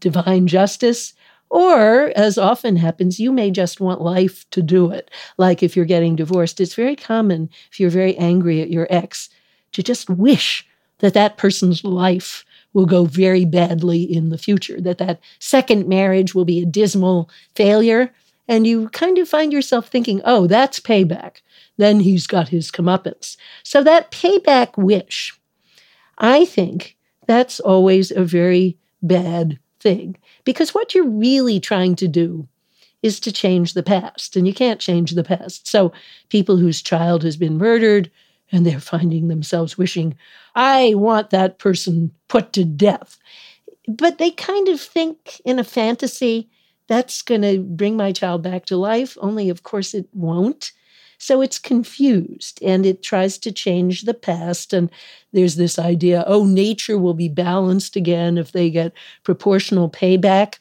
divine 0.00 0.46
justice 0.46 1.14
or, 1.52 2.12
as 2.14 2.38
often 2.38 2.76
happens, 2.76 3.18
you 3.18 3.32
may 3.32 3.50
just 3.50 3.80
want 3.80 4.00
life 4.00 4.48
to 4.50 4.62
do 4.62 4.92
it. 4.92 5.10
Like 5.36 5.62
if 5.64 5.74
you're 5.74 5.84
getting 5.84 6.14
divorced, 6.14 6.60
it's 6.60 6.74
very 6.74 6.94
common 6.94 7.50
if 7.72 7.80
you're 7.80 7.90
very 7.90 8.16
angry 8.16 8.60
at 8.62 8.70
your 8.70 8.86
ex 8.88 9.28
to 9.72 9.82
just 9.82 10.08
wish 10.08 10.64
that 10.98 11.14
that 11.14 11.38
person's 11.38 11.82
life 11.82 12.44
will 12.72 12.86
go 12.86 13.04
very 13.04 13.44
badly 13.44 14.02
in 14.02 14.30
the 14.30 14.38
future, 14.38 14.80
that 14.80 14.98
that 14.98 15.20
second 15.38 15.88
marriage 15.88 16.34
will 16.34 16.44
be 16.44 16.62
a 16.62 16.66
dismal 16.66 17.28
failure. 17.54 18.12
And 18.48 18.66
you 18.66 18.88
kind 18.90 19.18
of 19.18 19.28
find 19.28 19.52
yourself 19.52 19.88
thinking, 19.88 20.20
oh, 20.24 20.46
that's 20.46 20.80
payback. 20.80 21.36
Then 21.76 22.00
he's 22.00 22.26
got 22.26 22.48
his 22.48 22.70
comeuppance. 22.70 23.36
So 23.62 23.82
that 23.84 24.10
payback 24.10 24.76
wish, 24.76 25.38
I 26.18 26.44
think 26.44 26.96
that's 27.26 27.60
always 27.60 28.10
a 28.10 28.24
very 28.24 28.76
bad 29.02 29.58
thing. 29.80 30.16
Because 30.44 30.74
what 30.74 30.94
you're 30.94 31.08
really 31.08 31.60
trying 31.60 31.96
to 31.96 32.08
do 32.08 32.46
is 33.02 33.18
to 33.20 33.32
change 33.32 33.72
the 33.72 33.82
past, 33.82 34.36
and 34.36 34.46
you 34.46 34.52
can't 34.52 34.80
change 34.80 35.12
the 35.12 35.24
past. 35.24 35.66
So, 35.66 35.92
people 36.28 36.58
whose 36.58 36.82
child 36.82 37.22
has 37.22 37.36
been 37.36 37.56
murdered 37.56 38.10
and 38.52 38.66
they're 38.66 38.80
finding 38.80 39.28
themselves 39.28 39.78
wishing, 39.78 40.16
I 40.54 40.94
want 40.94 41.30
that 41.30 41.58
person 41.58 42.10
put 42.28 42.52
to 42.54 42.64
death. 42.64 43.18
But 43.88 44.18
they 44.18 44.30
kind 44.30 44.68
of 44.68 44.80
think 44.80 45.40
in 45.44 45.58
a 45.58 45.64
fantasy 45.64 46.48
that's 46.88 47.22
going 47.22 47.42
to 47.42 47.60
bring 47.60 47.96
my 47.96 48.12
child 48.12 48.42
back 48.42 48.66
to 48.66 48.76
life, 48.76 49.16
only 49.20 49.48
of 49.48 49.62
course 49.62 49.94
it 49.94 50.08
won't. 50.12 50.72
So 51.18 51.42
it's 51.42 51.58
confused 51.58 52.62
and 52.62 52.86
it 52.86 53.02
tries 53.02 53.36
to 53.38 53.52
change 53.52 54.02
the 54.02 54.14
past. 54.14 54.72
And 54.72 54.90
there's 55.32 55.56
this 55.56 55.78
idea 55.78 56.24
oh, 56.26 56.44
nature 56.44 56.98
will 56.98 57.14
be 57.14 57.28
balanced 57.28 57.94
again 57.94 58.38
if 58.38 58.52
they 58.52 58.70
get 58.70 58.92
proportional 59.22 59.90
payback. 59.90 60.58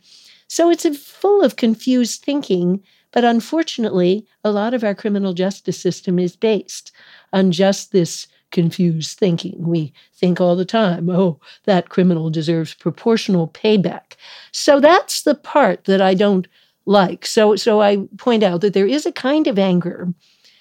So 0.47 0.69
it's 0.69 0.85
full 0.97 1.41
of 1.41 1.55
confused 1.55 2.21
thinking. 2.21 2.83
But 3.11 3.23
unfortunately, 3.23 4.27
a 4.43 4.51
lot 4.51 4.73
of 4.73 4.83
our 4.83 4.93
criminal 4.93 5.33
justice 5.33 5.79
system 5.79 6.19
is 6.19 6.35
based 6.35 6.91
on 7.33 7.51
just 7.51 7.91
this 7.91 8.27
confused 8.51 9.17
thinking. 9.17 9.55
We 9.59 9.93
think 10.15 10.41
all 10.41 10.55
the 10.55 10.65
time, 10.65 11.09
oh, 11.09 11.39
that 11.65 11.89
criminal 11.89 12.29
deserves 12.29 12.73
proportional 12.73 13.47
payback. 13.49 14.13
So 14.51 14.79
that's 14.79 15.21
the 15.21 15.35
part 15.35 15.85
that 15.85 16.01
I 16.01 16.15
don't 16.15 16.47
like. 16.85 17.25
So 17.25 17.55
so 17.55 17.81
I 17.81 18.07
point 18.17 18.41
out 18.41 18.61
that 18.61 18.73
there 18.73 18.87
is 18.87 19.05
a 19.05 19.11
kind 19.11 19.45
of 19.47 19.59
anger 19.59 20.13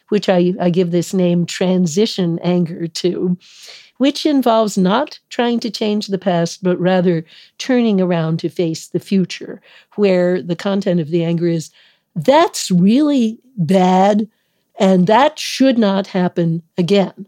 which 0.08 0.28
I, 0.28 0.54
I 0.60 0.70
give 0.70 0.90
this 0.90 1.12
name 1.14 1.46
transition 1.46 2.38
anger 2.42 2.86
to, 2.86 3.36
which 3.98 4.24
involves 4.26 4.78
not 4.78 5.18
trying 5.28 5.60
to 5.60 5.70
change 5.70 6.06
the 6.06 6.18
past, 6.18 6.62
but 6.62 6.78
rather 6.80 7.24
turning 7.58 8.00
around 8.00 8.38
to 8.40 8.48
face 8.48 8.88
the 8.88 9.00
future, 9.00 9.60
where 9.96 10.42
the 10.42 10.56
content 10.56 11.00
of 11.00 11.08
the 11.08 11.24
anger 11.24 11.46
is 11.46 11.70
that's 12.16 12.70
really 12.70 13.38
bad 13.56 14.28
and 14.78 15.06
that 15.06 15.38
should 15.38 15.76
not 15.76 16.08
happen 16.08 16.62
again, 16.76 17.26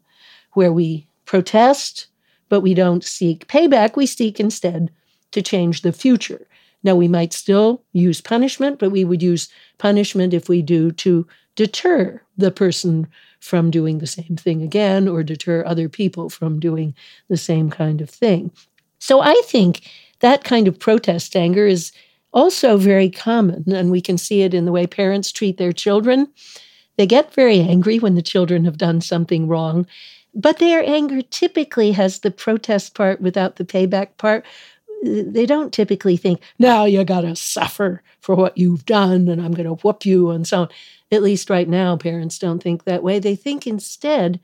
where 0.52 0.72
we 0.72 1.06
protest, 1.24 2.06
but 2.48 2.60
we 2.60 2.74
don't 2.74 3.04
seek 3.04 3.46
payback. 3.48 3.96
We 3.96 4.06
seek 4.06 4.40
instead 4.40 4.90
to 5.32 5.42
change 5.42 5.82
the 5.82 5.92
future. 5.92 6.46
Now, 6.82 6.94
we 6.94 7.08
might 7.08 7.32
still 7.32 7.82
use 7.92 8.20
punishment, 8.20 8.78
but 8.78 8.90
we 8.90 9.04
would 9.04 9.22
use 9.22 9.48
punishment 9.78 10.32
if 10.32 10.48
we 10.48 10.62
do 10.62 10.90
to 10.92 11.26
deter 11.54 12.22
the 12.38 12.50
person 12.50 13.06
from 13.38 13.70
doing 13.70 13.98
the 13.98 14.06
same 14.06 14.36
thing 14.36 14.62
again 14.62 15.06
or 15.08 15.22
deter 15.22 15.64
other 15.64 15.88
people 15.88 16.30
from 16.30 16.58
doing 16.58 16.94
the 17.28 17.36
same 17.36 17.70
kind 17.70 18.00
of 18.00 18.08
thing. 18.08 18.50
So 18.98 19.20
I 19.20 19.40
think 19.44 19.88
that 20.20 20.44
kind 20.44 20.68
of 20.68 20.78
protest 20.78 21.36
anger 21.36 21.66
is 21.66 21.92
also 22.32 22.76
very 22.76 23.10
common, 23.10 23.64
and 23.72 23.90
we 23.90 24.00
can 24.00 24.16
see 24.16 24.42
it 24.42 24.54
in 24.54 24.64
the 24.64 24.72
way 24.72 24.86
parents 24.86 25.32
treat 25.32 25.58
their 25.58 25.72
children. 25.72 26.28
They 27.00 27.06
get 27.06 27.32
very 27.32 27.60
angry 27.60 27.98
when 27.98 28.14
the 28.14 28.20
children 28.20 28.66
have 28.66 28.76
done 28.76 29.00
something 29.00 29.48
wrong, 29.48 29.86
but 30.34 30.58
their 30.58 30.86
anger 30.86 31.22
typically 31.22 31.92
has 31.92 32.18
the 32.18 32.30
protest 32.30 32.94
part 32.94 33.22
without 33.22 33.56
the 33.56 33.64
payback 33.64 34.18
part. 34.18 34.44
They 35.02 35.46
don't 35.46 35.72
typically 35.72 36.18
think, 36.18 36.42
now 36.58 36.84
you 36.84 37.02
got 37.04 37.22
to 37.22 37.34
suffer 37.36 38.02
for 38.20 38.34
what 38.34 38.58
you've 38.58 38.84
done, 38.84 39.28
and 39.28 39.40
I'm 39.40 39.54
to 39.54 39.70
whoop 39.76 40.04
you, 40.04 40.28
and 40.28 40.46
so 40.46 40.60
on 40.60 40.68
at 41.10 41.22
least 41.22 41.48
right 41.48 41.66
now, 41.66 41.96
parents 41.96 42.38
don't 42.38 42.62
think 42.62 42.84
that 42.84 43.02
way. 43.02 43.18
They 43.18 43.34
think 43.34 43.66
instead, 43.66 44.38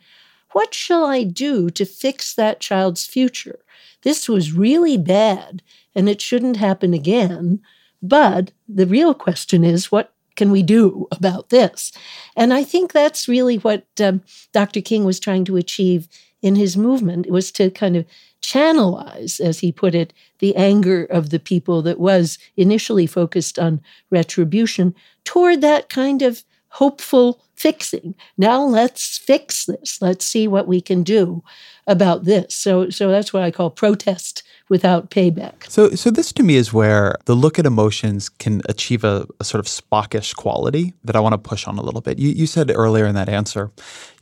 what 0.52 0.72
shall 0.72 1.04
I 1.04 1.24
do 1.24 1.68
to 1.68 1.84
fix 1.84 2.34
that 2.36 2.60
child's 2.60 3.04
future? 3.04 3.58
This 4.00 4.30
was 4.30 4.54
really 4.54 4.96
bad 4.96 5.62
and 5.94 6.08
it 6.08 6.22
shouldn't 6.22 6.56
happen 6.56 6.94
again. 6.94 7.60
But 8.00 8.52
the 8.66 8.86
real 8.86 9.12
question 9.12 9.62
is, 9.62 9.92
what 9.92 10.14
can 10.36 10.50
we 10.50 10.62
do 10.62 11.06
about 11.10 11.48
this? 11.48 11.92
And 12.36 12.52
I 12.52 12.62
think 12.62 12.92
that's 12.92 13.28
really 13.28 13.56
what 13.56 13.86
um, 14.00 14.22
Dr. 14.52 14.80
King 14.80 15.04
was 15.04 15.18
trying 15.18 15.44
to 15.46 15.56
achieve 15.56 16.08
in 16.42 16.54
his 16.54 16.76
movement. 16.76 17.30
Was 17.30 17.50
to 17.52 17.70
kind 17.70 17.96
of 17.96 18.04
channelize, 18.42 19.40
as 19.40 19.58
he 19.60 19.72
put 19.72 19.94
it, 19.94 20.12
the 20.38 20.54
anger 20.54 21.04
of 21.04 21.30
the 21.30 21.40
people 21.40 21.82
that 21.82 21.98
was 21.98 22.38
initially 22.56 23.06
focused 23.06 23.58
on 23.58 23.80
retribution 24.10 24.94
toward 25.24 25.60
that 25.62 25.88
kind 25.88 26.22
of 26.22 26.44
hopeful 26.76 27.40
fixing. 27.54 28.14
Now 28.36 28.62
let's 28.62 29.18
fix 29.18 29.64
this. 29.64 30.00
Let's 30.02 30.26
see 30.26 30.46
what 30.46 30.68
we 30.68 30.80
can 30.80 31.02
do 31.02 31.42
about 31.86 32.24
this. 32.24 32.54
So 32.54 32.90
so 32.90 33.10
that's 33.10 33.32
what 33.32 33.42
I 33.42 33.50
call 33.50 33.70
protest 33.70 34.42
without 34.68 35.10
payback. 35.10 35.68
So, 35.70 35.90
so 35.90 36.10
this 36.10 36.32
to 36.32 36.42
me 36.42 36.56
is 36.56 36.72
where 36.72 37.16
the 37.26 37.34
look 37.34 37.58
at 37.58 37.66
emotions 37.66 38.28
can 38.28 38.62
achieve 38.68 39.04
a, 39.04 39.26
a 39.38 39.44
sort 39.44 39.60
of 39.60 39.66
Spockish 39.66 40.34
quality 40.34 40.92
that 41.04 41.14
I 41.14 41.20
want 41.20 41.34
to 41.34 41.38
push 41.38 41.66
on 41.66 41.78
a 41.78 41.82
little 41.82 42.00
bit. 42.00 42.18
You, 42.18 42.30
you 42.30 42.46
said 42.46 42.72
earlier 42.74 43.06
in 43.06 43.14
that 43.14 43.28
answer, 43.28 43.70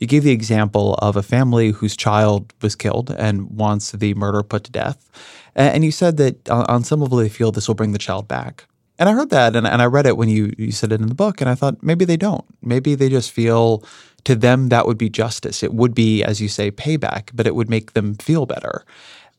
you 0.01 0.07
gave 0.07 0.23
the 0.23 0.33
example 0.33 0.95
of 0.95 1.17
a 1.17 1.23
family 1.23 1.71
whose 1.71 1.97
child 1.97 2.53
was 2.61 2.77
killed 2.77 3.11
and 3.11 3.51
wants 3.51 3.93
the 3.93 4.13
murderer 4.15 4.43
put 4.43 4.65
to 4.65 4.71
death. 4.71 5.11
And 5.57 5.85
you 5.85 5.93
said 5.93 6.17
that 6.19 6.49
uh, 6.51 6.67
on 6.69 6.85
some 6.85 7.01
level 7.01 7.19
they 7.19 7.29
feel 7.29 7.51
this 7.53 7.69
will 7.69 7.75
bring 7.75 7.93
the 7.93 7.99
child 7.99 8.29
back. 8.29 8.67
And 8.99 9.09
I 9.09 9.13
heard 9.13 9.31
that 9.31 9.57
and, 9.57 9.67
and 9.67 9.83
I 9.83 9.87
read 9.87 10.07
it 10.07 10.17
when 10.17 10.29
you, 10.29 10.53
you 10.57 10.71
said 10.71 10.93
it 10.93 11.01
in 11.01 11.09
the 11.09 11.15
book, 11.15 11.41
and 11.41 11.51
I 11.51 11.55
thought 11.55 11.83
maybe 11.83 12.05
they 12.05 12.17
don't. 12.17 12.45
Maybe 12.63 12.95
they 12.95 13.09
just 13.09 13.33
feel 13.33 13.85
to 14.25 14.35
them 14.35 14.69
that 14.69 14.87
would 14.87 14.99
be 14.99 15.11
justice. 15.11 15.63
It 15.63 15.75
would 15.75 15.95
be, 15.95 16.23
as 16.23 16.41
you 16.41 16.49
say, 16.49 16.71
payback, 16.71 17.31
but 17.35 17.47
it 17.47 17.55
would 17.55 17.69
make 17.69 17.93
them 17.93 18.15
feel 18.15 18.47
better. 18.47 18.85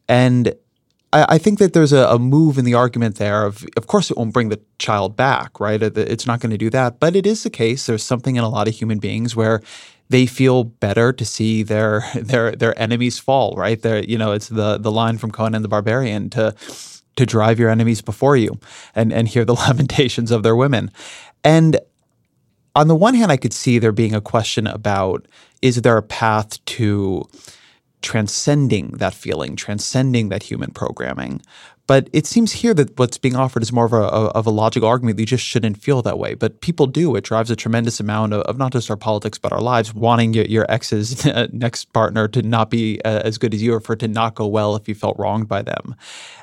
And 0.08 0.54
I, 1.14 1.26
I 1.30 1.38
think 1.38 1.60
that 1.60 1.74
there's 1.74 1.94
a, 1.94 2.08
a, 2.08 2.20
move 2.20 2.58
in 2.58 2.66
the 2.66 2.74
argument 2.74 3.16
there 3.16 3.46
of, 3.46 3.66
of 3.78 3.88
course, 3.88 4.12
it 4.12 4.18
won't 4.18 4.34
bring 4.34 4.50
the 4.50 4.62
child 4.78 5.16
back, 5.16 5.60
right? 5.60 5.82
It's 5.82 6.28
not 6.28 6.40
going 6.40 6.52
to 6.52 6.58
do 6.58 6.70
that. 6.72 7.00
But 7.00 7.16
it 7.16 7.26
is 7.26 7.44
the 7.44 7.50
case. 7.50 7.86
There's 7.86 8.04
something 8.04 8.36
in 8.36 8.44
a 8.44 8.50
lot 8.50 8.68
of 8.68 8.76
human 8.76 9.00
beings 9.00 9.36
where 9.36 9.62
they 10.10 10.26
feel 10.26 10.66
better 10.66 11.12
to 11.14 11.26
see 11.26 11.64
their 11.64 12.04
their 12.16 12.52
their 12.52 12.78
enemies 12.80 13.18
fall, 13.18 13.56
right? 13.56 13.82
There, 13.82 14.04
you 14.04 14.18
know, 14.18 14.34
it's 14.34 14.50
the 14.50 14.78
the 14.78 14.92
line 14.92 15.18
from 15.18 15.32
Conan 15.32 15.62
the 15.62 15.68
Barbarian 15.68 16.30
to 16.32 16.54
to 17.16 17.26
drive 17.26 17.60
your 17.60 17.70
enemies 17.70 18.02
before 18.02 18.38
you 18.38 18.60
and 18.94 19.12
and 19.14 19.28
hear 19.28 19.46
the 19.46 19.54
lamentations 19.66 20.32
of 20.32 20.44
their 20.44 20.56
women. 20.56 20.92
And 21.44 21.80
on 22.76 22.88
the 22.88 22.96
one 22.96 23.14
hand, 23.14 23.32
I 23.32 23.38
could 23.38 23.54
see 23.54 23.80
there 23.80 23.94
being 23.94 24.14
a 24.14 24.22
question 24.22 24.68
about 24.68 25.28
is 25.62 25.82
there 25.82 25.98
a 25.98 26.04
path 26.04 26.64
to 26.66 27.24
transcending 28.02 28.90
that 28.98 29.14
feeling, 29.14 29.56
transcending 29.56 30.30
that 30.30 30.44
human 30.44 30.72
programming. 30.72 31.42
But 31.88 32.10
it 32.14 32.26
seems 32.26 32.52
here 32.52 32.74
that 32.74 32.98
what's 32.98 33.18
being 33.18 33.36
offered 33.36 33.62
is 33.62 33.72
more 33.72 33.86
of 33.86 33.94
a, 33.94 33.98
of 33.98 34.48
a 34.48 34.52
logical 34.52 34.90
argument 34.90 35.18
that 35.18 35.24
you 35.24 35.28
just 35.28 35.46
shouldn't 35.46 35.82
feel 35.82 36.02
that 36.02 36.18
way. 36.18 36.34
But 36.34 36.62
people 36.62 36.88
do. 36.88 37.16
It 37.16 37.24
drives 37.24 37.52
a 37.52 37.56
tremendous 37.56 38.00
amount 38.00 38.34
of, 38.34 38.42
of 38.42 38.58
not 38.58 38.72
just 38.72 38.90
our 38.90 38.98
politics, 38.98 39.38
but 39.38 39.52
our 39.52 39.62
lives, 39.62 39.94
wanting 39.94 40.34
your, 40.34 40.46
your 40.46 40.66
ex's 40.70 41.26
next 41.54 41.94
partner 41.94 42.28
to 42.30 42.42
not 42.42 42.70
be 42.70 43.00
uh, 43.06 43.22
as 43.24 43.38
good 43.38 43.54
as 43.54 43.62
you 43.62 43.74
or 43.74 43.80
for 43.80 43.94
it 43.94 44.00
to 44.00 44.08
not 44.08 44.36
go 44.36 44.48
well 44.48 44.76
if 44.76 44.88
you 44.88 44.96
felt 44.96 45.18
wronged 45.20 45.48
by 45.48 45.62
them. 45.62 45.96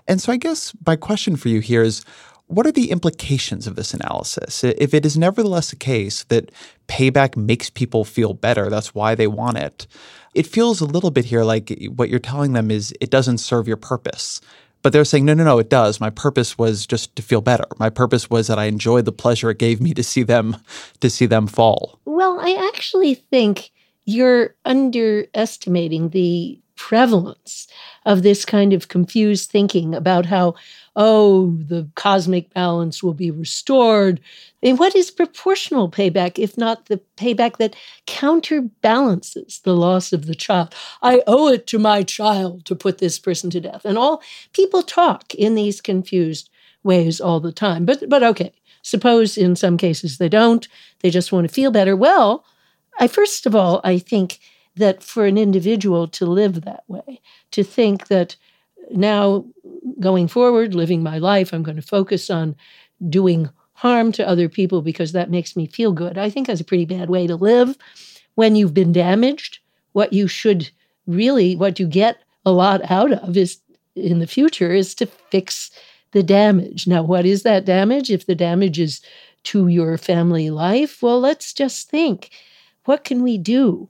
And 0.07 0.20
so 0.20 0.32
I 0.32 0.36
guess 0.36 0.74
my 0.86 0.97
question 0.97 1.36
for 1.36 1.49
you 1.49 1.61
here 1.61 1.82
is 1.82 2.05
what 2.47 2.66
are 2.66 2.72
the 2.72 2.90
implications 2.90 3.66
of 3.66 3.76
this 3.76 3.95
analysis? 3.95 4.62
If 4.62 4.93
it 4.93 5.07
is 5.07 5.16
nevertheless 5.16 5.70
the 5.70 5.76
case 5.76 6.24
that 6.24 6.53
payback 6.86 7.36
makes 7.36 7.70
people 7.70 8.05
feel 8.05 8.34
better, 8.34 8.68
that's 8.68 8.95
why 8.95 9.14
they 9.14 9.26
want 9.26 9.59
it 9.59 9.86
it 10.34 10.47
feels 10.47 10.80
a 10.80 10.86
little 10.86 11.11
bit 11.11 11.26
here 11.26 11.45
like 11.45 11.76
what 11.95 12.09
you're 12.09 12.18
telling 12.18 12.53
them 12.53 12.70
is 12.70 12.95
it 13.01 13.11
doesn't 13.11 13.38
serve 13.38 13.68
your 13.68 13.76
purpose. 13.76 14.40
But 14.83 14.93
they're 14.93 15.05
saying, 15.05 15.24
no, 15.24 15.35
no, 15.35 15.45
no, 15.45 15.59
it 15.59 15.70
does. 15.70 16.01
My 16.01 16.11
purpose 16.11 16.59
was 16.59 16.87
just 16.87 17.14
to 17.16 17.22
feel 17.22 17.41
better. 17.41 17.66
My 17.78 17.89
purpose 17.89 18.28
was 18.28 18.49
that 18.49 18.59
I 18.59 18.64
enjoyed 18.64 19.05
the 19.05 19.12
pleasure 19.12 19.51
it 19.51 19.59
gave 19.59 19.80
me 19.80 19.95
to 19.95 20.03
see 20.03 20.22
them 20.22 20.57
to 21.01 21.09
see 21.09 21.26
them 21.26 21.47
fall. 21.47 22.01
Well, 22.05 22.39
I 22.41 22.70
actually 22.74 23.14
think 23.14 23.70
you're 24.05 24.55
underestimating 24.64 26.09
the 26.09 26.59
prevalence 26.76 27.68
of 28.05 28.22
this 28.22 28.45
kind 28.45 28.72
of 28.72 28.89
confused 28.89 29.51
thinking 29.51 29.95
about 29.95 30.26
how 30.26 30.55
oh, 30.95 31.57
the 31.57 31.88
cosmic 31.95 32.53
balance 32.53 33.03
will 33.03 33.14
be 33.14 33.30
restored. 33.30 34.20
And 34.62 34.78
what 34.78 34.95
is 34.95 35.11
proportional 35.11 35.90
payback 35.90 36.38
if 36.38 36.59
not 36.59 36.86
the 36.86 37.01
payback 37.16 37.57
that 37.57 37.74
counterbalances 38.07 39.61
the 39.64 39.74
loss 39.74 40.12
of 40.12 40.26
the 40.26 40.34
child? 40.34 40.74
I 41.01 41.22
owe 41.26 41.49
it 41.49 41.66
to 41.68 41.78
my 41.78 42.03
child 42.03 42.64
to 42.66 42.74
put 42.74 42.99
this 42.99 43.18
person 43.18 43.51
to 43.51 43.61
death. 43.61 43.84
And 43.84 43.97
all 43.97 44.22
people 44.53 44.82
talk 44.82 45.34
in 45.34 45.55
these 45.55 45.80
confused 45.80 46.51
ways 46.82 47.20
all 47.20 47.40
the 47.40 47.53
time. 47.53 47.84
But 47.84 48.09
but 48.09 48.22
okay, 48.22 48.53
suppose 48.82 49.38
in 49.38 49.57
some 49.57 49.76
cases 49.76 50.18
they 50.18 50.28
don't, 50.28 50.68
they 51.01 51.11
just 51.11 51.32
want 51.32 51.49
to 51.49 51.55
feel 51.55 51.70
better. 51.70 51.97
Well, 51.97 52.45
I 52.99 53.09
first 53.09 53.47
of 53.47 53.55
all, 53.55 53.80
I 53.84 53.99
think 53.99 54.40
that 54.76 55.03
for 55.03 55.26
an 55.26 55.36
individual 55.36 56.09
to 56.09 56.26
live 56.26 56.62
that 56.62 56.84
way, 56.88 57.20
to 57.51 57.62
think 57.62 58.09
that 58.09 58.36
now 58.97 59.45
going 60.01 60.28
forward, 60.28 60.74
living 60.74 61.03
my 61.03 61.18
life, 61.18 61.53
I'm 61.53 61.62
going 61.62 61.76
to 61.76 61.82
focus 61.82 62.30
on 62.30 62.57
doing 63.09 63.49
harm 63.74 64.12
to 64.12 64.28
other 64.28 64.49
people 64.49 64.82
because 64.82 65.12
that 65.12 65.30
makes 65.30 65.57
me 65.57 65.66
feel 65.66 65.93
good. 65.93 66.18
I 66.18 66.30
think 66.30 66.47
that's 66.47 66.61
a 66.61 66.64
pretty 66.64 66.84
bad 66.84 67.09
way 67.09 67.26
to 67.26 67.36
live. 67.36 67.76
When 68.34 68.55
you've 68.57 68.74
been 68.74 68.93
damaged, 68.93 69.59
what 69.93 70.12
you 70.12 70.28
should 70.28 70.70
really, 71.07 71.57
what 71.57 71.78
you 71.80 71.86
get 71.86 72.18
a 72.47 72.53
lot 72.53 72.90
out 72.90 73.12
of 73.12 73.36
is 73.36 73.59
in 73.95 74.18
the 74.20 74.26
future 74.26 74.72
is 74.72 74.95
to 74.97 75.07
fix 75.07 75.70
the 76.12 76.22
damage. 76.22 76.86
Now, 76.86 77.03
what 77.03 77.26
is 77.26 77.43
that 77.43 77.64
damage? 77.64 78.11
If 78.11 78.26
the 78.26 78.34
damage 78.34 78.78
is 78.78 79.01
to 79.45 79.68
your 79.68 79.99
family 79.99 80.51
life, 80.51 81.03
well, 81.03 81.20
let's 81.20 81.53
just 81.53 81.90
think 81.90 82.30
what 82.84 83.05
can 83.05 83.22
we 83.22 83.38
do 83.38 83.88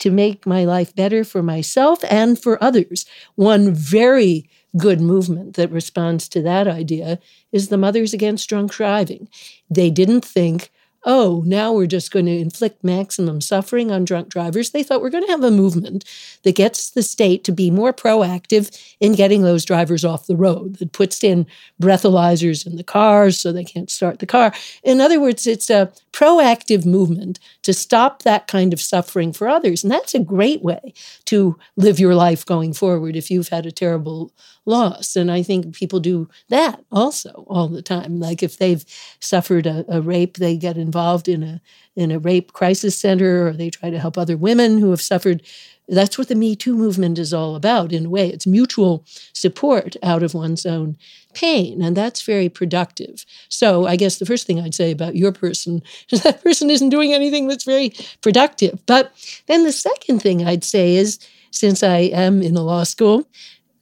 to 0.00 0.10
make 0.10 0.46
my 0.46 0.64
life 0.64 0.94
better 0.94 1.24
for 1.24 1.42
myself 1.42 2.04
and 2.10 2.38
for 2.38 2.62
others? 2.62 3.06
One 3.36 3.72
very 3.72 4.48
good 4.76 5.00
movement 5.00 5.56
that 5.56 5.70
responds 5.70 6.28
to 6.28 6.42
that 6.42 6.68
idea 6.68 7.18
is 7.52 7.68
the 7.68 7.78
Mothers 7.78 8.12
Against 8.12 8.48
Drunk 8.48 8.72
Driving. 8.72 9.28
They 9.68 9.90
didn't 9.90 10.24
think, 10.24 10.70
oh, 11.04 11.42
now 11.46 11.72
we're 11.72 11.86
just 11.86 12.10
going 12.10 12.26
to 12.26 12.38
inflict 12.38 12.84
maximum 12.84 13.40
suffering 13.40 13.90
on 13.90 14.04
drunk 14.04 14.28
drivers. 14.28 14.70
They 14.70 14.82
thought 14.82 15.00
we're 15.00 15.10
going 15.10 15.24
to 15.24 15.30
have 15.30 15.42
a 15.42 15.50
movement 15.50 16.04
that 16.42 16.54
gets 16.54 16.90
the 16.90 17.02
state 17.02 17.42
to 17.44 17.52
be 17.52 17.70
more 17.70 17.92
proactive 17.92 18.70
in 19.00 19.14
getting 19.14 19.42
those 19.42 19.64
drivers 19.64 20.04
off 20.04 20.26
the 20.26 20.36
road, 20.36 20.76
that 20.76 20.92
puts 20.92 21.24
in 21.24 21.46
breathalyzers 21.80 22.66
in 22.66 22.76
the 22.76 22.84
cars 22.84 23.38
so 23.38 23.52
they 23.52 23.64
can't 23.64 23.90
start 23.90 24.18
the 24.18 24.26
car. 24.26 24.52
In 24.82 25.00
other 25.00 25.20
words, 25.20 25.46
it's 25.46 25.70
a 25.70 25.90
proactive 26.12 26.84
movement 26.84 27.38
to 27.62 27.72
stop 27.72 28.22
that 28.22 28.46
kind 28.46 28.72
of 28.72 28.80
suffering 28.80 29.32
for 29.32 29.48
others. 29.48 29.82
And 29.82 29.90
that's 29.90 30.14
a 30.14 30.18
great 30.18 30.62
way 30.62 30.92
to 31.26 31.56
live 31.76 31.98
your 31.98 32.14
life 32.14 32.44
going 32.44 32.72
forward 32.72 33.16
if 33.16 33.30
you've 33.30 33.48
had 33.48 33.64
a 33.64 33.72
terrible 33.72 34.32
loss. 34.66 35.16
And 35.16 35.30
I 35.30 35.42
think 35.42 35.74
people 35.74 36.00
do 36.00 36.28
that 36.48 36.82
also 36.92 37.44
all 37.48 37.68
the 37.68 37.82
time. 37.82 38.20
Like 38.20 38.42
if 38.42 38.58
they've 38.58 38.84
suffered 39.20 39.66
a, 39.66 39.84
a 39.88 40.00
rape, 40.00 40.36
they 40.36 40.56
get 40.56 40.76
involved 40.90 41.28
in 41.28 41.42
a 41.42 41.60
in 41.96 42.10
a 42.10 42.18
rape 42.18 42.52
crisis 42.52 42.98
center 42.98 43.46
or 43.46 43.52
they 43.52 43.70
try 43.70 43.90
to 43.90 43.98
help 43.98 44.16
other 44.16 44.36
women 44.36 44.78
who 44.78 44.90
have 44.90 45.00
suffered 45.00 45.42
that's 45.90 46.16
what 46.16 46.28
the 46.28 46.34
Me 46.36 46.54
Too 46.54 46.76
movement 46.76 47.18
is 47.18 47.34
all 47.34 47.56
about, 47.56 47.92
in 47.92 48.06
a 48.06 48.10
way. 48.10 48.28
It's 48.28 48.46
mutual 48.46 49.04
support 49.32 49.96
out 50.02 50.22
of 50.22 50.34
one's 50.34 50.64
own 50.64 50.96
pain, 51.34 51.82
and 51.82 51.96
that's 51.96 52.22
very 52.22 52.48
productive. 52.48 53.24
So, 53.48 53.86
I 53.86 53.96
guess 53.96 54.18
the 54.18 54.26
first 54.26 54.46
thing 54.46 54.60
I'd 54.60 54.74
say 54.74 54.92
about 54.92 55.16
your 55.16 55.32
person 55.32 55.82
is 56.10 56.22
that 56.26 56.42
person 56.42 56.70
isn't 56.70 56.90
doing 56.90 57.12
anything 57.12 57.48
that's 57.48 57.64
very 57.64 57.92
productive. 58.22 58.78
But 58.86 59.12
then 59.46 59.64
the 59.64 59.72
second 59.72 60.20
thing 60.20 60.46
I'd 60.46 60.64
say 60.64 60.94
is 60.94 61.18
since 61.50 61.82
I 61.82 61.98
am 61.98 62.40
in 62.40 62.56
a 62.56 62.62
law 62.62 62.84
school, 62.84 63.26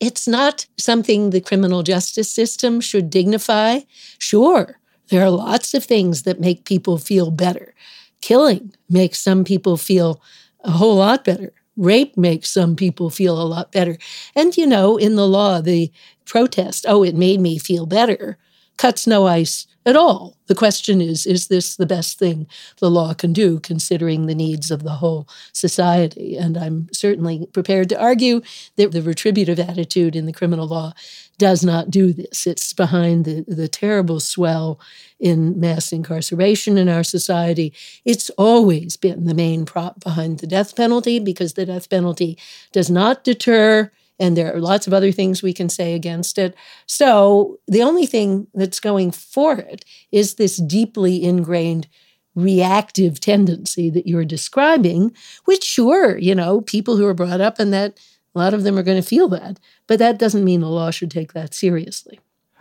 it's 0.00 0.26
not 0.26 0.66
something 0.78 1.30
the 1.30 1.40
criminal 1.40 1.82
justice 1.82 2.30
system 2.30 2.80
should 2.80 3.10
dignify. 3.10 3.80
Sure, 4.18 4.78
there 5.10 5.22
are 5.24 5.30
lots 5.30 5.74
of 5.74 5.84
things 5.84 6.22
that 6.22 6.40
make 6.40 6.64
people 6.64 6.98
feel 6.98 7.30
better. 7.30 7.74
Killing 8.20 8.72
makes 8.88 9.20
some 9.20 9.44
people 9.44 9.76
feel 9.76 10.20
a 10.64 10.70
whole 10.72 10.96
lot 10.96 11.24
better. 11.24 11.52
Rape 11.76 12.16
makes 12.16 12.50
some 12.50 12.74
people 12.76 13.08
feel 13.10 13.40
a 13.40 13.44
lot 13.46 13.70
better. 13.72 13.96
And, 14.34 14.56
you 14.56 14.66
know, 14.66 14.96
in 14.96 15.14
the 15.16 15.26
law, 15.28 15.60
the 15.60 15.92
protest, 16.26 16.84
oh, 16.88 17.04
it 17.04 17.14
made 17.14 17.40
me 17.40 17.58
feel 17.58 17.86
better. 17.86 18.36
cuts 18.76 19.06
no 19.06 19.26
ice 19.26 19.66
at 19.88 19.96
all. 19.96 20.36
The 20.48 20.54
question 20.54 21.00
is 21.00 21.26
is 21.26 21.48
this 21.48 21.76
the 21.76 21.86
best 21.86 22.18
thing 22.18 22.46
the 22.78 22.90
law 22.90 23.14
can 23.14 23.32
do, 23.32 23.58
considering 23.58 24.26
the 24.26 24.34
needs 24.34 24.70
of 24.70 24.82
the 24.82 24.92
whole 25.02 25.26
society? 25.52 26.36
And 26.36 26.58
I'm 26.58 26.88
certainly 26.92 27.46
prepared 27.52 27.88
to 27.88 28.00
argue 28.00 28.42
that 28.76 28.92
the 28.92 29.02
retributive 29.02 29.58
attitude 29.58 30.14
in 30.14 30.26
the 30.26 30.32
criminal 30.32 30.68
law 30.68 30.92
does 31.38 31.64
not 31.64 31.90
do 31.90 32.12
this. 32.12 32.46
It's 32.46 32.72
behind 32.74 33.24
the, 33.24 33.44
the 33.48 33.68
terrible 33.68 34.20
swell 34.20 34.78
in 35.18 35.58
mass 35.58 35.90
incarceration 35.90 36.76
in 36.76 36.88
our 36.88 37.04
society. 37.04 37.72
It's 38.04 38.28
always 38.30 38.96
been 38.96 39.24
the 39.24 39.34
main 39.34 39.64
prop 39.64 40.00
behind 40.00 40.40
the 40.40 40.46
death 40.46 40.76
penalty 40.76 41.18
because 41.18 41.54
the 41.54 41.66
death 41.66 41.88
penalty 41.88 42.36
does 42.72 42.90
not 42.90 43.24
deter 43.24 43.90
and 44.18 44.36
there 44.36 44.54
are 44.54 44.60
lots 44.60 44.86
of 44.86 44.92
other 44.92 45.12
things 45.12 45.42
we 45.42 45.52
can 45.52 45.68
say 45.68 45.94
against 45.94 46.38
it. 46.38 46.54
So 46.86 47.58
the 47.66 47.82
only 47.82 48.06
thing 48.06 48.46
that's 48.54 48.80
going 48.80 49.12
for 49.12 49.56
it 49.58 49.84
is 50.10 50.34
this 50.34 50.56
deeply 50.56 51.22
ingrained 51.22 51.88
reactive 52.34 53.20
tendency 53.20 53.90
that 53.90 54.06
you're 54.06 54.24
describing, 54.24 55.12
which, 55.44 55.64
sure, 55.64 56.16
you 56.18 56.34
know, 56.34 56.60
people 56.60 56.96
who 56.96 57.06
are 57.06 57.14
brought 57.14 57.40
up 57.40 57.58
in 57.58 57.70
that, 57.72 57.98
a 58.34 58.38
lot 58.38 58.54
of 58.54 58.62
them 58.62 58.78
are 58.78 58.82
going 58.82 59.00
to 59.00 59.08
feel 59.08 59.28
that. 59.28 59.58
But 59.86 59.98
that 59.98 60.18
doesn't 60.18 60.44
mean 60.44 60.60
the 60.60 60.68
law 60.68 60.90
should 60.90 61.10
take 61.10 61.32
that 61.32 61.54
seriously. 61.54 62.20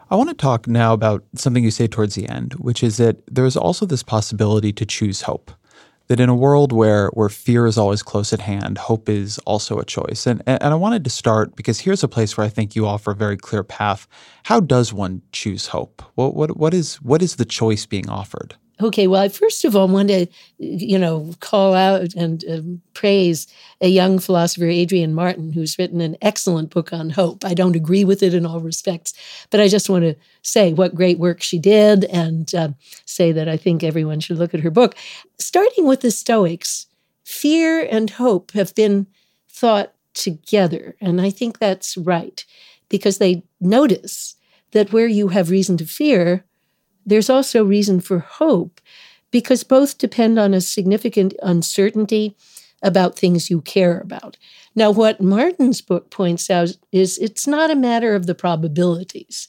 I 0.09 0.15
want 0.15 0.29
to 0.29 0.35
talk 0.35 0.67
now 0.67 0.93
about 0.93 1.25
something 1.35 1.63
you 1.63 1.71
say 1.71 1.85
towards 1.85 2.15
the 2.15 2.29
end, 2.29 2.53
which 2.53 2.81
is 2.81 2.97
that 2.97 3.17
there's 3.27 3.57
also 3.57 3.85
this 3.85 4.03
possibility 4.03 4.71
to 4.73 4.85
choose 4.85 5.23
hope 5.23 5.51
that 6.07 6.19
in 6.19 6.29
a 6.29 6.35
world 6.35 6.71
where 6.71 7.09
where 7.09 7.29
fear 7.29 7.65
is 7.65 7.77
always 7.77 8.03
close 8.03 8.33
at 8.33 8.41
hand, 8.41 8.77
hope 8.77 9.09
is 9.09 9.37
also 9.39 9.77
a 9.79 9.85
choice. 9.85 10.25
And 10.25 10.41
and 10.45 10.63
I 10.63 10.75
wanted 10.75 11.03
to 11.03 11.09
start 11.09 11.55
because 11.55 11.79
here's 11.79 12.03
a 12.03 12.07
place 12.07 12.37
where 12.37 12.45
I 12.45 12.49
think 12.49 12.75
you 12.75 12.85
offer 12.85 13.11
a 13.11 13.15
very 13.15 13.37
clear 13.37 13.63
path. 13.63 14.07
How 14.43 14.59
does 14.59 14.93
one 14.93 15.21
choose 15.31 15.67
hope? 15.67 16.01
What 16.15 16.35
what 16.35 16.57
what 16.57 16.73
is 16.73 16.95
what 16.97 17.21
is 17.21 17.35
the 17.35 17.45
choice 17.45 17.85
being 17.85 18.09
offered? 18.09 18.55
Okay, 18.79 19.07
well, 19.07 19.23
I 19.23 19.29
first 19.29 19.65
of 19.65 19.75
all 19.75 19.87
want 19.87 20.09
to, 20.09 20.27
you 20.59 20.99
know, 20.99 21.33
call 21.39 21.73
out 21.73 22.13
and 22.13 22.45
uh, 22.45 22.61
praise 22.93 23.47
a 23.81 23.87
young 23.87 24.19
philosopher, 24.19 24.69
Adrienne 24.69 25.15
Martin, 25.15 25.51
who's 25.51 25.79
written 25.79 25.99
an 25.99 26.15
excellent 26.21 26.69
book 26.69 26.93
on 26.93 27.09
hope. 27.09 27.43
I 27.43 27.55
don't 27.55 27.75
agree 27.75 28.03
with 28.03 28.21
it 28.21 28.35
in 28.35 28.45
all 28.45 28.59
respects, 28.59 29.13
but 29.49 29.59
I 29.59 29.67
just 29.67 29.89
want 29.89 30.03
to 30.03 30.15
say 30.43 30.73
what 30.73 30.93
great 30.93 31.17
work 31.17 31.41
she 31.41 31.57
did 31.57 32.05
and 32.05 32.53
uh, 32.53 32.69
say 33.05 33.31
that 33.31 33.49
I 33.49 33.57
think 33.57 33.83
everyone 33.83 34.19
should 34.19 34.37
look 34.37 34.53
at 34.53 34.59
her 34.59 34.71
book. 34.71 34.95
Starting 35.39 35.87
with 35.87 36.01
the 36.01 36.11
Stoics, 36.11 36.85
fear 37.23 37.81
and 37.89 38.11
hope 38.11 38.51
have 38.51 38.75
been 38.75 39.07
thought 39.49 39.93
together, 40.13 40.95
and 41.01 41.19
I 41.19 41.31
think 41.31 41.57
that's 41.57 41.97
right 41.97 42.45
because 42.89 43.17
they 43.17 43.43
notice 43.59 44.35
that 44.71 44.93
where 44.93 45.07
you 45.07 45.29
have 45.29 45.49
reason 45.49 45.77
to 45.77 45.85
fear, 45.85 46.43
there's 47.07 47.29
also 47.29 47.63
reason 47.63 48.01
for 48.01 48.19
hope 48.19 48.81
because 49.31 49.63
both 49.63 49.97
depend 49.97 50.37
on 50.37 50.53
a 50.53 50.61
significant 50.61 51.33
uncertainty 51.41 52.35
about 52.83 53.17
things 53.17 53.49
you 53.49 53.61
care 53.61 53.99
about. 53.99 54.37
Now, 54.75 54.91
what 54.91 55.21
Martin's 55.21 55.81
book 55.81 56.11
points 56.11 56.49
out 56.49 56.69
is 56.91 57.17
it's 57.17 57.47
not 57.47 57.71
a 57.71 57.75
matter 57.75 58.13
of 58.13 58.27
the 58.27 58.35
probabilities. 58.35 59.47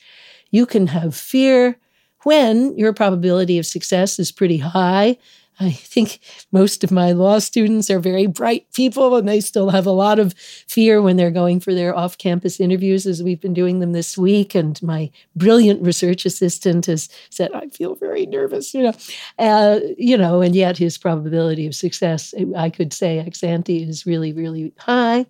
You 0.51 0.65
can 0.65 0.87
have 0.87 1.15
fear 1.15 1.77
when 2.23 2.77
your 2.79 2.93
probability 2.93 3.59
of 3.59 3.67
success 3.67 4.19
is 4.19 4.33
pretty 4.33 4.59
high 4.59 5.19
I 5.61 5.73
think 5.73 6.21
most 6.53 6.85
of 6.85 6.93
my 6.93 7.13
law 7.13 7.41
students 7.41 7.91
are 7.91 7.99
very 7.99 8.27
bright 8.27 8.67
people 8.73 9.17
and 9.17 9.29
they 9.29 9.41
still 9.41 9.71
have 9.71 9.87
a 9.87 9.91
lot 9.91 10.19
of 10.19 10.35
fear 10.69 11.03
when 11.03 11.17
they're 11.17 11.31
going 11.33 11.59
for 11.59 11.75
their 11.75 11.97
off 11.97 12.17
campus 12.17 12.61
interviews, 12.61 13.07
as 13.07 13.23
we've 13.23 13.41
been 13.41 13.55
doing 13.55 13.81
them 13.81 13.93
this 13.93 14.17
week. 14.17 14.55
And 14.55 14.81
my 14.83 15.11
brilliant 15.35 15.83
research 15.83 16.25
assistant 16.25 16.87
has 16.87 17.09
said, 17.31 17.53
I 17.53 17.69
feel 17.69 17.97
very 17.97 18.27
nervous, 18.27 18.73
you 18.73 18.85
know. 18.85 18.93
Uh, 19.39 19.81
you 19.97 20.17
know, 20.17 20.41
and 20.41 20.55
yet 20.55 20.79
his 20.79 20.97
probability 20.97 21.67
of 21.67 21.75
success, 21.75 22.33
I 22.57 22.71
could 22.71 22.93
say 22.93 23.19
ex 23.19 23.43
ante, 23.43 23.83
is 23.83 24.07
really, 24.07 24.33
really 24.33 24.73
high. 24.79 25.27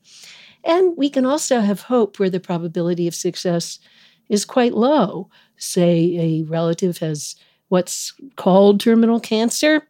And 0.64 0.94
we 0.96 1.08
can 1.08 1.24
also 1.24 1.60
have 1.60 1.80
hope 1.80 2.18
where 2.18 2.30
the 2.30 2.40
probability 2.40 3.08
of 3.08 3.14
success 3.14 3.78
is 4.28 4.44
quite 4.44 4.74
low. 4.74 5.30
Say 5.56 6.16
a 6.18 6.42
relative 6.42 6.98
has 6.98 7.36
what's 7.68 8.12
called 8.36 8.80
terminal 8.80 9.20
cancer 9.20 9.88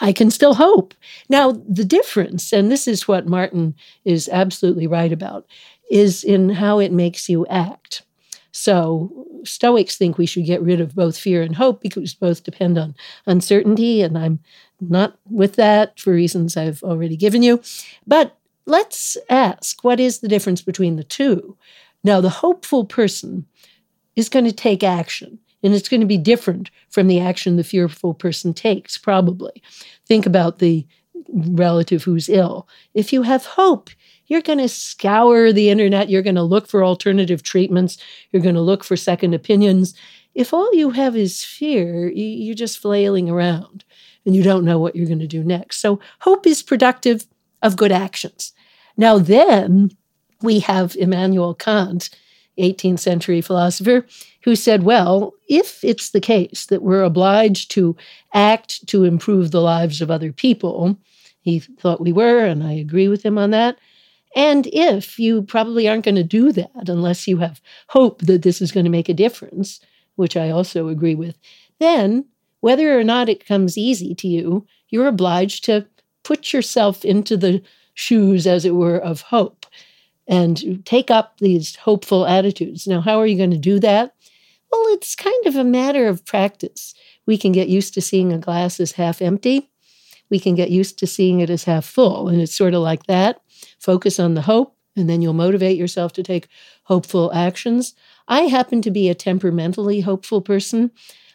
I 0.00 0.12
can 0.12 0.30
still 0.30 0.54
hope. 0.54 0.94
Now, 1.28 1.52
the 1.68 1.84
difference, 1.84 2.52
and 2.52 2.70
this 2.70 2.88
is 2.88 3.06
what 3.06 3.26
Martin 3.26 3.74
is 4.04 4.28
absolutely 4.30 4.86
right 4.86 5.12
about, 5.12 5.46
is 5.90 6.24
in 6.24 6.48
how 6.48 6.78
it 6.78 6.92
makes 6.92 7.28
you 7.28 7.46
act. 7.46 8.02
So, 8.52 9.26
Stoics 9.44 9.96
think 9.96 10.18
we 10.18 10.26
should 10.26 10.44
get 10.46 10.62
rid 10.62 10.80
of 10.80 10.94
both 10.94 11.18
fear 11.18 11.42
and 11.42 11.56
hope 11.56 11.80
because 11.80 12.14
both 12.14 12.44
depend 12.44 12.78
on 12.78 12.94
uncertainty, 13.26 14.02
and 14.02 14.16
I'm 14.16 14.40
not 14.80 15.18
with 15.28 15.56
that 15.56 15.98
for 15.98 16.12
reasons 16.12 16.56
I've 16.56 16.82
already 16.82 17.16
given 17.16 17.42
you. 17.42 17.62
But 18.06 18.36
let's 18.66 19.16
ask 19.28 19.82
what 19.82 20.00
is 20.00 20.20
the 20.20 20.28
difference 20.28 20.62
between 20.62 20.96
the 20.96 21.04
two? 21.04 21.56
Now, 22.04 22.20
the 22.20 22.28
hopeful 22.28 22.84
person 22.84 23.46
is 24.16 24.28
going 24.28 24.44
to 24.44 24.52
take 24.52 24.84
action. 24.84 25.38
And 25.62 25.74
it's 25.74 25.88
going 25.88 26.00
to 26.00 26.06
be 26.06 26.18
different 26.18 26.70
from 26.90 27.06
the 27.06 27.20
action 27.20 27.56
the 27.56 27.64
fearful 27.64 28.14
person 28.14 28.52
takes, 28.52 28.98
probably. 28.98 29.62
Think 30.06 30.26
about 30.26 30.58
the 30.58 30.86
relative 31.32 32.02
who's 32.02 32.28
ill. 32.28 32.68
If 32.94 33.12
you 33.12 33.22
have 33.22 33.46
hope, 33.46 33.90
you're 34.26 34.42
going 34.42 34.58
to 34.58 34.68
scour 34.68 35.52
the 35.52 35.70
internet, 35.70 36.08
you're 36.08 36.22
going 36.22 36.36
to 36.36 36.42
look 36.42 36.66
for 36.66 36.84
alternative 36.84 37.42
treatments, 37.42 37.98
you're 38.30 38.42
going 38.42 38.54
to 38.54 38.60
look 38.60 38.84
for 38.84 38.96
second 38.96 39.34
opinions. 39.34 39.94
If 40.34 40.52
all 40.54 40.72
you 40.74 40.90
have 40.90 41.16
is 41.16 41.44
fear, 41.44 42.08
you're 42.08 42.54
just 42.54 42.78
flailing 42.78 43.28
around 43.28 43.84
and 44.24 44.34
you 44.34 44.42
don't 44.42 44.64
know 44.64 44.78
what 44.78 44.96
you're 44.96 45.06
going 45.06 45.18
to 45.18 45.26
do 45.26 45.44
next. 45.44 45.80
So, 45.80 46.00
hope 46.20 46.46
is 46.46 46.62
productive 46.62 47.26
of 47.60 47.76
good 47.76 47.92
actions. 47.92 48.52
Now, 48.96 49.18
then 49.18 49.90
we 50.40 50.60
have 50.60 50.96
Immanuel 50.96 51.54
Kant 51.54 52.10
18th 52.58 52.98
century 52.98 53.40
philosopher, 53.40 54.06
who 54.44 54.54
said, 54.56 54.82
well, 54.82 55.34
if 55.48 55.82
it's 55.82 56.10
the 56.10 56.20
case 56.20 56.66
that 56.66 56.82
we're 56.82 57.02
obliged 57.02 57.70
to 57.72 57.96
act 58.34 58.86
to 58.88 59.04
improve 59.04 59.50
the 59.50 59.60
lives 59.60 60.00
of 60.00 60.10
other 60.10 60.32
people, 60.32 60.98
he 61.40 61.58
thought 61.58 62.00
we 62.00 62.12
were, 62.12 62.44
and 62.44 62.62
I 62.62 62.72
agree 62.72 63.08
with 63.08 63.24
him 63.24 63.38
on 63.38 63.50
that. 63.50 63.78
And 64.34 64.66
if 64.72 65.18
you 65.18 65.42
probably 65.42 65.88
aren't 65.88 66.04
going 66.04 66.14
to 66.14 66.24
do 66.24 66.52
that 66.52 66.88
unless 66.88 67.26
you 67.26 67.38
have 67.38 67.60
hope 67.88 68.22
that 68.22 68.42
this 68.42 68.62
is 68.62 68.72
going 68.72 68.84
to 68.84 68.90
make 68.90 69.08
a 69.08 69.14
difference, 69.14 69.80
which 70.16 70.36
I 70.36 70.50
also 70.50 70.88
agree 70.88 71.14
with, 71.14 71.38
then 71.80 72.24
whether 72.60 72.98
or 72.98 73.04
not 73.04 73.28
it 73.28 73.46
comes 73.46 73.76
easy 73.76 74.14
to 74.14 74.28
you, 74.28 74.66
you're 74.88 75.08
obliged 75.08 75.64
to 75.64 75.86
put 76.22 76.52
yourself 76.52 77.04
into 77.04 77.36
the 77.36 77.62
shoes, 77.94 78.46
as 78.46 78.64
it 78.64 78.74
were, 78.74 78.96
of 78.96 79.22
hope 79.22 79.61
and 80.28 80.84
take 80.84 81.10
up 81.10 81.38
these 81.38 81.76
hopeful 81.76 82.26
attitudes. 82.26 82.86
Now, 82.86 83.00
how 83.00 83.18
are 83.18 83.26
you 83.26 83.36
going 83.36 83.50
to 83.50 83.58
do 83.58 83.80
that? 83.80 84.14
Well, 84.70 84.84
it's 84.88 85.14
kind 85.14 85.46
of 85.46 85.56
a 85.56 85.64
matter 85.64 86.06
of 86.06 86.24
practice. 86.24 86.94
We 87.26 87.36
can 87.36 87.52
get 87.52 87.68
used 87.68 87.94
to 87.94 88.00
seeing 88.00 88.32
a 88.32 88.38
glass 88.38 88.80
as 88.80 88.92
half 88.92 89.20
empty. 89.20 89.70
We 90.30 90.40
can 90.40 90.54
get 90.54 90.70
used 90.70 90.98
to 91.00 91.06
seeing 91.06 91.40
it 91.40 91.50
as 91.50 91.64
half 91.64 91.84
full. 91.84 92.28
And 92.28 92.40
it's 92.40 92.54
sort 92.54 92.74
of 92.74 92.80
like 92.82 93.04
that. 93.04 93.42
Focus 93.78 94.18
on 94.18 94.34
the 94.34 94.42
hope, 94.42 94.76
and 94.96 95.08
then 95.08 95.20
you'll 95.20 95.34
motivate 95.34 95.76
yourself 95.76 96.12
to 96.14 96.22
take 96.22 96.48
hopeful 96.84 97.32
actions. 97.34 97.94
I 98.28 98.42
happen 98.42 98.80
to 98.82 98.90
be 98.90 99.08
a 99.08 99.14
temperamentally 99.14 100.00
hopeful 100.00 100.40
person. 100.40 100.90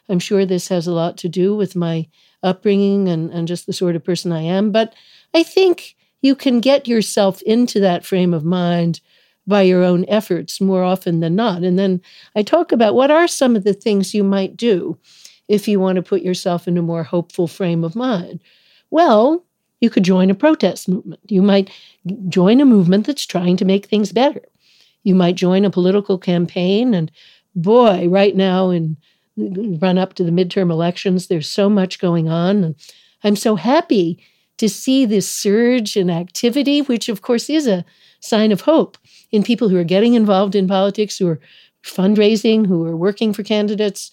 I'm 0.10 0.20
sure 0.20 0.46
this 0.46 0.70
has 0.70 0.88
a 0.88 0.94
lot 0.94 1.18
to 1.18 1.30
do 1.30 1.56
with 1.56 1.76
my 1.76 2.08
upbringing 2.42 3.08
and, 3.08 3.30
and 3.32 3.48
just 3.48 3.66
the 3.66 3.74
sort 3.74 3.96
of 3.96 4.04
person 4.04 4.32
I 4.32 4.42
am. 4.42 4.72
But 4.72 4.96
I 5.34 5.44
think 5.44 5.97
you 6.22 6.36
can 6.36 6.60
get 6.60 6.88
yourself 6.88 7.42
into 7.44 7.80
that 7.80 8.06
frame 8.06 8.34
of 8.34 8.44
mind 8.44 9.02
by 9.46 9.62
your 9.62 9.84
own 9.84 10.06
efforts 10.08 10.60
more 10.60 10.84
often 10.84 11.22
than 11.22 11.36
not. 11.36 11.64
And 11.64 11.80
then 11.80 12.02
I 12.36 12.44
talk 12.44 12.72
about 12.72 12.96
what 12.96 13.12
are 13.12 13.28
some 13.28 13.56
of 13.56 13.64
the 13.64 13.74
things 13.74 14.14
you 14.14 14.24
might 14.24 14.58
do 14.58 14.98
if 15.48 15.68
you 15.68 15.80
want 15.80 15.96
to 15.96 16.02
put 16.02 16.22
yourself 16.22 16.68
in 16.68 16.78
a 16.78 16.82
more 16.82 17.04
hopeful 17.04 17.48
frame 17.48 17.84
of 17.84 17.96
mind. 17.96 18.42
Well, 18.90 19.46
you 19.80 19.90
could 19.90 20.04
join 20.04 20.30
a 20.30 20.36
protest 20.36 20.90
movement. 20.90 21.22
You 21.28 21.42
might 21.42 21.70
join 22.28 22.60
a 22.60 22.66
movement 22.66 23.06
that's 23.06 23.26
trying 23.26 23.58
to 23.58 23.66
make 23.66 23.86
things 23.86 24.12
better. 24.12 24.42
You 25.04 25.16
might 25.16 25.36
join 25.36 25.64
a 25.64 25.70
political 25.70 26.18
campaign. 26.18 26.94
And 26.94 27.12
boy, 27.56 28.10
right 28.10 28.36
now 28.36 28.70
in 28.70 28.98
run 29.38 30.00
up 30.00 30.16
to 30.16 30.24
the 30.24 30.32
midterm 30.32 30.72
elections, 30.72 31.28
there's 31.28 31.48
so 31.48 31.70
much 31.70 32.00
going 32.00 32.28
on. 32.28 32.64
And 32.64 32.76
I'm 33.24 33.36
so 33.36 33.56
happy 33.56 34.20
to 34.58 34.68
see 34.68 35.06
this 35.06 35.30
surge 35.30 35.96
in 35.96 36.10
activity, 36.10 36.82
which 36.82 37.10
of 37.10 37.22
course 37.22 37.50
is 37.50 37.68
a 37.68 37.86
sign 38.20 38.52
of 38.52 38.62
hope 38.62 38.98
in 39.32 39.44
people 39.44 39.70
who 39.70 39.78
are 39.78 39.84
getting 39.84 40.14
involved 40.14 40.56
in 40.56 40.68
politics, 40.68 41.18
who 41.18 41.28
are 41.28 41.40
fundraising, 41.84 42.66
who 42.66 42.86
are 42.86 42.96
working 42.96 43.34
for 43.34 43.44
candidates. 43.44 44.12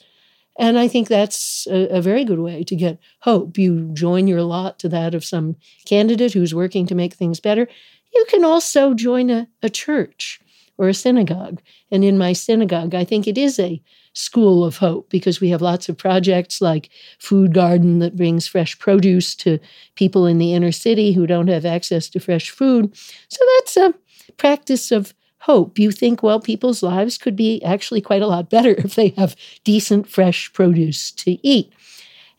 And 0.59 0.79
I 0.79 0.87
think 0.87 1.09
that's 1.09 1.67
a, 1.67 1.89
a, 1.97 2.01
very 2.01 2.25
good 2.25 2.39
way 2.39 2.63
to 2.65 2.77
get 2.77 3.01
hope. 3.21 3.59
You 3.59 3.91
join 3.93 4.29
your 4.29 4.43
lot 4.43 4.79
to 4.81 4.89
that 4.91 5.15
of 5.15 5.25
some 5.25 5.57
candidate 5.85 6.33
who's 6.33 6.55
working 6.55 6.87
to 6.87 6.95
make 6.95 7.15
things 7.15 7.41
better. 7.41 7.67
You 8.15 8.25
can 8.29 8.45
also 8.45 8.95
join 8.95 9.31
a, 9.31 9.49
a 9.63 9.71
church 9.71 10.41
or 10.79 10.89
a 10.89 10.95
synagogue. 10.95 11.61
And 11.91 12.05
in 12.05 12.19
my 12.19 12.33
synagogue, 12.33 12.95
I 12.95 13.05
think 13.05 13.27
it 13.27 13.37
is 13.37 13.59
a 13.59 13.83
school 14.15 14.65
of 14.65 14.79
hope 14.79 15.11
because 15.11 15.41
we 15.41 15.51
have 15.51 15.61
lots 15.61 15.89
of 15.89 15.99
projects 15.99 16.61
like 16.61 16.89
Food 17.19 17.53
Garden 17.53 17.99
that 17.99 18.17
brings 18.17 18.47
fresh 18.47 18.79
produce 18.79 19.35
to 19.37 19.59
people 19.97 20.25
in 20.27 20.39
the 20.39 20.55
inner 20.55 20.73
city 20.73 21.13
who 21.13 21.27
don't 21.27 21.49
have 21.49 21.67
access 21.67 22.09
to 22.09 22.21
fresh 22.21 22.51
food. 22.51 22.97
So 23.29 23.45
that's 23.57 23.77
a 23.77 23.95
practice 24.37 24.91
of 24.91 25.15
hope. 25.41 25.79
You 25.79 25.91
think, 25.91 26.23
well, 26.23 26.41
people's 26.41 26.83
lives 26.83 27.19
could 27.19 27.37
be 27.37 27.63
actually 27.63 28.01
quite 28.01 28.23
a 28.23 28.27
lot 28.27 28.49
better 28.49 28.71
if 28.79 28.95
they 28.95 29.09
have 29.11 29.37
decent, 29.65 30.09
fresh 30.09 30.53
produce 30.53 31.11
to 31.13 31.33
eat. 31.47 31.73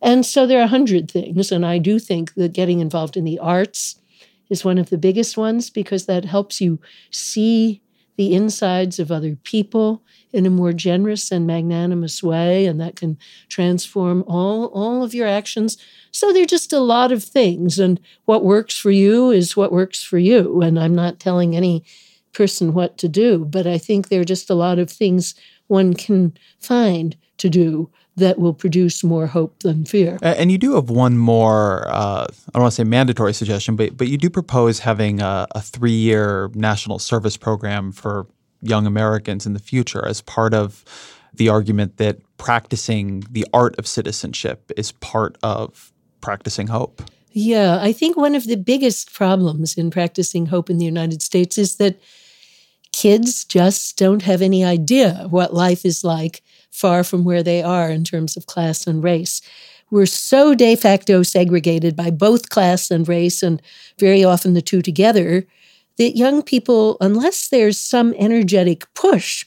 And 0.01 0.25
so 0.25 0.47
there 0.47 0.59
are 0.59 0.63
a 0.63 0.67
hundred 0.67 1.09
things. 1.09 1.51
And 1.51 1.65
I 1.65 1.77
do 1.77 1.99
think 1.99 2.33
that 2.35 2.53
getting 2.53 2.79
involved 2.79 3.17
in 3.17 3.25
the 3.25 3.39
arts 3.39 3.99
is 4.49 4.63
one 4.63 4.77
of 4.77 4.89
the 4.89 4.97
biggest 4.97 5.37
ones 5.37 5.69
because 5.69 6.05
that 6.05 6.25
helps 6.25 6.61
you 6.61 6.79
see 7.11 7.81
the 8.17 8.33
insides 8.33 8.99
of 8.99 9.11
other 9.11 9.35
people 9.43 10.03
in 10.35 10.45
a 10.45 10.49
more 10.49 10.73
generous 10.73 11.31
and 11.31 11.47
magnanimous 11.47 12.21
way, 12.21 12.65
and 12.65 12.79
that 12.81 12.95
can 12.95 13.17
transform 13.47 14.23
all, 14.27 14.65
all 14.67 15.03
of 15.03 15.13
your 15.13 15.27
actions. 15.27 15.77
So 16.11 16.33
there 16.33 16.43
are 16.43 16.47
just 16.47 16.73
a 16.73 16.79
lot 16.79 17.11
of 17.11 17.23
things, 17.23 17.79
and 17.79 17.99
what 18.25 18.43
works 18.43 18.77
for 18.77 18.91
you 18.91 19.31
is 19.31 19.55
what 19.55 19.71
works 19.71 20.03
for 20.03 20.17
you. 20.17 20.61
And 20.61 20.77
I'm 20.79 20.93
not 20.93 21.19
telling 21.19 21.55
any 21.55 21.85
person 22.33 22.73
what 22.73 22.97
to 22.97 23.07
do, 23.07 23.45
but 23.45 23.65
I 23.65 23.77
think 23.77 24.09
there 24.09 24.21
are 24.21 24.25
just 24.25 24.49
a 24.49 24.55
lot 24.55 24.77
of 24.77 24.91
things 24.91 25.35
one 25.67 25.93
can 25.93 26.37
find 26.59 27.15
to 27.37 27.49
do 27.49 27.89
that 28.17 28.39
will 28.39 28.53
produce 28.53 29.03
more 29.03 29.27
hope 29.27 29.59
than 29.59 29.85
fear. 29.85 30.17
And 30.21 30.51
you 30.51 30.57
do 30.57 30.75
have 30.75 30.89
one 30.89 31.17
more, 31.17 31.85
uh, 31.89 32.25
I 32.25 32.51
don't 32.53 32.63
want 32.63 32.71
to 32.71 32.75
say 32.75 32.83
mandatory 32.83 33.33
suggestion, 33.33 33.75
but, 33.75 33.97
but 33.97 34.07
you 34.07 34.17
do 34.17 34.29
propose 34.29 34.79
having 34.79 35.21
a, 35.21 35.47
a 35.51 35.61
three 35.61 35.91
year 35.91 36.49
national 36.53 36.99
service 36.99 37.35
program 37.35 37.91
for 37.91 38.25
young 38.67 38.85
Americans 38.85 39.45
in 39.45 39.53
the 39.53 39.59
future 39.59 40.05
as 40.05 40.21
part 40.21 40.53
of 40.53 40.83
the 41.33 41.49
argument 41.49 41.97
that 41.97 42.19
practicing 42.37 43.23
the 43.29 43.45
art 43.53 43.75
of 43.77 43.87
citizenship 43.87 44.71
is 44.77 44.91
part 44.93 45.37
of 45.43 45.91
practicing 46.21 46.67
hope. 46.67 47.01
Yeah, 47.31 47.79
I 47.81 47.91
think 47.91 48.15
one 48.15 48.33
of 48.33 48.47
the 48.47 48.55
biggest 48.55 49.13
problems 49.13 49.77
in 49.77 49.91
practicing 49.91 50.45
hope 50.45 50.69
in 50.69 50.77
the 50.77 50.85
United 50.85 51.21
States 51.21 51.57
is 51.57 51.75
that 51.75 51.99
kids 52.93 53.43
just 53.43 53.97
don't 53.97 54.21
have 54.21 54.41
any 54.41 54.63
idea 54.63 55.27
what 55.29 55.53
life 55.53 55.85
is 55.85 56.03
like 56.03 56.41
far 56.71 57.03
from 57.03 57.25
where 57.25 57.43
they 57.43 57.61
are 57.61 57.89
in 57.89 58.05
terms 58.05 58.37
of 58.37 58.45
class 58.45 58.87
and 58.87 59.03
race. 59.03 59.41
We're 59.91 60.05
so 60.05 60.55
de 60.55 60.75
facto 60.77 61.21
segregated 61.21 61.95
by 61.95 62.09
both 62.09 62.49
class 62.49 62.89
and 62.89 63.07
race, 63.07 63.43
and 63.43 63.61
very 63.99 64.23
often 64.23 64.53
the 64.53 64.61
two 64.61 64.81
together, 64.81 65.45
that 65.97 66.17
young 66.17 66.41
people, 66.41 66.97
unless 67.01 67.49
there's 67.49 67.79
some 67.79 68.13
energetic 68.17 68.91
push, 68.93 69.45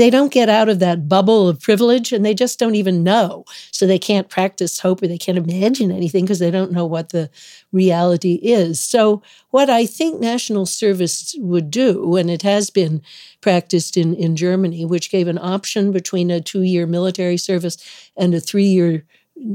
they 0.00 0.08
don't 0.08 0.32
get 0.32 0.48
out 0.48 0.70
of 0.70 0.78
that 0.78 1.10
bubble 1.10 1.46
of 1.46 1.60
privilege 1.60 2.10
and 2.10 2.24
they 2.24 2.32
just 2.32 2.58
don't 2.58 2.74
even 2.74 3.04
know. 3.04 3.44
So 3.70 3.86
they 3.86 3.98
can't 3.98 4.30
practice 4.30 4.80
hope 4.80 5.02
or 5.02 5.06
they 5.06 5.18
can't 5.18 5.36
imagine 5.36 5.90
anything 5.92 6.24
because 6.24 6.38
they 6.38 6.50
don't 6.50 6.72
know 6.72 6.86
what 6.86 7.10
the 7.10 7.28
reality 7.70 8.36
is. 8.36 8.80
So, 8.80 9.22
what 9.50 9.68
I 9.68 9.84
think 9.84 10.18
national 10.18 10.64
service 10.64 11.34
would 11.38 11.70
do, 11.70 12.16
and 12.16 12.30
it 12.30 12.40
has 12.40 12.70
been 12.70 13.02
practiced 13.42 13.98
in, 13.98 14.14
in 14.14 14.36
Germany, 14.36 14.86
which 14.86 15.10
gave 15.10 15.28
an 15.28 15.38
option 15.38 15.92
between 15.92 16.30
a 16.30 16.40
two 16.40 16.62
year 16.62 16.86
military 16.86 17.36
service 17.36 17.76
and 18.16 18.34
a 18.34 18.40
three 18.40 18.64
year 18.64 19.04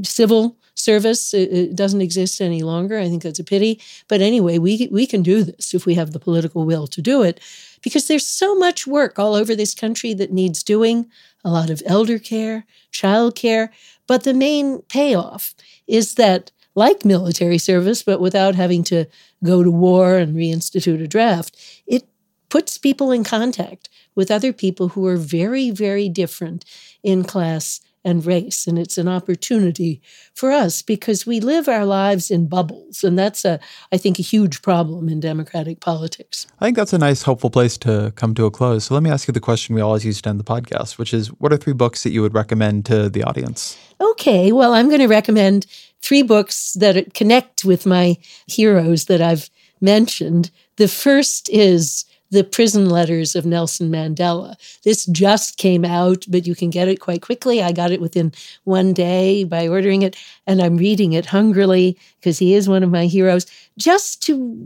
civil 0.04 0.56
service. 0.76 1.34
It, 1.34 1.74
doesn't 1.74 2.00
exist 2.00 2.40
any 2.40 2.62
longer. 2.62 2.98
I 2.98 3.08
think 3.08 3.22
that's 3.22 3.38
a 3.38 3.44
pity. 3.44 3.80
But 4.08 4.20
anyway, 4.20 4.58
we, 4.58 4.88
we 4.92 5.06
can 5.06 5.22
do 5.22 5.42
this 5.42 5.74
if 5.74 5.86
we 5.86 5.94
have 5.94 6.12
the 6.12 6.20
political 6.20 6.64
will 6.64 6.86
to 6.88 7.02
do 7.02 7.22
it 7.22 7.40
because 7.82 8.06
there's 8.06 8.26
so 8.26 8.54
much 8.54 8.86
work 8.86 9.18
all 9.18 9.34
over 9.34 9.54
this 9.54 9.74
country 9.74 10.14
that 10.14 10.32
needs 10.32 10.62
doing 10.62 11.10
a 11.44 11.50
lot 11.50 11.70
of 11.70 11.82
elder 11.86 12.18
care, 12.18 12.66
child 12.90 13.34
care. 13.34 13.72
But 14.06 14.24
the 14.24 14.34
main 14.34 14.82
payoff 14.82 15.54
is 15.86 16.14
that, 16.14 16.52
like 16.74 17.04
military 17.04 17.58
service, 17.58 18.02
but 18.02 18.20
without 18.20 18.54
having 18.54 18.84
to 18.84 19.06
go 19.42 19.62
to 19.62 19.70
war 19.70 20.16
and 20.16 20.36
reinstitute 20.36 21.02
a 21.02 21.06
draft, 21.06 21.56
it 21.86 22.06
puts 22.48 22.78
people 22.78 23.12
in 23.12 23.24
contact 23.24 23.88
with 24.14 24.30
other 24.30 24.52
people 24.52 24.88
who 24.88 25.06
are 25.06 25.16
very, 25.16 25.70
very 25.70 26.08
different 26.08 26.64
in 27.02 27.24
class 27.24 27.80
and 28.06 28.24
race. 28.24 28.66
And 28.68 28.78
it's 28.78 28.96
an 28.96 29.08
opportunity 29.08 30.00
for 30.32 30.52
us 30.52 30.80
because 30.80 31.26
we 31.26 31.40
live 31.40 31.68
our 31.68 31.84
lives 31.84 32.30
in 32.30 32.46
bubbles. 32.46 33.02
And 33.02 33.18
that's, 33.18 33.44
a, 33.44 33.58
I 33.92 33.96
think, 33.96 34.20
a 34.20 34.22
huge 34.22 34.62
problem 34.62 35.08
in 35.08 35.18
democratic 35.18 35.80
politics. 35.80 36.46
I 36.60 36.66
think 36.66 36.76
that's 36.76 36.92
a 36.92 36.98
nice, 36.98 37.22
hopeful 37.22 37.50
place 37.50 37.76
to 37.78 38.12
come 38.14 38.32
to 38.36 38.46
a 38.46 38.50
close. 38.50 38.84
So 38.84 38.94
let 38.94 39.02
me 39.02 39.10
ask 39.10 39.26
you 39.26 39.32
the 39.32 39.40
question 39.40 39.74
we 39.74 39.80
always 39.80 40.04
use 40.04 40.22
to 40.22 40.30
end 40.30 40.38
the 40.38 40.44
podcast, 40.44 40.98
which 40.98 41.12
is 41.12 41.28
what 41.40 41.52
are 41.52 41.56
three 41.56 41.72
books 41.72 42.04
that 42.04 42.10
you 42.10 42.22
would 42.22 42.34
recommend 42.34 42.86
to 42.86 43.10
the 43.10 43.24
audience? 43.24 43.76
Okay, 44.00 44.52
well, 44.52 44.72
I'm 44.72 44.86
going 44.86 45.00
to 45.00 45.08
recommend 45.08 45.66
three 46.00 46.22
books 46.22 46.74
that 46.74 47.12
connect 47.14 47.64
with 47.64 47.86
my 47.86 48.16
heroes 48.46 49.06
that 49.06 49.20
I've 49.20 49.50
mentioned. 49.80 50.52
The 50.76 50.88
first 50.88 51.48
is 51.50 52.04
the 52.30 52.44
prison 52.44 52.88
letters 52.90 53.34
of 53.34 53.46
Nelson 53.46 53.90
Mandela. 53.90 54.56
This 54.84 55.06
just 55.06 55.56
came 55.58 55.84
out, 55.84 56.24
but 56.28 56.46
you 56.46 56.54
can 56.54 56.70
get 56.70 56.88
it 56.88 57.00
quite 57.00 57.22
quickly. 57.22 57.62
I 57.62 57.72
got 57.72 57.92
it 57.92 58.00
within 58.00 58.32
one 58.64 58.92
day 58.92 59.44
by 59.44 59.68
ordering 59.68 60.02
it, 60.02 60.16
and 60.46 60.62
I'm 60.62 60.76
reading 60.76 61.12
it 61.12 61.26
hungrily 61.26 61.98
because 62.20 62.38
he 62.38 62.54
is 62.54 62.68
one 62.68 62.82
of 62.82 62.90
my 62.90 63.06
heroes, 63.06 63.46
just 63.76 64.22
to 64.24 64.56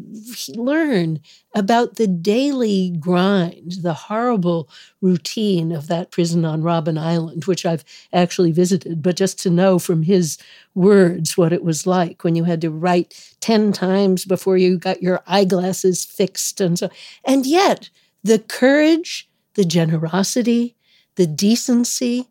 learn 0.55 1.20
about 1.55 1.97
the 1.97 2.07
daily 2.07 2.91
grind, 3.01 3.72
the 3.83 3.95
horrible 3.95 4.68
routine 5.01 5.72
of 5.72 5.89
that 5.89 6.11
prison 6.11 6.45
on 6.45 6.62
Robben 6.62 6.99
Island, 6.99 7.47
which 7.47 7.66
I've 7.66 7.85
actually 8.12 8.53
visited, 8.53 9.03
but 9.03 9.16
just 9.16 9.39
to 9.41 9.51
know 9.51 9.78
from 9.78 10.03
his 10.03 10.39
words 10.74 11.37
what 11.37 11.53
it 11.53 11.64
was 11.64 11.87
like 11.87 12.22
when 12.22 12.35
you 12.37 12.45
had 12.45 12.61
to 12.61 12.70
write 12.70 13.35
10 13.41 13.72
times 13.72 14.24
before 14.24 14.57
you 14.57 14.78
got 14.78 15.03
your 15.03 15.20
eyeglasses 15.26 16.05
fixed 16.05 16.61
and 16.61 16.78
so 16.78 16.89
and 17.24 17.45
yet 17.47 17.91
the 18.22 18.39
courage 18.39 19.28
the 19.55 19.64
generosity 19.64 20.76
the 21.16 21.26
decency 21.26 22.28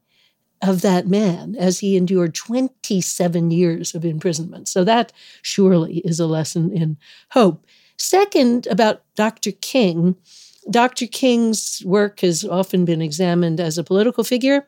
of 0.62 0.82
that 0.82 1.08
man 1.08 1.56
as 1.58 1.80
he 1.80 1.96
endured 1.96 2.36
27 2.36 3.52
years 3.52 3.96
of 3.96 4.04
imprisonment 4.06 4.68
so 4.68 4.84
that 4.84 5.12
surely 5.42 6.00
is 6.00 6.20
a 6.20 6.28
lesson 6.28 6.72
in 6.72 6.98
hope 7.32 7.66
second 7.98 8.68
about 8.68 9.02
dr 9.16 9.52
king 9.62 10.16
dr 10.70 11.08
king's 11.08 11.82
work 11.86 12.20
has 12.20 12.44
often 12.44 12.86
been 12.86 13.02
examined 13.02 13.60
as 13.60 13.78
a 13.78 13.84
political 13.84 14.24
figure 14.24 14.66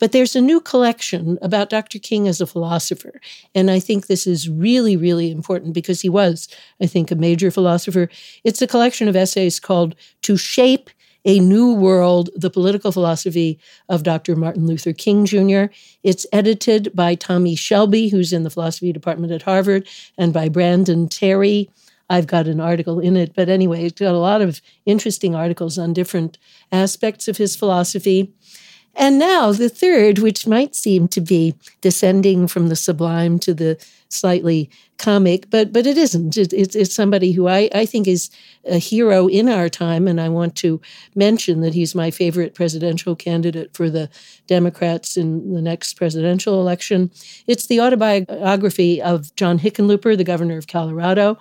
but 0.00 0.12
there's 0.12 0.34
a 0.34 0.40
new 0.40 0.60
collection 0.60 1.38
about 1.42 1.68
Dr. 1.70 2.00
King 2.00 2.26
as 2.26 2.40
a 2.40 2.46
philosopher. 2.46 3.20
And 3.54 3.70
I 3.70 3.78
think 3.78 4.06
this 4.06 4.26
is 4.26 4.48
really, 4.48 4.96
really 4.96 5.30
important 5.30 5.74
because 5.74 6.00
he 6.00 6.08
was, 6.08 6.48
I 6.80 6.86
think, 6.86 7.10
a 7.10 7.14
major 7.14 7.50
philosopher. 7.50 8.08
It's 8.42 8.62
a 8.62 8.66
collection 8.66 9.06
of 9.06 9.14
essays 9.14 9.60
called 9.60 9.94
To 10.22 10.36
Shape 10.36 10.90
a 11.24 11.38
New 11.40 11.74
World, 11.74 12.30
the 12.34 12.50
Political 12.50 12.92
Philosophy 12.92 13.58
of 13.88 14.02
Dr. 14.02 14.36
Martin 14.36 14.66
Luther 14.66 14.92
King 14.92 15.26
Jr. 15.26 15.64
It's 16.02 16.26
edited 16.32 16.90
by 16.94 17.14
Tommie 17.14 17.56
Shelby, 17.56 18.08
who's 18.08 18.32
in 18.32 18.42
the 18.42 18.50
philosophy 18.50 18.92
department 18.92 19.32
at 19.32 19.42
Harvard, 19.42 19.88
and 20.16 20.32
by 20.32 20.48
Brandon 20.48 21.08
Terry. 21.08 21.70
I've 22.08 22.26
got 22.26 22.48
an 22.48 22.60
article 22.60 22.98
in 22.98 23.16
it, 23.16 23.34
but 23.34 23.48
anyway, 23.48 23.84
it's 23.84 24.00
got 24.00 24.14
a 24.14 24.18
lot 24.18 24.42
of 24.42 24.60
interesting 24.84 25.34
articles 25.34 25.78
on 25.78 25.92
different 25.92 26.38
aspects 26.72 27.28
of 27.28 27.36
his 27.36 27.54
philosophy. 27.54 28.32
And 28.94 29.18
now 29.18 29.52
the 29.52 29.68
third, 29.68 30.18
which 30.18 30.46
might 30.46 30.74
seem 30.74 31.08
to 31.08 31.20
be 31.20 31.54
descending 31.80 32.46
from 32.48 32.68
the 32.68 32.76
sublime 32.76 33.38
to 33.40 33.54
the 33.54 33.82
slightly 34.08 34.68
comic, 34.98 35.48
but 35.48 35.72
but 35.72 35.86
it 35.86 35.96
isn't. 35.96 36.36
It, 36.36 36.52
it's, 36.52 36.74
it's 36.74 36.94
somebody 36.94 37.32
who 37.32 37.48
I, 37.48 37.70
I 37.74 37.86
think 37.86 38.06
is 38.06 38.28
a 38.66 38.78
hero 38.78 39.28
in 39.28 39.48
our 39.48 39.68
time, 39.68 40.06
and 40.06 40.20
I 40.20 40.28
want 40.28 40.56
to 40.56 40.80
mention 41.14 41.60
that 41.62 41.72
he's 41.72 41.94
my 41.94 42.10
favorite 42.10 42.54
presidential 42.54 43.16
candidate 43.16 43.74
for 43.74 43.88
the 43.88 44.10
Democrats 44.46 45.16
in 45.16 45.54
the 45.54 45.62
next 45.62 45.94
presidential 45.94 46.60
election. 46.60 47.10
It's 47.46 47.66
the 47.66 47.80
autobiography 47.80 49.00
of 49.00 49.34
John 49.36 49.60
Hickenlooper, 49.60 50.16
the 50.16 50.24
governor 50.24 50.58
of 50.58 50.66
Colorado. 50.66 51.38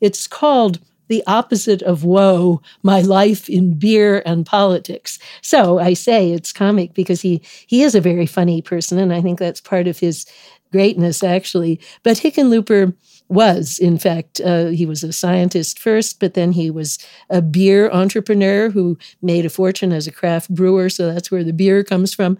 It's 0.00 0.26
called 0.26 0.78
the 1.12 1.22
opposite 1.26 1.82
of 1.82 2.04
woe, 2.04 2.62
my 2.82 3.02
life 3.02 3.46
in 3.46 3.78
beer 3.78 4.22
and 4.24 4.46
politics. 4.46 5.18
So 5.42 5.78
I 5.78 5.92
say 5.92 6.30
it's 6.30 6.54
comic 6.54 6.94
because 6.94 7.20
he 7.20 7.42
he 7.66 7.82
is 7.82 7.94
a 7.94 8.00
very 8.00 8.24
funny 8.24 8.62
person, 8.62 8.98
and 8.98 9.12
I 9.12 9.20
think 9.20 9.38
that's 9.38 9.60
part 9.60 9.86
of 9.86 9.98
his 9.98 10.24
greatness, 10.70 11.22
actually. 11.22 11.78
But 12.02 12.16
Hickenlooper 12.16 12.94
was, 13.28 13.78
in 13.78 13.98
fact, 13.98 14.40
uh, 14.40 14.68
he 14.68 14.86
was 14.86 15.04
a 15.04 15.12
scientist 15.12 15.78
first, 15.78 16.18
but 16.18 16.32
then 16.32 16.52
he 16.52 16.70
was 16.70 16.98
a 17.28 17.42
beer 17.42 17.90
entrepreneur 17.90 18.70
who 18.70 18.96
made 19.20 19.44
a 19.44 19.50
fortune 19.50 19.92
as 19.92 20.06
a 20.06 20.12
craft 20.12 20.48
brewer. 20.48 20.88
So 20.88 21.12
that's 21.12 21.30
where 21.30 21.44
the 21.44 21.52
beer 21.52 21.84
comes 21.84 22.14
from. 22.14 22.38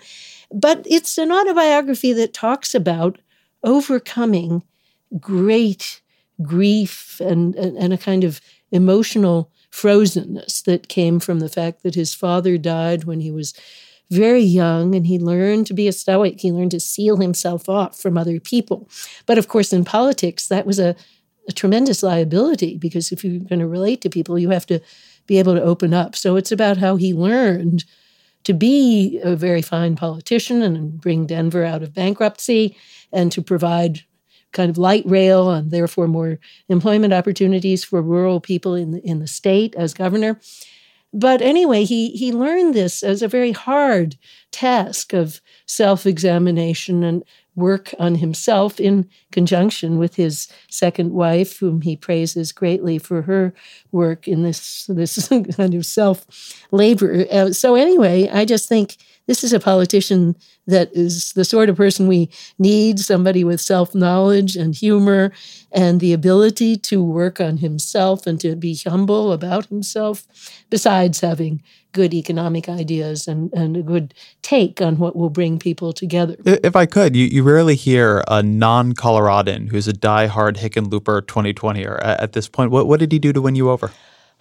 But 0.51 0.87
it's 0.89 1.19
an 1.19 1.31
autobiography 1.31 2.15
that 2.15 2.33
talks 2.33 2.75
about 2.75 3.19
overcoming 3.63 4.63
great 5.21 6.01
grief 6.43 7.21
and, 7.21 7.55
and, 7.55 7.77
and 7.77 7.93
a 7.93 7.99
kind 7.99 8.25
of 8.25 8.41
emotional 8.73 9.53
frozenness 9.71 10.63
that 10.65 10.89
came 10.89 11.21
from 11.21 11.39
the 11.39 11.49
fact 11.49 11.83
that 11.83 11.95
his 11.95 12.15
father 12.15 12.59
died 12.59 13.05
when 13.05 13.21
he 13.21 13.31
was 13.31 13.55
very 14.11 14.43
young 14.43 14.95
and 14.95 15.07
he 15.07 15.19
learned 15.19 15.67
to 15.67 15.75
be 15.75 15.89
a 15.89 15.93
stoic. 15.93 16.41
He 16.41 16.53
learned 16.53 16.73
to 16.73 16.81
seal 16.81 17.17
himself 17.17 17.69
off 17.69 17.99
from 17.99 18.19
other 18.19 18.39
people. 18.41 18.89
But 19.25 19.39
of 19.39 19.49
course, 19.49 19.73
in 19.73 19.85
politics, 19.85 20.49
that 20.49 20.67
was 20.67 20.79
a, 20.79 20.95
a 21.49 21.53
tremendous 21.53 22.03
liability 22.03 22.77
because 22.77 23.11
if 23.11 23.25
you're 23.25 23.39
going 23.39 23.61
to 23.61 23.67
relate 23.67 24.03
to 24.03 24.11
people, 24.11 24.39
you 24.39 24.51
have 24.51 24.67
to 24.67 24.81
be 25.27 25.39
able 25.39 25.55
to 25.55 25.63
open 25.63 25.95
up. 25.95 26.15
So 26.15 26.37
it's 26.37 26.53
about 26.53 26.77
how 26.77 26.97
he 26.97 27.15
learned 27.15 27.85
to 28.45 28.53
be 28.53 29.21
a 29.23 29.37
very 29.37 29.63
fine 29.63 29.97
politician 29.97 30.63
and 30.63 31.01
bring 31.01 31.27
Denver 31.27 31.65
out 31.65 31.83
of 31.83 31.95
bankruptcy 31.95 32.77
and 33.13 33.31
to 33.33 33.41
provide 33.41 34.05
kind 34.53 34.71
of 34.71 34.79
light 34.79 35.05
rail 35.07 35.51
and 35.51 35.71
therefore 35.71 36.09
more 36.09 36.39
employment 36.69 37.13
opportunities 37.13 37.85
for 37.85 38.03
rural 38.03 38.41
people 38.41 38.75
in 38.75 38.93
the, 38.93 39.01
in 39.01 39.19
the 39.19 39.27
state 39.27 39.75
as 39.75 39.95
governor. 39.95 40.39
But 41.13 41.43
anyway, 41.43 41.85
he, 41.85 42.11
he 42.13 42.33
learned 42.33 42.75
this 42.75 43.03
as 43.03 43.21
a 43.21 43.29
very 43.29 43.53
hard 43.53 44.17
task 44.51 45.13
of 45.13 45.41
self 45.67 46.07
examination 46.07 47.05
and 47.05 47.23
work 47.55 47.95
on 47.99 48.15
himself 48.15 48.81
in 48.81 49.09
conjunction 49.31 49.99
with 49.99 50.15
his 50.15 50.49
second 50.71 51.13
wife, 51.13 51.59
whom 51.59 51.83
he 51.83 51.97
praises 51.97 52.51
greatly 52.51 52.97
for 52.99 53.23
her 53.23 53.53
work 53.91 54.27
in 54.27 54.43
this, 54.43 54.87
this 54.87 55.29
kind 55.57 55.75
of 55.75 55.85
self 55.85 56.27
labor. 56.71 57.27
Uh, 57.31 57.53
so, 57.53 57.75
anyway, 57.75 58.31
I 58.31 58.47
just 58.47 58.69
think 58.69 58.97
this 59.27 59.45
is 59.45 59.53
a 59.53 59.61
politician 59.61 60.35
that 60.67 60.91
is 60.93 61.33
the 61.33 61.45
sort 61.45 61.69
of 61.69 61.77
person 61.77 62.07
we 62.07 62.31
need 62.59 62.99
somebody 62.99 63.45
with 63.45 63.61
self 63.61 63.95
knowledge 63.95 64.57
and 64.57 64.75
humor 64.75 65.33
and 65.73 66.01
the 66.01 66.13
ability 66.13 66.77
to 66.77 67.03
work 67.03 67.41
on 67.41 67.59
himself 67.59 68.27
and 68.27 68.41
to 68.41 68.57
be 68.57 68.77
humble 68.87 69.33
about 69.33 69.67
himself, 69.67 70.27
besides 70.71 71.21
having 71.21 71.63
good 71.93 72.15
economic 72.15 72.69
ideas 72.69 73.29
and, 73.29 73.53
and 73.53 73.77
a 73.77 73.83
good 73.83 74.15
take 74.41 74.81
on 74.81 74.99
what 74.99 75.15
will 75.15 75.31
bring 75.31 75.59
people 75.59 75.93
together. 75.93 76.37
If 76.45 76.75
I 76.75 76.87
could, 76.87 77.15
you, 77.15 77.27
you 77.27 77.43
rarely 77.43 77.77
hear 77.77 78.25
a 78.29 78.43
non 78.43 78.95
Coloradan 78.95 79.69
who's 79.69 79.89
a 79.89 79.93
die-hard 79.93 80.57
Hickenlooper 80.57 81.23
2020er 81.23 82.01
at 82.03 82.33
this 82.33 82.49
point. 82.49 82.71
What, 82.71 82.87
what 82.87 82.99
did 82.99 83.13
he 83.13 83.19
do 83.19 83.33
to 83.33 83.41
win 83.41 83.55
you 83.55 83.71
over? 83.71 83.91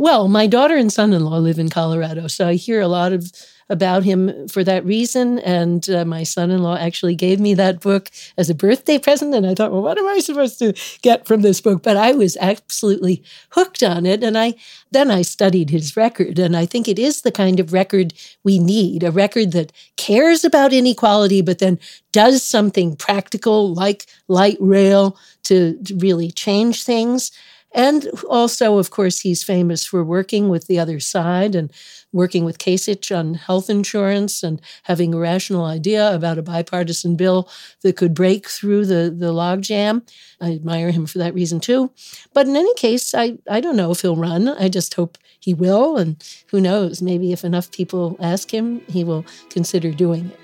Well, 0.02 0.28
my 0.28 0.48
daughter 0.48 0.76
and 0.76 0.92
son 0.92 1.14
in 1.14 1.24
law 1.24 1.38
live 1.38 1.60
in 1.60 1.70
Colorado, 1.70 2.26
so 2.26 2.48
I 2.48 2.56
hear 2.56 2.82
a 2.82 2.88
lot 2.88 3.14
of 3.14 3.32
about 3.70 4.04
him 4.04 4.48
for 4.48 4.64
that 4.64 4.84
reason. 4.84 5.38
And 5.40 5.88
uh, 5.92 6.06
my 6.06 6.24
son 6.24 6.50
in 6.50 6.64
law 6.64 6.76
actually 6.76 7.14
gave 7.14 7.40
me 7.40 7.54
that 7.54 7.82
book 7.82 8.10
as 8.36 8.50
a 8.50 8.56
birthday 8.56 8.98
present. 8.98 9.36
And 9.36 9.46
I 9.46 9.54
thought, 9.54 9.72
well, 9.72 9.84
what 9.84 10.00
am 10.00 10.08
I 10.08 10.18
supposed 10.18 10.58
to 10.58 10.74
get 11.04 11.28
from 11.28 11.44
this 11.44 11.62
book? 11.62 11.84
But 11.84 11.98
I 11.98 12.14
was 12.14 12.36
absolutely 12.42 13.24
hooked 13.52 13.84
on 13.84 14.08
it. 14.08 14.24
And 14.24 14.40
I 14.40 14.56
then 14.90 15.12
I 15.12 15.22
studied 15.22 15.70
his 15.70 15.96
record. 15.96 16.40
And 16.40 16.58
I 16.58 16.66
think 16.66 16.88
it 16.88 16.98
is 16.98 17.22
the 17.22 17.32
kind 17.32 17.60
of 17.60 17.72
record 17.72 18.16
we 18.44 18.58
need 18.58 19.04
a 19.04 19.12
record 19.12 19.52
that 19.52 19.72
cares 19.98 20.44
about 20.44 20.74
inequality, 20.74 21.44
but 21.44 21.60
then 21.60 21.80
does 22.12 22.44
something 22.44 22.96
practical 22.96 23.74
like 23.74 24.08
light 24.28 24.58
rail 24.60 25.16
to, 25.44 25.82
to 25.84 25.96
really 25.96 26.32
change 26.32 26.84
things. 26.84 27.32
And 27.74 28.08
also, 28.30 28.78
of 28.78 28.92
course, 28.92 29.20
he's 29.20 29.44
famous 29.44 29.86
for 29.86 30.04
working 30.04 30.50
with 30.50 30.68
the 30.68 30.78
other 30.78 31.00
side 31.00 31.56
and 31.56 31.72
working 32.12 32.44
with 32.44 32.58
Kasich 32.58 33.18
on 33.18 33.36
health 33.36 33.70
insurance 33.70 34.44
and 34.44 34.62
having 34.84 35.14
a 35.14 35.18
rational 35.20 35.64
idea 35.64 36.14
about 36.14 36.38
a 36.38 36.42
bipartisan 36.44 37.16
bill 37.16 37.50
that 37.82 37.96
could 37.96 38.14
break 38.14 38.50
through 38.50 38.86
the, 38.88 39.14
the 39.16 39.32
logjam. 39.32 40.02
I 40.42 40.52
admire 40.52 40.92
him 40.92 41.06
for 41.06 41.20
that 41.20 41.34
reason 41.34 41.62
too. 41.62 41.92
But 42.34 42.48
in 42.48 42.58
any 42.58 42.74
case, 42.74 43.16
I, 43.16 43.38
I 43.50 43.62
don't 43.62 43.78
know 43.78 43.92
if 43.92 44.02
he'll 44.02 44.18
run. 44.18 44.50
I 44.50 44.68
just 44.68 44.94
hope 44.96 45.18
he 45.40 45.54
will. 45.54 45.96
And 45.96 46.22
who 46.48 46.60
knows, 46.60 47.02
maybe 47.02 47.32
if 47.32 47.46
enough 47.46 47.72
people 47.72 48.18
ask 48.20 48.54
him, 48.54 48.82
he 48.90 49.06
will 49.06 49.26
consider 49.50 49.92
doing 49.92 50.26
it. 50.32 50.41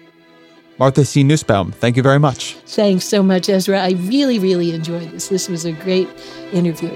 Martha 0.80 1.04
C. 1.04 1.24
Nussbaum, 1.24 1.72
thank 1.72 1.98
you 1.98 2.04
very 2.04 2.20
much. 2.20 2.54
Thanks 2.66 3.06
so 3.06 3.24
much, 3.24 3.50
Ezra. 3.50 3.80
I 3.80 3.92
really, 3.92 4.38
really 4.40 4.74
enjoyed 4.74 5.10
this. 5.12 5.28
This 5.28 5.50
was 5.50 5.66
a 5.66 5.72
great 5.72 6.08
interview. 6.54 6.92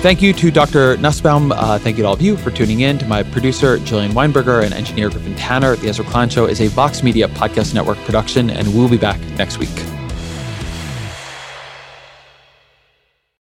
Thank 0.00 0.22
you 0.22 0.32
to 0.32 0.50
Dr. 0.50 0.96
Nussbaum. 0.96 1.52
Uh, 1.52 1.78
thank 1.78 1.98
you 1.98 2.04
to 2.04 2.08
all 2.08 2.14
of 2.14 2.22
you 2.22 2.36
for 2.38 2.50
tuning 2.50 2.80
in. 2.80 2.96
To 2.98 3.06
my 3.06 3.22
producer, 3.22 3.76
Jillian 3.78 4.12
Weinberger, 4.12 4.64
and 4.64 4.72
engineer 4.72 5.10
Griffin 5.10 5.36
Tanner. 5.36 5.76
The 5.76 5.88
Ezra 5.90 6.06
Klein 6.06 6.30
Show 6.30 6.46
is 6.46 6.60
a 6.62 6.68
Vox 6.68 7.02
Media 7.02 7.28
Podcast 7.28 7.74
Network 7.74 7.98
production, 7.98 8.48
and 8.48 8.74
we'll 8.74 8.88
be 8.88 8.96
back 8.96 9.20
next 9.36 9.58
week. 9.58 9.68